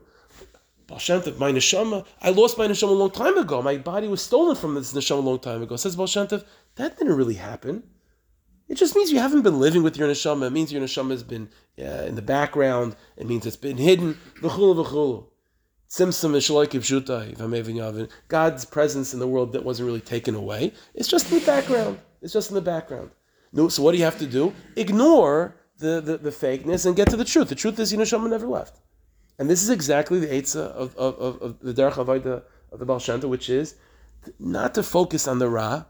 Tov, 0.87 1.37
my 1.37 1.51
neshama, 1.51 2.05
I 2.21 2.29
lost 2.29 2.57
my 2.57 2.67
neshama 2.67 2.89
a 2.89 2.93
long 2.93 3.11
time 3.11 3.37
ago. 3.37 3.61
My 3.61 3.77
body 3.77 4.07
was 4.07 4.21
stolen 4.21 4.55
from 4.55 4.75
this 4.75 4.93
neshama 4.93 5.17
a 5.17 5.21
long 5.21 5.39
time 5.39 5.61
ago. 5.61 5.75
Says 5.75 5.95
Tov, 5.95 6.43
that 6.75 6.97
didn't 6.97 7.15
really 7.15 7.35
happen. 7.35 7.83
It 8.69 8.75
just 8.75 8.95
means 8.95 9.11
you 9.11 9.19
haven't 9.19 9.41
been 9.41 9.59
living 9.59 9.83
with 9.83 9.97
your 9.97 10.07
neshama. 10.07 10.47
It 10.47 10.51
means 10.51 10.71
your 10.71 10.81
neshama 10.81 11.11
has 11.11 11.23
been 11.23 11.49
uh, 11.79 11.83
in 11.83 12.15
the 12.15 12.21
background. 12.21 12.95
It 13.17 13.27
means 13.27 13.45
it's 13.45 13.57
been 13.57 13.77
hidden. 13.77 14.17
V'chulu 14.41 14.85
v'chulu. 14.85 15.27
God's 18.27 18.65
presence 18.65 19.13
in 19.13 19.19
the 19.19 19.27
world 19.27 19.53
that 19.53 19.63
wasn't 19.63 19.85
really 19.85 20.01
taken 20.01 20.33
away. 20.33 20.73
It's 20.95 21.07
just 21.07 21.31
in 21.31 21.39
the 21.39 21.45
background. 21.45 21.99
It's 22.21 22.33
just 22.33 22.49
in 22.49 22.55
the 22.55 22.61
background. 22.61 23.11
No, 23.51 23.67
so 23.67 23.83
what 23.83 23.91
do 23.91 23.99
you 23.99 24.03
have 24.03 24.17
to 24.17 24.25
do? 24.25 24.53
Ignore 24.75 25.55
the, 25.77 26.01
the, 26.01 26.17
the 26.17 26.31
fakeness 26.31 26.87
and 26.87 26.95
get 26.95 27.09
to 27.11 27.15
the 27.15 27.25
truth. 27.25 27.49
The 27.49 27.55
truth 27.55 27.77
is, 27.77 27.93
your 27.93 28.01
neshama 28.01 28.27
never 28.27 28.47
left. 28.47 28.79
And 29.43 29.49
this 29.49 29.61
is 29.61 29.69
exactly 29.69 30.21
the 30.21 30.27
eitzah 30.27 30.67
of, 30.71 30.95
of, 30.95 31.19
of, 31.19 31.41
of 31.41 31.59
the 31.59 31.73
derech 31.73 31.95
avodah 31.95 32.43
of 32.71 32.79
the 32.79 32.85
Baal 32.85 32.95
Tov, 32.95 33.25
which 33.25 33.49
is 33.49 33.75
not 34.39 34.73
to 34.75 34.83
focus 34.83 35.27
on 35.27 35.39
the 35.39 35.49
ra, 35.49 35.83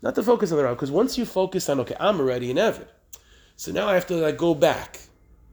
not 0.00 0.14
to 0.14 0.22
focus 0.22 0.50
on 0.52 0.56
the 0.56 0.64
ra, 0.64 0.72
because 0.72 0.90
once 0.90 1.18
you 1.18 1.26
focus 1.26 1.68
on, 1.68 1.80
okay, 1.80 1.94
I'm 2.00 2.18
already 2.18 2.50
an 2.50 2.56
Evid, 2.56 2.88
so 3.56 3.72
now 3.72 3.86
I 3.88 3.92
have 3.92 4.06
to 4.06 4.14
like 4.14 4.38
go 4.38 4.54
back. 4.54 5.00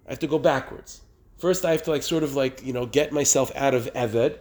I 0.08 0.12
have 0.12 0.20
to 0.20 0.28
go 0.28 0.40
backwards. 0.40 1.02
First, 1.40 1.66
I 1.66 1.72
have 1.72 1.84
to 1.84 1.92
like 1.92 2.04
sort 2.04 2.24
of 2.24 2.38
like 2.38 2.66
you 2.66 2.72
know 2.72 2.86
get 2.86 3.12
myself 3.12 3.52
out 3.54 3.74
of 3.74 3.94
Eved, 3.94 4.38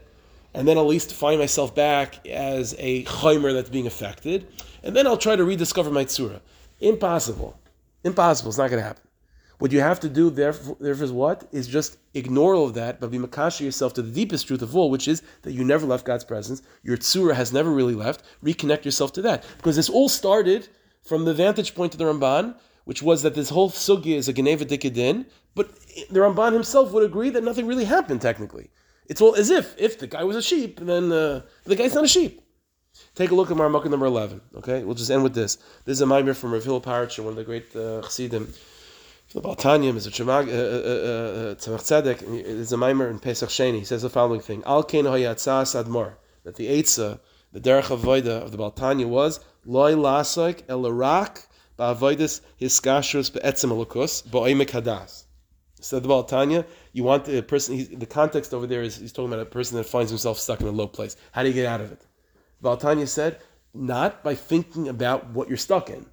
and 0.54 0.68
then 0.68 0.78
at 0.78 0.86
least 0.86 1.12
find 1.12 1.40
myself 1.40 1.74
back 1.74 2.24
as 2.28 2.76
a 2.78 3.02
chaymer 3.06 3.52
that's 3.52 3.70
being 3.70 3.88
affected, 3.88 4.46
and 4.84 4.94
then 4.94 5.08
I'll 5.08 5.16
try 5.16 5.34
to 5.34 5.44
rediscover 5.44 5.90
my 5.90 6.04
tzura. 6.04 6.42
Impossible. 6.78 7.58
Impossible. 8.04 8.50
It's 8.50 8.58
not 8.58 8.70
going 8.70 8.80
to 8.80 8.86
happen. 8.86 9.02
What 9.60 9.72
you 9.72 9.80
have 9.82 10.00
to 10.00 10.08
do, 10.08 10.30
therefore, 10.30 10.78
therefore, 10.80 11.04
is 11.04 11.12
what? 11.12 11.46
Is 11.52 11.68
just 11.68 11.98
ignore 12.14 12.54
all 12.54 12.64
of 12.64 12.72
that, 12.74 12.98
but 12.98 13.10
be 13.10 13.18
makashi 13.18 13.60
yourself 13.60 13.92
to 13.94 14.02
the 14.02 14.10
deepest 14.10 14.46
truth 14.46 14.62
of 14.62 14.74
all, 14.74 14.90
which 14.90 15.06
is 15.06 15.22
that 15.42 15.52
you 15.52 15.64
never 15.64 15.86
left 15.86 16.06
God's 16.06 16.24
presence. 16.24 16.62
Your 16.82 16.96
tzura 16.96 17.34
has 17.34 17.52
never 17.52 17.70
really 17.70 17.94
left. 17.94 18.22
Reconnect 18.42 18.86
yourself 18.86 19.12
to 19.12 19.22
that. 19.22 19.44
Because 19.58 19.76
this 19.76 19.90
all 19.90 20.08
started 20.08 20.68
from 21.02 21.26
the 21.26 21.34
vantage 21.34 21.74
point 21.74 21.92
of 21.92 21.98
the 21.98 22.06
Ramban, 22.06 22.54
which 22.84 23.02
was 23.02 23.22
that 23.22 23.34
this 23.34 23.50
whole 23.50 23.68
sugya 23.68 24.16
is 24.16 24.28
a 24.28 24.32
Geneva 24.32 24.64
Dikadin, 24.64 25.26
but 25.54 25.70
the 26.10 26.20
Ramban 26.20 26.54
himself 26.54 26.92
would 26.92 27.04
agree 27.04 27.28
that 27.28 27.44
nothing 27.44 27.66
really 27.66 27.84
happened 27.84 28.22
technically. 28.22 28.70
It's 29.10 29.20
all 29.20 29.34
as 29.34 29.50
if 29.50 29.74
if 29.78 29.98
the 29.98 30.06
guy 30.06 30.24
was 30.24 30.36
a 30.36 30.42
sheep, 30.42 30.80
then 30.80 31.12
uh, 31.12 31.42
the 31.64 31.76
guy's 31.76 31.94
not 31.94 32.04
a 32.04 32.08
sheep. 32.08 32.40
Take 33.14 33.30
a 33.30 33.34
look 33.34 33.50
at 33.50 33.58
Marmukah 33.58 33.90
number 33.90 34.06
11. 34.06 34.40
Okay, 34.56 34.84
we'll 34.84 34.94
just 34.94 35.10
end 35.10 35.22
with 35.22 35.34
this. 35.34 35.58
This 35.84 35.98
is 35.98 36.00
a 36.00 36.06
mimer 36.06 36.32
from 36.32 36.52
Rav 36.52 36.64
Hillel 36.64 36.80
Paritcher, 36.80 37.20
one 37.20 37.32
of 37.32 37.36
the 37.36 37.44
great 37.44 37.76
uh, 37.76 38.00
chassidim. 38.00 38.54
The 39.32 39.40
Baltanya, 39.40 39.92
Mr. 39.92 40.10
Tzemach 40.10 40.48
Tzedek, 41.56 42.18
there's 42.18 42.72
a 42.72 42.76
mimer 42.76 43.08
in 43.08 43.20
Pesach 43.20 43.48
Sheni. 43.48 43.78
He 43.78 43.84
says 43.84 44.02
the 44.02 44.10
following 44.10 44.40
thing: 44.40 44.64
Al 44.66 44.82
Kein 44.82 45.04
Admor. 45.04 46.14
That 46.42 46.56
the 46.56 46.66
Eitzah, 46.66 47.20
the 47.52 47.60
Derech 47.60 47.96
Avoida 47.96 48.42
of 48.42 48.50
the 48.50 48.58
Baltanya 48.58 49.06
was 49.06 49.38
Loi 49.64 49.92
Lasoik 49.92 50.64
El 50.68 50.84
Irak 50.84 51.46
Ba'avoidus 51.78 52.40
Hiskashrus 52.60 53.32
Be'etzem 53.32 53.70
Elokus 53.70 54.26
Bo'emek 54.28 54.70
Hadas. 54.70 55.26
Said 55.80 56.02
the 56.02 56.08
Baltanya, 56.08 56.66
you 56.92 57.04
want 57.04 57.24
the 57.26 57.40
person. 57.40 58.00
the 58.00 58.06
context 58.06 58.52
over 58.52 58.66
there 58.66 58.82
is 58.82 58.96
he's 58.96 59.12
talking 59.12 59.32
about 59.32 59.46
a 59.46 59.46
person 59.46 59.76
that 59.76 59.84
finds 59.84 60.10
himself 60.10 60.40
stuck 60.40 60.60
in 60.60 60.66
a 60.66 60.72
low 60.72 60.88
place. 60.88 61.14
How 61.30 61.42
do 61.44 61.48
you 61.48 61.54
get 61.54 61.66
out 61.66 61.80
of 61.80 61.92
it? 61.92 62.04
Baltanya 62.64 63.06
said, 63.06 63.38
not 63.74 64.24
by 64.24 64.34
thinking 64.34 64.88
about 64.88 65.30
what 65.30 65.46
you're 65.46 65.56
stuck 65.56 65.88
in, 65.88 66.06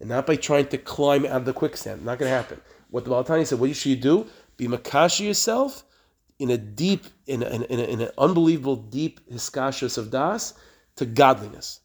and 0.00 0.08
not 0.08 0.26
by 0.26 0.36
trying 0.36 0.66
to 0.68 0.78
climb 0.78 1.26
out 1.26 1.32
of 1.32 1.44
the 1.44 1.52
quicksand. 1.52 2.04
Not 2.04 2.18
going 2.18 2.30
to 2.30 2.36
happen. 2.36 2.60
What 2.90 3.04
the 3.04 3.10
Baltanya 3.10 3.46
said, 3.46 3.60
what 3.60 3.74
should 3.76 3.90
you 3.90 3.96
do? 3.96 4.26
Be 4.56 4.66
makashi 4.66 5.26
yourself 5.26 5.84
in 6.38 6.50
a 6.50 6.56
deep, 6.56 7.04
in, 7.26 7.42
a, 7.42 7.46
in, 7.46 7.62
a, 7.78 7.84
in, 7.84 8.00
an 8.00 8.10
unbelievable 8.16 8.76
deep 8.76 9.20
hiskashus 9.30 9.98
of 9.98 10.10
das 10.10 10.54
to 10.96 11.04
godliness. 11.04 11.80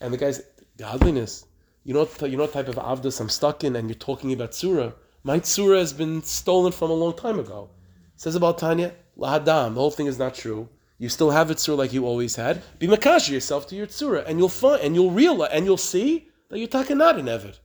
And 0.00 0.12
the 0.12 0.18
guy's 0.18 0.42
godliness. 0.76 1.46
You 1.84 1.94
know, 1.94 2.08
you 2.22 2.36
know 2.36 2.42
what 2.42 2.52
type 2.52 2.68
of 2.68 2.74
avdas 2.74 3.20
I'm 3.20 3.28
stuck 3.28 3.62
in, 3.62 3.76
and 3.76 3.88
you're 3.88 3.94
talking 3.94 4.32
about 4.32 4.50
tzura. 4.50 4.92
My 5.22 5.38
tzura 5.38 5.78
has 5.78 5.92
been 5.92 6.22
stolen 6.24 6.72
from 6.72 6.90
a 6.90 6.94
long 6.94 7.16
time 7.16 7.38
ago. 7.38 7.70
Says 8.16 8.34
about 8.34 8.58
Tanya, 8.58 8.92
lahadam. 9.16 9.74
The 9.74 9.80
whole 9.80 9.90
thing 9.92 10.06
is 10.06 10.18
not 10.18 10.34
true. 10.34 10.68
You 10.98 11.08
still 11.08 11.30
have 11.30 11.50
it 11.50 11.58
tzura 11.58 11.76
like 11.76 11.92
you 11.92 12.04
always 12.04 12.34
had. 12.34 12.62
Be 12.80 12.88
makashi 12.88 13.30
yourself 13.30 13.68
to 13.68 13.76
your 13.76 13.86
tzura, 13.86 14.26
and 14.26 14.38
you'll 14.38 14.48
find, 14.48 14.82
and 14.82 14.94
you'll 14.96 15.12
realize, 15.12 15.50
and 15.52 15.64
you'll 15.64 15.76
see 15.76 16.28
that 16.48 16.58
you're 16.58 16.68
talking 16.68 16.98
not 16.98 17.18
an 17.18 17.26
evid. 17.26 17.58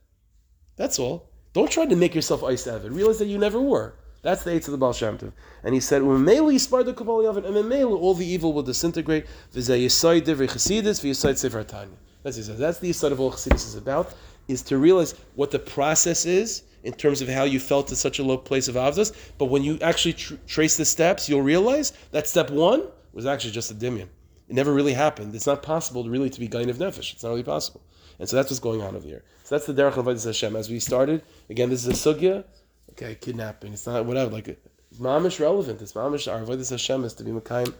That's 0.76 0.98
all. 0.98 1.28
Don't 1.52 1.70
try 1.70 1.86
to 1.86 1.96
make 1.96 2.14
yourself 2.14 2.42
ice 2.42 2.66
evid. 2.66 2.94
Realize 2.94 3.18
that 3.18 3.26
you 3.26 3.38
never 3.38 3.60
were. 3.60 3.94
That's 4.22 4.44
the 4.44 4.52
eight 4.52 4.66
of 4.68 4.72
the 4.72 4.78
Baal 4.78 4.92
Shem 4.92 5.18
Tov. 5.18 5.32
And 5.64 5.74
he 5.74 5.80
said, 5.80 6.02
"Umemeli 6.02 6.58
spar 6.58 6.84
the 6.84 6.94
kabali 6.94 7.26
oven, 7.26 7.44
and 7.44 7.56
memeli 7.56 7.98
all 7.98 8.14
the 8.14 8.24
evil 8.24 8.52
will 8.52 8.62
disintegrate." 8.62 9.26
V'zeh 9.52 11.68
Tanya. 11.68 11.96
That's 12.22 12.36
he 12.36 12.42
says. 12.42 12.58
That's 12.58 12.78
the 12.78 12.90
yisoid 12.90 13.10
of 13.10 13.20
all 13.20 13.32
chasidus 13.32 13.66
is 13.66 13.74
about. 13.74 14.14
Is 14.46 14.62
to 14.62 14.78
realize 14.78 15.14
what 15.34 15.50
the 15.50 15.58
process 15.58 16.24
is 16.24 16.62
in 16.84 16.92
terms 16.92 17.20
of 17.20 17.28
how 17.28 17.44
you 17.44 17.60
felt 17.60 17.90
at 17.90 17.98
such 17.98 18.18
a 18.18 18.22
low 18.22 18.36
place 18.36 18.68
of 18.68 18.76
avdas. 18.76 19.12
But 19.38 19.46
when 19.46 19.62
you 19.62 19.78
actually 19.80 20.14
tr- 20.14 20.34
trace 20.46 20.76
the 20.76 20.84
steps, 20.84 21.28
you'll 21.28 21.42
realize 21.42 21.92
that 22.12 22.28
step 22.28 22.50
one 22.50 22.84
was 23.12 23.26
actually 23.26 23.52
just 23.52 23.70
a 23.70 23.74
dimion. 23.74 24.08
It 24.48 24.54
never 24.54 24.72
really 24.72 24.92
happened. 24.92 25.34
It's 25.34 25.46
not 25.46 25.62
possible 25.62 26.08
really 26.08 26.30
to 26.30 26.40
be 26.40 26.48
gain 26.48 26.70
of 26.70 26.78
nefesh. 26.78 27.12
It's 27.12 27.22
not 27.22 27.30
really 27.30 27.42
possible. 27.42 27.80
And 28.22 28.28
so 28.28 28.36
that's 28.36 28.50
what's 28.50 28.60
going 28.60 28.82
on 28.82 28.94
over 28.94 29.04
here. 29.04 29.24
So 29.42 29.56
that's 29.56 29.66
the 29.66 29.74
derech 29.74 29.96
of 29.96 30.06
Hashem. 30.06 30.54
As 30.54 30.70
we 30.70 30.78
started, 30.78 31.24
again, 31.50 31.70
this 31.70 31.84
is 31.84 31.88
a 31.88 32.14
sugya. 32.14 32.44
Okay, 32.90 33.16
kidnapping. 33.20 33.72
It's 33.72 33.84
not 33.84 34.06
whatever. 34.06 34.30
Like 34.30 34.46
it's 34.46 35.00
mamish 35.00 35.40
relevant. 35.40 35.82
It's 35.82 35.94
mamish 35.94 36.32
our 36.32 36.38
avodas 36.38 36.70
Hashem 36.70 37.02
is 37.02 37.14
to 37.14 37.24
be 37.24 37.32
mekayim 37.32 37.74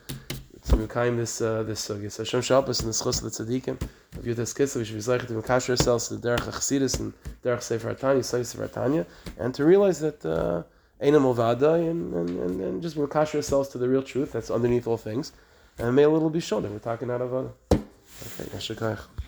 to 0.64 0.76
mekayim 0.76 1.16
this 1.16 1.40
uh, 1.40 1.62
this 1.62 1.86
sugya. 1.88 2.10
So 2.10 2.24
Hashem 2.24 2.42
shall 2.42 2.56
help 2.56 2.68
us 2.70 2.80
in 2.80 2.88
the 2.88 2.92
schus 2.92 3.22
of 3.22 3.32
the 3.32 3.44
tzaddikim 3.44 3.80
of 4.18 4.24
Yud 4.24 4.34
Tes 4.34 4.52
Kislev. 4.52 4.78
We 4.78 4.84
should 4.84 4.96
be 4.96 5.00
zeicher 5.00 5.28
to 5.28 5.34
mekash 5.34 5.70
ourselves 5.70 6.08
to 6.08 6.16
the 6.16 6.28
derech 6.28 6.40
Chassidus 6.40 6.98
and 6.98 7.12
derech 7.44 7.62
Sefer 7.62 7.94
Hatanya, 7.94 8.24
Sefer 8.24 8.66
Hatanya, 8.66 9.06
and 9.38 9.54
to 9.54 9.64
realize 9.64 10.00
that. 10.00 10.26
Uh, 10.26 10.64
Eina 11.00 11.18
Movada, 11.18 11.74
and, 11.90 12.14
and, 12.14 12.60
and, 12.60 12.80
just 12.80 12.96
makash 12.96 13.34
ourselves 13.34 13.68
to 13.70 13.76
the 13.76 13.88
real 13.88 14.04
truth 14.04 14.30
that's 14.30 14.52
underneath 14.52 14.86
all 14.86 14.96
things. 14.96 15.32
And 15.76 15.96
may 15.96 16.04
a 16.04 16.08
little 16.08 16.30
be 16.30 16.38
shown 16.38 16.62
we're 16.62 16.78
talking 16.78 17.10
out 17.10 17.20
of 17.20 17.32
a. 17.32 17.50
Okay, 17.72 18.96